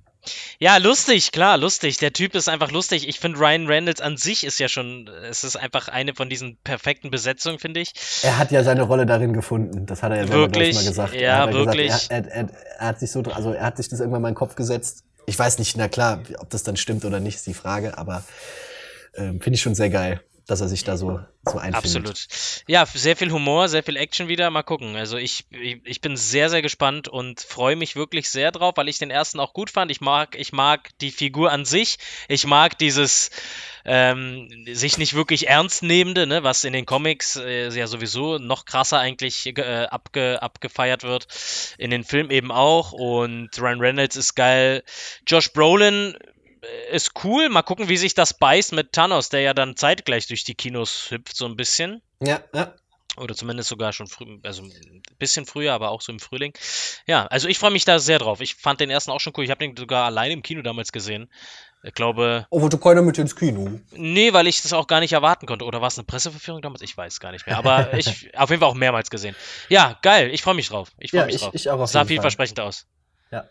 Ja, 0.60 0.78
lustig, 0.78 1.34
klar, 1.34 1.58
lustig. 1.58 1.98
Der 1.98 2.14
Typ 2.14 2.34
ist 2.36 2.48
einfach 2.48 2.72
lustig. 2.72 3.10
Ich 3.10 3.20
finde, 3.20 3.40
Ryan 3.40 3.68
Reynolds 3.68 4.00
an 4.00 4.16
sich 4.16 4.46
ist 4.46 4.60
ja 4.60 4.70
schon, 4.70 5.10
es 5.30 5.44
ist 5.44 5.58
einfach 5.58 5.90
eine 5.90 6.14
von 6.16 6.30
diesen 6.30 6.56
perfekten 6.64 7.12
Besetzungen, 7.12 7.60
finde 7.60 7.82
ich. 7.82 7.92
Er 8.24 8.38
hat 8.38 8.52
ja 8.54 8.64
seine 8.64 8.84
Rolle 8.84 9.06
darin 9.06 9.34
gefunden. 9.34 9.86
Das 9.86 10.02
hat 10.04 10.12
er 10.12 10.20
ja 10.20 10.28
selber 10.28 10.40
Wirklich? 10.44 10.76
mal 10.76 10.86
gesagt. 10.86 11.14
Ja, 11.16 11.20
Er 11.20 11.38
hat 11.40 11.54
wirklich. 11.54 11.88
Gesagt, 11.92 12.08
er, 12.12 12.26
er, 12.26 12.32
er, 12.32 12.50
er 12.80 12.88
hat 12.88 13.00
sich 13.02 13.12
so, 13.12 13.22
also 13.24 13.52
er 13.52 13.66
hat 13.66 13.76
sich 13.76 13.90
das 13.90 14.00
irgendwann 14.00 14.22
mal 14.22 14.30
in 14.30 14.34
den 14.36 14.40
Kopf 14.40 14.56
gesetzt. 14.56 15.04
Ich 15.26 15.38
weiß 15.38 15.60
nicht, 15.60 15.78
na 15.78 15.88
klar, 15.88 16.22
ob 16.40 16.50
das 16.50 16.64
dann 16.64 16.78
stimmt 16.78 17.06
oder 17.06 17.20
nicht, 17.20 17.36
ist 17.36 17.48
die 17.48 17.54
Frage, 17.54 17.98
aber 17.98 18.24
ähm, 19.16 19.40
finde 19.40 19.56
ich 19.56 19.62
schon 19.62 19.76
sehr 19.76 19.90
geil, 19.90 20.22
dass 20.46 20.60
er 20.60 20.68
sich 20.68 20.84
da 20.84 20.98
so, 20.98 21.22
so 21.46 21.58
einfindet. 21.58 22.10
Absolut. 22.10 22.28
Ja, 22.68 22.86
sehr 22.86 23.16
viel 23.16 23.32
Humor, 23.32 23.70
sehr 23.70 23.84
viel 23.84 23.96
Action 23.96 24.28
wieder. 24.28 24.50
Mal 24.50 24.64
gucken. 24.64 24.96
Also 24.96 25.18
ich, 25.18 25.46
ich, 25.52 25.80
ich 25.86 26.02
bin 26.02 26.18
sehr, 26.18 26.50
sehr 26.50 26.62
gespannt 26.62 27.08
und 27.08 27.40
freue 27.40 27.76
mich 27.76 27.96
wirklich 27.96 28.30
sehr 28.30 28.52
drauf, 28.52 28.74
weil 28.76 28.90
ich 28.90 29.00
den 29.00 29.10
ersten 29.10 29.40
auch 29.40 29.54
gut 29.54 29.70
fand. 29.70 29.90
Ich 29.90 30.02
mag, 30.02 30.36
ich 30.38 30.52
mag 30.52 30.90
die 31.00 31.12
Figur 31.12 31.52
an 31.52 31.64
sich. 31.64 31.98
Ich 32.28 32.46
mag 32.46 32.78
dieses 32.78 33.32
ähm, 33.86 34.50
sich 34.72 34.98
nicht 34.98 35.14
wirklich 35.14 35.48
ernst 35.48 35.84
nehmende, 35.84 36.26
ne, 36.28 36.44
was 36.44 36.64
in 36.64 36.74
den 36.74 36.86
Comics 36.86 37.36
äh, 37.36 37.70
ja 37.70 37.88
sowieso 37.88 38.38
noch 38.38 38.66
krasser 38.66 39.00
eigentlich 39.00 39.46
äh, 39.46 39.88
abge, 39.90 40.42
abgefeiert 40.42 41.04
wird. 41.04 41.28
In 41.78 41.90
den 41.90 42.04
Filmen 42.04 42.32
eben 42.32 42.52
auch. 42.52 42.92
Und 42.92 43.50
Ryan 43.60 43.80
Reynolds 43.80 44.18
ist 44.18 44.36
geil. 44.36 44.84
Josh 45.26 45.54
Brolin 45.54 46.18
ist 46.92 47.12
cool. 47.24 47.50
Mal 47.50 47.62
gucken, 47.64 47.90
wie 47.90 47.98
sich 47.98 48.14
das 48.14 48.34
beißt 48.38 48.72
mit 48.74 48.92
Thanos, 48.94 49.30
der 49.30 49.42
ja 49.42 49.54
dann 49.54 49.76
zeitgleich 49.76 50.28
durch 50.28 50.44
die 50.44 50.56
Kinos 50.56 51.08
hüpft, 51.12 51.36
so 51.36 51.46
ein 51.46 51.56
bisschen. 51.56 52.02
Ja, 52.22 52.42
ja. 52.54 52.74
Oder 53.18 53.36
zumindest 53.36 53.70
sogar 53.70 53.94
schon 53.94 54.08
früh, 54.08 54.40
also 54.42 54.64
ein 54.64 55.04
bisschen 55.20 55.46
früher, 55.46 55.74
aber 55.74 55.92
auch 55.92 56.02
so 56.02 56.12
im 56.12 56.20
Frühling. 56.20 56.54
Ja, 57.06 57.28
also 57.28 57.48
ich 57.48 57.60
freue 57.60 57.70
mich 57.70 57.86
da 57.86 58.00
sehr 58.00 58.18
drauf. 58.18 58.42
Ich 58.42 58.56
fand 58.56 58.80
den 58.80 58.90
ersten 58.90 59.12
auch 59.12 59.20
schon 59.20 59.34
cool. 59.38 59.44
Ich 59.44 59.52
habe 59.52 59.60
den 59.60 59.78
sogar 59.78 60.06
alleine 60.06 60.34
im 60.34 60.42
Kino 60.42 60.64
damals 60.64 60.92
gesehen. 60.92 61.30
Ich 61.84 61.94
glaube. 61.94 62.48
Oh, 62.50 62.62
wollte 62.62 62.80
keiner 62.80 63.04
mit 63.04 63.18
ins 63.20 63.36
Kino? 63.36 63.80
Nee, 63.92 64.34
weil 64.34 64.48
ich 64.48 64.62
das 64.64 64.74
auch 64.74 64.88
gar 64.88 65.00
nicht 65.00 65.14
erwarten 65.14 65.46
konnte. 65.46 65.66
Oder 65.66 65.80
war 65.82 65.90
es 65.90 65.98
eine 66.00 66.06
Presseverführung 66.06 66.62
damals? 66.64 66.82
Ich 66.82 66.98
weiß 66.98 67.20
gar 67.20 67.32
nicht 67.34 67.46
mehr. 67.46 67.58
Aber 67.58 67.94
ich 67.98 68.36
auf 68.36 68.50
jeden 68.50 68.62
Fall 68.62 68.70
auch 68.70 68.74
mehrmals 68.74 69.12
gesehen. 69.12 69.36
Ja, 69.70 70.00
geil. 70.02 70.32
Ich 70.34 70.42
freue 70.42 70.56
mich 70.56 70.70
drauf. 70.70 70.90
Ich 70.98 71.12
freue 71.12 71.20
Ja, 71.20 71.26
mich 71.28 71.36
ich- 71.36 71.42
drauf. 71.42 71.52
ich 71.54 71.70
auch 71.70 71.80
auf 71.82 71.90
Sah 71.92 72.06
vielversprechend 72.06 72.60
aus. 72.62 72.88
Ja. 73.32 73.46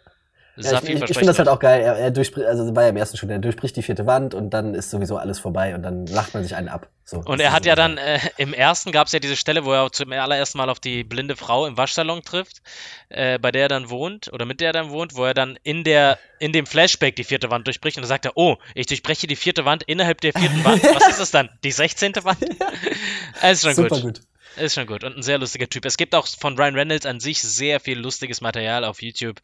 Ja, 0.56 0.82
ich 0.82 0.88
ich, 0.88 1.02
ich 1.02 1.16
finde 1.16 1.26
das 1.26 1.38
halt 1.38 1.48
auch 1.48 1.58
geil. 1.58 1.80
Er, 1.80 1.96
er 1.96 2.10
durchbricht, 2.10 2.46
also 2.46 2.76
war 2.76 2.82
ja 2.82 2.90
im 2.90 2.96
ersten 2.96 3.16
schon, 3.16 3.30
er 3.30 3.38
durchbricht 3.38 3.74
die 3.74 3.82
vierte 3.82 4.04
Wand 4.04 4.34
und 4.34 4.50
dann 4.50 4.74
ist 4.74 4.90
sowieso 4.90 5.16
alles 5.16 5.38
vorbei 5.38 5.74
und 5.74 5.82
dann 5.82 6.06
lacht 6.06 6.34
man 6.34 6.42
sich 6.42 6.54
einen 6.54 6.68
ab. 6.68 6.88
So, 7.04 7.20
Und 7.20 7.40
er 7.40 7.52
hat 7.52 7.64
so 7.64 7.70
ja 7.70 7.74
dann, 7.74 7.96
äh, 7.96 8.20
im 8.36 8.52
ersten 8.52 8.92
gab 8.92 9.06
es 9.06 9.12
ja 9.12 9.18
diese 9.18 9.36
Stelle, 9.36 9.64
wo 9.64 9.72
er 9.72 9.90
zum 9.92 10.12
allerersten 10.12 10.58
Mal 10.58 10.68
auf 10.68 10.78
die 10.78 11.04
blinde 11.04 11.36
Frau 11.36 11.66
im 11.66 11.78
Waschsalon 11.78 12.22
trifft, 12.22 12.60
äh, 13.08 13.38
bei 13.38 13.50
der 13.50 13.62
er 13.62 13.68
dann 13.68 13.88
wohnt, 13.88 14.30
oder 14.30 14.44
mit 14.44 14.60
der 14.60 14.68
er 14.68 14.72
dann 14.74 14.90
wohnt, 14.90 15.16
wo 15.16 15.24
er 15.24 15.32
dann 15.32 15.58
in 15.62 15.84
der, 15.84 16.18
in 16.38 16.52
dem 16.52 16.66
Flashback 16.66 17.16
die 17.16 17.24
vierte 17.24 17.50
Wand 17.50 17.66
durchbricht 17.66 17.96
und 17.96 18.02
dann 18.02 18.08
sagt 18.08 18.26
er, 18.26 18.32
oh, 18.34 18.56
ich 18.74 18.86
durchbreche 18.86 19.26
die 19.26 19.36
vierte 19.36 19.64
Wand 19.64 19.82
innerhalb 19.84 20.20
der 20.20 20.34
vierten 20.34 20.62
Wand. 20.64 20.84
Was 20.94 21.08
ist 21.08 21.20
das 21.20 21.30
dann? 21.30 21.48
Die 21.64 21.72
sechzehnte 21.72 22.24
Wand? 22.24 22.42
ist 22.42 23.62
schon 23.62 23.74
Super 23.74 23.88
gut. 23.88 24.02
gut. 24.02 24.20
Ist 24.56 24.74
schon 24.74 24.86
gut 24.86 25.02
und 25.02 25.16
ein 25.16 25.22
sehr 25.22 25.38
lustiger 25.38 25.68
Typ. 25.68 25.84
Es 25.84 25.96
gibt 25.96 26.14
auch 26.14 26.26
von 26.26 26.56
Ryan 26.56 26.74
Reynolds 26.74 27.06
an 27.06 27.20
sich 27.20 27.40
sehr 27.40 27.80
viel 27.80 27.98
lustiges 27.98 28.40
Material 28.40 28.84
auf 28.84 29.00
YouTube, 29.00 29.40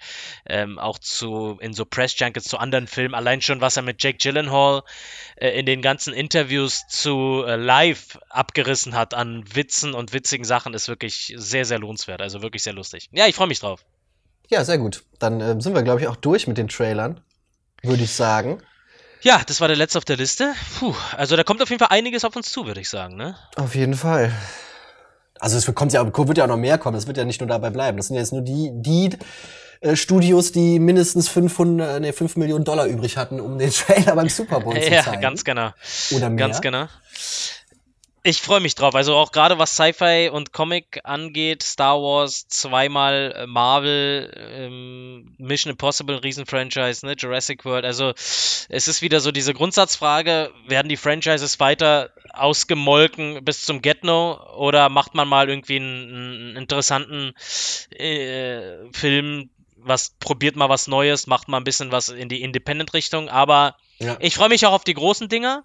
ähm, 0.47 0.79
auch 0.79 0.99
zu 0.99 1.59
in 1.61 1.73
so 1.73 1.85
Press 1.85 2.19
Junkets 2.19 2.49
zu 2.49 2.59
anderen 2.59 2.87
Filmen. 2.87 3.15
Allein 3.15 3.41
schon, 3.41 3.61
was 3.61 3.77
er 3.77 3.83
mit 3.83 4.03
Jake 4.03 4.19
Gyllenhaal 4.19 4.83
äh, 5.37 5.51
in 5.59 5.67
den 5.67 5.81
ganzen 5.81 6.13
Interviews 6.13 6.87
zu 6.89 7.45
äh, 7.47 7.57
Live 7.57 8.19
abgerissen 8.29 8.95
hat 8.95 9.15
an 9.15 9.45
Witzen 9.55 9.95
und 9.95 10.13
witzigen 10.13 10.45
Sachen, 10.45 10.75
ist 10.75 10.89
wirklich 10.89 11.35
sehr, 11.37 11.65
sehr 11.65 11.79
lohnenswert. 11.79 12.21
Also 12.21 12.43
wirklich 12.43 12.63
sehr 12.63 12.75
lustig. 12.75 13.09
Ja, 13.13 13.27
ich 13.27 13.35
freue 13.35 13.49
mich 13.49 13.61
drauf. 13.61 13.85
Ja, 14.49 14.65
sehr 14.65 14.79
gut. 14.79 15.05
Dann 15.19 15.41
ähm, 15.41 15.61
sind 15.61 15.75
wir, 15.75 15.83
glaube 15.83 16.01
ich, 16.01 16.09
auch 16.09 16.17
durch 16.17 16.47
mit 16.47 16.59
den 16.59 16.69
Trailern. 16.69 17.21
Würde 17.83 18.03
ich 18.03 18.13
sagen. 18.13 18.63
Ja, 19.21 19.43
das 19.47 19.61
war 19.61 19.69
der 19.69 19.77
letzte 19.77 19.99
auf 19.99 20.05
der 20.05 20.17
Liste. 20.17 20.55
Puh, 20.79 20.95
also 21.17 21.37
da 21.37 21.43
kommt 21.43 21.63
auf 21.63 21.71
jeden 21.71 21.81
Fall 21.81 21.97
einiges 21.97 22.25
auf 22.25 22.37
uns 22.37 22.51
zu, 22.51 22.67
würde 22.67 22.81
ich 22.81 22.89
sagen. 22.89 23.17
Ne? 23.17 23.37
Auf 23.57 23.75
jeden 23.75 23.95
Fall. 23.95 24.33
Also 25.41 25.57
es 25.59 25.75
kommt 25.75 25.93
ja, 25.93 26.05
wird 26.17 26.39
ja 26.39 26.45
auch 26.45 26.49
noch 26.49 26.57
mehr 26.57 26.79
kommen. 26.79 26.97
Es 26.97 27.07
wird 27.07 27.17
ja 27.17 27.25
nicht 27.25 27.41
nur 27.41 27.49
dabei 27.49 27.71
bleiben. 27.71 27.97
Das 27.97 28.09
sind 28.09 28.17
ja 28.17 28.21
jetzt 28.23 28.33
nur 28.33 28.43
die, 28.43 28.71
die 28.75 29.11
äh, 29.81 29.95
Studios, 29.97 30.53
die 30.53 30.79
mindestens 30.79 31.29
500, 31.29 32.01
nee, 32.01 32.13
5 32.13 32.37
Millionen 32.37 32.65
Dollar 32.65 32.87
übrig 32.87 33.17
hatten, 33.17 33.41
um 33.41 33.59
den 33.59 33.71
Trailer 33.73 34.15
beim 34.15 34.29
Super 34.29 34.61
Bowl 34.61 34.81
zu 34.81 34.93
Ja, 34.93 35.03
zeigen. 35.05 35.21
ganz 35.23 35.45
genau. 35.45 35.71
Oder 36.11 36.31
mehr. 36.31 36.47
Ganz 36.47 36.61
genau. 36.61 36.87
Ich 38.29 38.43
freue 38.43 38.61
mich 38.61 38.75
drauf. 38.75 38.95
Also 38.95 39.17
auch 39.17 39.33
gerade 39.33 39.59
was 39.59 39.75
Sci-Fi 39.75 40.29
und 40.31 40.53
Comic 40.53 41.01
angeht, 41.03 41.63
Star 41.63 41.97
Wars, 42.03 42.47
zweimal 42.47 43.33
äh, 43.35 43.47
Marvel, 43.47 44.31
ähm, 44.37 45.35
Mission 45.39 45.71
Impossible, 45.71 46.17
Riesenfranchise, 46.17 47.07
ne, 47.07 47.15
Jurassic 47.17 47.65
World. 47.65 47.87
Also 47.87 48.11
es 48.11 48.69
ist 48.69 49.01
wieder 49.01 49.21
so 49.21 49.33
diese 49.33 49.55
Grundsatzfrage, 49.55 50.53
werden 50.67 50.91
die 50.91 50.99
Franchises 50.99 51.59
weiter 51.59 52.11
ausgemolken 52.35 53.43
bis 53.47 53.65
zum 53.65 53.81
Get-No 53.81 54.39
oder 54.59 54.91
macht 54.91 55.15
man 55.15 55.27
mal 55.27 55.49
irgendwie 55.49 55.77
einen, 55.77 56.09
einen 56.11 56.57
interessanten 56.57 57.33
äh, 57.99 58.93
Film, 58.93 59.49
was 59.79 60.17
probiert 60.21 60.55
mal 60.55 60.69
was 60.69 60.87
Neues, 60.87 61.29
macht 61.29 61.49
mal 61.49 61.57
ein 61.57 61.65
bisschen 61.65 61.93
was 61.93 62.11
in 62.11 62.29
die 62.29 62.43
Independent-Richtung, 62.43 63.31
aber 63.31 63.77
Ja. 64.01 64.19
ich 64.21 64.35
freue 64.35 64.51
mich 64.51 64.67
auch 64.67 64.73
auf 64.73 64.85
die 64.85 64.93
großen 64.93 65.31
Dinger. 65.31 65.65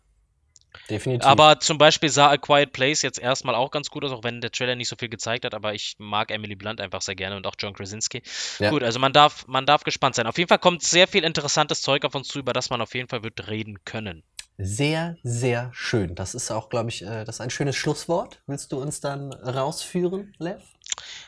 Definitiv. 0.89 1.25
Aber 1.25 1.59
zum 1.59 1.77
Beispiel 1.77 2.09
sah 2.09 2.29
A 2.29 2.37
Quiet 2.37 2.73
Place 2.73 3.01
jetzt 3.01 3.19
erstmal 3.19 3.55
auch 3.55 3.71
ganz 3.71 3.89
gut 3.89 4.03
aus, 4.03 4.11
auch 4.11 4.23
wenn 4.23 4.41
der 4.41 4.51
Trailer 4.51 4.75
nicht 4.75 4.89
so 4.89 4.95
viel 4.95 5.09
gezeigt 5.09 5.45
hat, 5.45 5.53
aber 5.53 5.73
ich 5.73 5.95
mag 5.97 6.31
Emily 6.31 6.55
Blunt 6.55 6.81
einfach 6.81 7.01
sehr 7.01 7.15
gerne 7.15 7.37
und 7.37 7.47
auch 7.47 7.55
John 7.57 7.73
Krasinski. 7.73 8.21
Ja. 8.59 8.69
Gut, 8.69 8.83
also 8.83 8.99
man 8.99 9.13
darf, 9.13 9.47
man 9.47 9.65
darf 9.65 9.83
gespannt 9.83 10.15
sein. 10.15 10.27
Auf 10.27 10.37
jeden 10.37 10.49
Fall 10.49 10.59
kommt 10.59 10.83
sehr 10.83 11.07
viel 11.07 11.23
interessantes 11.23 11.81
Zeug 11.81 12.05
auf 12.05 12.15
uns 12.15 12.27
zu, 12.27 12.39
über 12.39 12.53
das 12.53 12.69
man 12.69 12.81
auf 12.81 12.93
jeden 12.95 13.07
Fall 13.07 13.23
wird 13.23 13.47
reden 13.47 13.83
können. 13.85 14.23
Sehr, 14.57 15.17
sehr 15.23 15.71
schön. 15.73 16.13
Das 16.15 16.35
ist 16.35 16.51
auch, 16.51 16.69
glaube 16.69 16.89
ich, 16.89 17.01
äh, 17.01 17.25
das 17.25 17.35
ist 17.35 17.41
ein 17.41 17.49
schönes 17.49 17.75
Schlusswort. 17.75 18.41
Willst 18.45 18.71
du 18.71 18.79
uns 18.79 18.99
dann 18.99 19.33
rausführen, 19.33 20.35
Lev? 20.37 20.61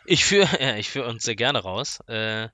Ich 0.06 0.26
führe 0.26 0.48
ich 0.78 0.90
führ 0.90 1.06
uns 1.08 1.24
sehr 1.24 1.36
gerne 1.36 1.60
raus. 1.60 2.00
Äh, 2.08 2.50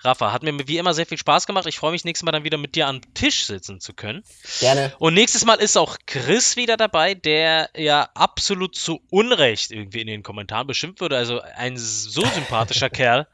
Rafa, 0.00 0.32
hat 0.32 0.42
mir 0.42 0.68
wie 0.68 0.76
immer 0.76 0.92
sehr 0.92 1.06
viel 1.06 1.16
Spaß 1.16 1.46
gemacht. 1.46 1.66
Ich 1.66 1.78
freue 1.78 1.92
mich 1.92 2.04
nächstes 2.04 2.24
Mal 2.26 2.32
dann 2.32 2.44
wieder 2.44 2.58
mit 2.58 2.74
dir 2.74 2.88
am 2.88 3.00
Tisch 3.14 3.46
sitzen 3.46 3.80
zu 3.80 3.94
können. 3.94 4.22
Gerne. 4.60 4.92
Und 4.98 5.14
nächstes 5.14 5.46
Mal 5.46 5.54
ist 5.54 5.78
auch 5.78 5.96
Chris 6.06 6.56
wieder 6.56 6.76
dabei, 6.76 7.14
der 7.14 7.70
ja 7.74 8.08
absolut 8.14 8.74
zu 8.76 9.00
Unrecht 9.08 9.70
irgendwie 9.70 10.02
in 10.02 10.06
den 10.06 10.22
Kommentaren 10.22 10.66
beschimpft 10.66 11.00
wurde. 11.00 11.16
Also 11.16 11.40
ein 11.56 11.78
so 11.78 12.20
sympathischer 12.22 12.90
Kerl. 12.90 13.26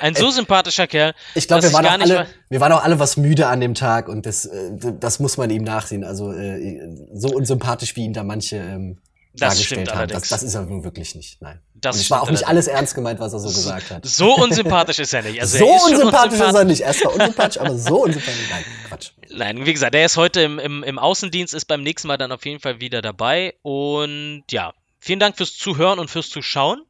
Ein 0.00 0.14
so 0.14 0.30
sympathischer 0.30 0.86
Kerl. 0.86 1.14
Ich 1.34 1.46
glaube, 1.48 1.62
wir, 1.62 1.72
waren 1.72 1.86
auch 1.86 1.92
alle- 2.00 2.26
wir 2.50 2.60
waren 2.60 2.72
auch 2.72 2.82
alle 2.84 2.98
was 2.98 3.16
müde 3.16 3.46
an 3.46 3.60
dem 3.60 3.74
Tag 3.74 4.08
und 4.08 4.26
das, 4.26 4.44
äh, 4.44 4.70
das 5.00 5.20
muss 5.20 5.38
man 5.38 5.48
ihm 5.50 5.62
nachsehen. 5.62 6.04
Also 6.04 6.32
äh, 6.32 6.88
so 7.14 7.28
unsympathisch, 7.28 7.96
wie 7.96 8.04
ihn 8.04 8.12
da 8.12 8.22
manche 8.24 8.56
ähm, 8.56 8.98
Das 9.38 9.54
dargestellt 9.54 9.88
stimmt 9.88 9.98
haben. 9.98 10.08
Das, 10.08 10.28
das 10.28 10.42
ist 10.42 10.54
er 10.54 10.62
nun 10.62 10.84
wirklich 10.84 11.14
nicht. 11.14 11.40
Nein. 11.40 11.60
Das 11.74 11.96
und 11.96 12.02
es 12.02 12.10
war 12.10 12.22
auch 12.22 12.30
nicht 12.30 12.46
allerdings. 12.46 12.68
alles 12.68 12.78
ernst 12.78 12.94
gemeint, 12.94 13.20
was 13.20 13.32
er 13.32 13.38
so 13.38 13.48
gesagt 13.48 13.90
hat. 13.90 14.06
So 14.06 14.34
unsympathisch 14.36 14.98
ist 14.98 15.12
er 15.12 15.22
nicht. 15.22 15.40
Also 15.40 15.58
so 15.58 15.64
er 15.64 15.76
ist 15.76 15.82
schon 15.82 15.92
unsympathisch 15.92 16.34
ist 16.34 16.40
er 16.40 16.46
unsympathisch. 16.46 16.68
nicht. 16.68 16.80
Er 16.80 16.90
ist 16.90 17.00
zwar 17.00 17.14
unsympathisch, 17.14 17.60
aber 17.60 17.78
so 17.78 18.02
unsympathisch. 18.04 18.48
Nein, 18.50 18.64
Quatsch. 18.88 19.10
Nein, 19.30 19.66
wie 19.66 19.72
gesagt, 19.72 19.94
der 19.94 20.06
ist 20.06 20.16
heute 20.16 20.40
im, 20.40 20.58
im, 20.58 20.82
im 20.82 20.98
Außendienst, 20.98 21.54
ist 21.54 21.66
beim 21.66 21.82
nächsten 21.82 22.08
Mal 22.08 22.16
dann 22.16 22.32
auf 22.32 22.44
jeden 22.44 22.60
Fall 22.60 22.80
wieder 22.80 23.02
dabei. 23.02 23.54
Und 23.62 24.44
ja, 24.50 24.74
vielen 24.98 25.20
Dank 25.20 25.36
fürs 25.36 25.56
Zuhören 25.56 25.98
und 25.98 26.10
fürs 26.10 26.30
Zuschauen. 26.30 26.82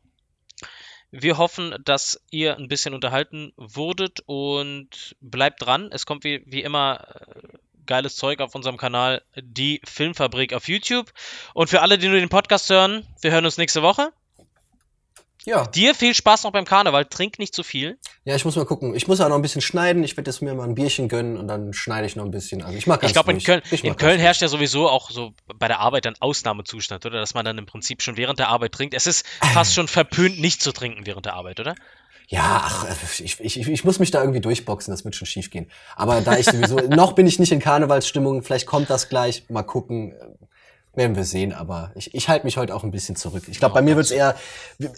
Wir 1.10 1.38
hoffen, 1.38 1.74
dass 1.84 2.20
ihr 2.30 2.56
ein 2.56 2.68
bisschen 2.68 2.94
unterhalten 2.94 3.52
wurdet 3.56 4.20
und 4.26 5.16
bleibt 5.20 5.62
dran. 5.62 5.88
Es 5.90 6.04
kommt 6.04 6.24
wie, 6.24 6.42
wie 6.46 6.62
immer 6.62 7.06
äh, 7.08 7.58
geiles 7.88 8.14
Zeug 8.14 8.38
auf 8.40 8.54
unserem 8.54 8.76
Kanal, 8.76 9.22
die 9.34 9.80
Filmfabrik 9.84 10.54
auf 10.54 10.68
YouTube. 10.68 11.12
Und 11.54 11.68
für 11.68 11.82
alle, 11.82 11.98
die 11.98 12.06
nur 12.06 12.20
den 12.20 12.28
Podcast 12.28 12.70
hören, 12.70 13.04
wir 13.20 13.32
hören 13.32 13.44
uns 13.44 13.58
nächste 13.58 13.82
Woche. 13.82 14.12
Ja. 15.44 15.66
Dir 15.66 15.94
viel 15.94 16.14
Spaß 16.14 16.44
noch 16.44 16.52
beim 16.52 16.66
Karneval. 16.66 17.06
Trink 17.06 17.38
nicht 17.38 17.54
zu 17.54 17.62
viel. 17.62 17.98
Ja, 18.24 18.36
ich 18.36 18.44
muss 18.44 18.56
mal 18.56 18.66
gucken. 18.66 18.94
Ich 18.94 19.08
muss 19.08 19.18
auch 19.20 19.30
noch 19.30 19.36
ein 19.36 19.40
bisschen 19.40 19.62
schneiden. 19.62 20.04
Ich 20.04 20.14
werde 20.16 20.30
jetzt 20.30 20.42
mir 20.42 20.52
mal 20.52 20.64
ein 20.64 20.74
Bierchen 20.74 21.08
gönnen 21.08 21.38
und 21.38 21.48
dann 21.48 21.72
schneide 21.72 22.06
ich 22.06 22.16
noch 22.16 22.24
ein 22.24 22.30
bisschen. 22.30 22.62
Also 22.62 22.76
ich 22.76 22.86
mag 22.86 23.00
ganz 23.00 23.10
Ich 23.10 23.14
glaube, 23.14 23.32
in. 23.32 23.42
Köln, 23.42 23.62
Ich 23.70 23.82
in 23.82 23.96
Köln 23.96 24.20
herrscht 24.20 24.42
ja 24.42 24.48
sowieso 24.48 24.90
auch 24.90 25.10
so 25.10 25.32
bei 25.54 25.66
der 25.68 25.80
Arbeit 25.80 26.06
ein 26.06 26.16
Ausnahmezustand, 26.20 27.06
oder? 27.06 27.18
Dass 27.18 27.32
man 27.32 27.46
dann 27.46 27.56
im 27.56 27.64
Prinzip 27.64 28.02
schon 28.02 28.18
während 28.18 28.38
der 28.38 28.48
Arbeit 28.48 28.72
trinkt. 28.72 28.94
Es 28.94 29.06
ist 29.06 29.26
fast 29.54 29.74
schon 29.74 29.88
verpönt, 29.88 30.38
nicht 30.38 30.60
zu 30.60 30.72
trinken 30.72 31.06
während 31.06 31.24
der 31.24 31.34
Arbeit, 31.34 31.60
oder? 31.60 31.74
Ja, 32.30 32.60
ach, 32.62 32.86
ich, 33.20 33.40
ich, 33.40 33.56
ich, 33.58 33.68
ich 33.68 33.84
muss 33.84 33.98
mich 33.98 34.10
da 34.10 34.20
irgendwie 34.20 34.40
durchboxen, 34.40 34.92
das 34.92 35.02
wird 35.04 35.16
schon 35.16 35.26
schief 35.26 35.50
gehen. 35.50 35.70
Aber 35.96 36.20
da 36.20 36.36
ich 36.36 36.44
sowieso, 36.44 36.76
noch 36.88 37.12
bin 37.14 37.26
ich 37.26 37.38
nicht 37.38 37.52
in 37.52 37.58
Karnevalsstimmung, 37.58 38.42
vielleicht 38.42 38.66
kommt 38.66 38.90
das 38.90 39.08
gleich, 39.08 39.48
mal 39.48 39.62
gucken, 39.62 40.12
äh, 40.12 40.96
werden 40.96 41.16
wir 41.16 41.24
sehen, 41.24 41.54
aber 41.54 41.90
ich, 41.94 42.14
ich 42.14 42.28
halte 42.28 42.44
mich 42.44 42.58
heute 42.58 42.74
auch 42.74 42.84
ein 42.84 42.90
bisschen 42.90 43.16
zurück. 43.16 43.44
Ich 43.48 43.58
glaube, 43.58 43.74
bei 43.74 43.82
mir 43.82 43.96
wird's 43.96 44.10
eher, 44.10 44.36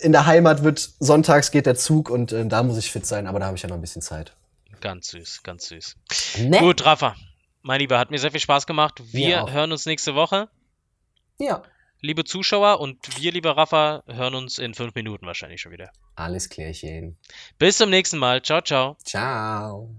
in 0.01 0.11
der 0.11 0.27
Heimat 0.27 0.65
wird, 0.65 0.91
sonntags 0.99 1.53
geht 1.53 1.67
der 1.67 1.77
Zug 1.77 2.11
und 2.11 2.33
äh, 2.33 2.47
da 2.47 2.65
muss 2.65 2.79
ich 2.79 2.91
fit 2.91 3.07
sein, 3.07 3.29
aber 3.29 3.39
da 3.39 3.47
habe 3.47 3.57
ich 3.57 3.63
ja 3.63 3.69
noch 3.69 3.77
ein 3.77 3.83
bisschen 3.83 4.03
Zeit. 4.03 4.33
Ganz 4.81 5.09
süß, 5.09 5.45
ganz 5.45 5.69
süß. 5.69 5.97
Ne? 6.39 6.59
Gut, 6.59 6.85
Rafa, 6.85 7.15
mein 7.63 7.79
Lieber, 7.79 7.99
hat 7.99 8.11
mir 8.11 8.19
sehr 8.19 8.33
viel 8.33 8.41
Spaß 8.41 8.67
gemacht. 8.67 9.03
Wir 9.13 9.53
hören 9.53 9.71
uns 9.71 9.87
nächste 9.87 10.17
Woche. 10.17 10.49
Ja. 11.39 11.63
Liebe 12.03 12.25
Zuschauer 12.25 12.81
und 12.81 13.21
wir, 13.21 13.31
lieber 13.33 13.57
Rafa, 13.57 14.03
hören 14.07 14.35
uns 14.35 14.59
in 14.59 14.75
fünf 14.75 14.95
Minuten 14.95 15.27
wahrscheinlich 15.27 15.61
schon 15.61 15.73
wieder. 15.73 15.91
Alles 16.15 16.49
klärchen. 16.49 17.17
Bis 17.59 17.77
zum 17.77 17.91
nächsten 17.91 18.19
Mal. 18.19 18.43
Ciao, 18.43 18.63
ciao. 18.63 18.97
Ciao. 19.05 19.95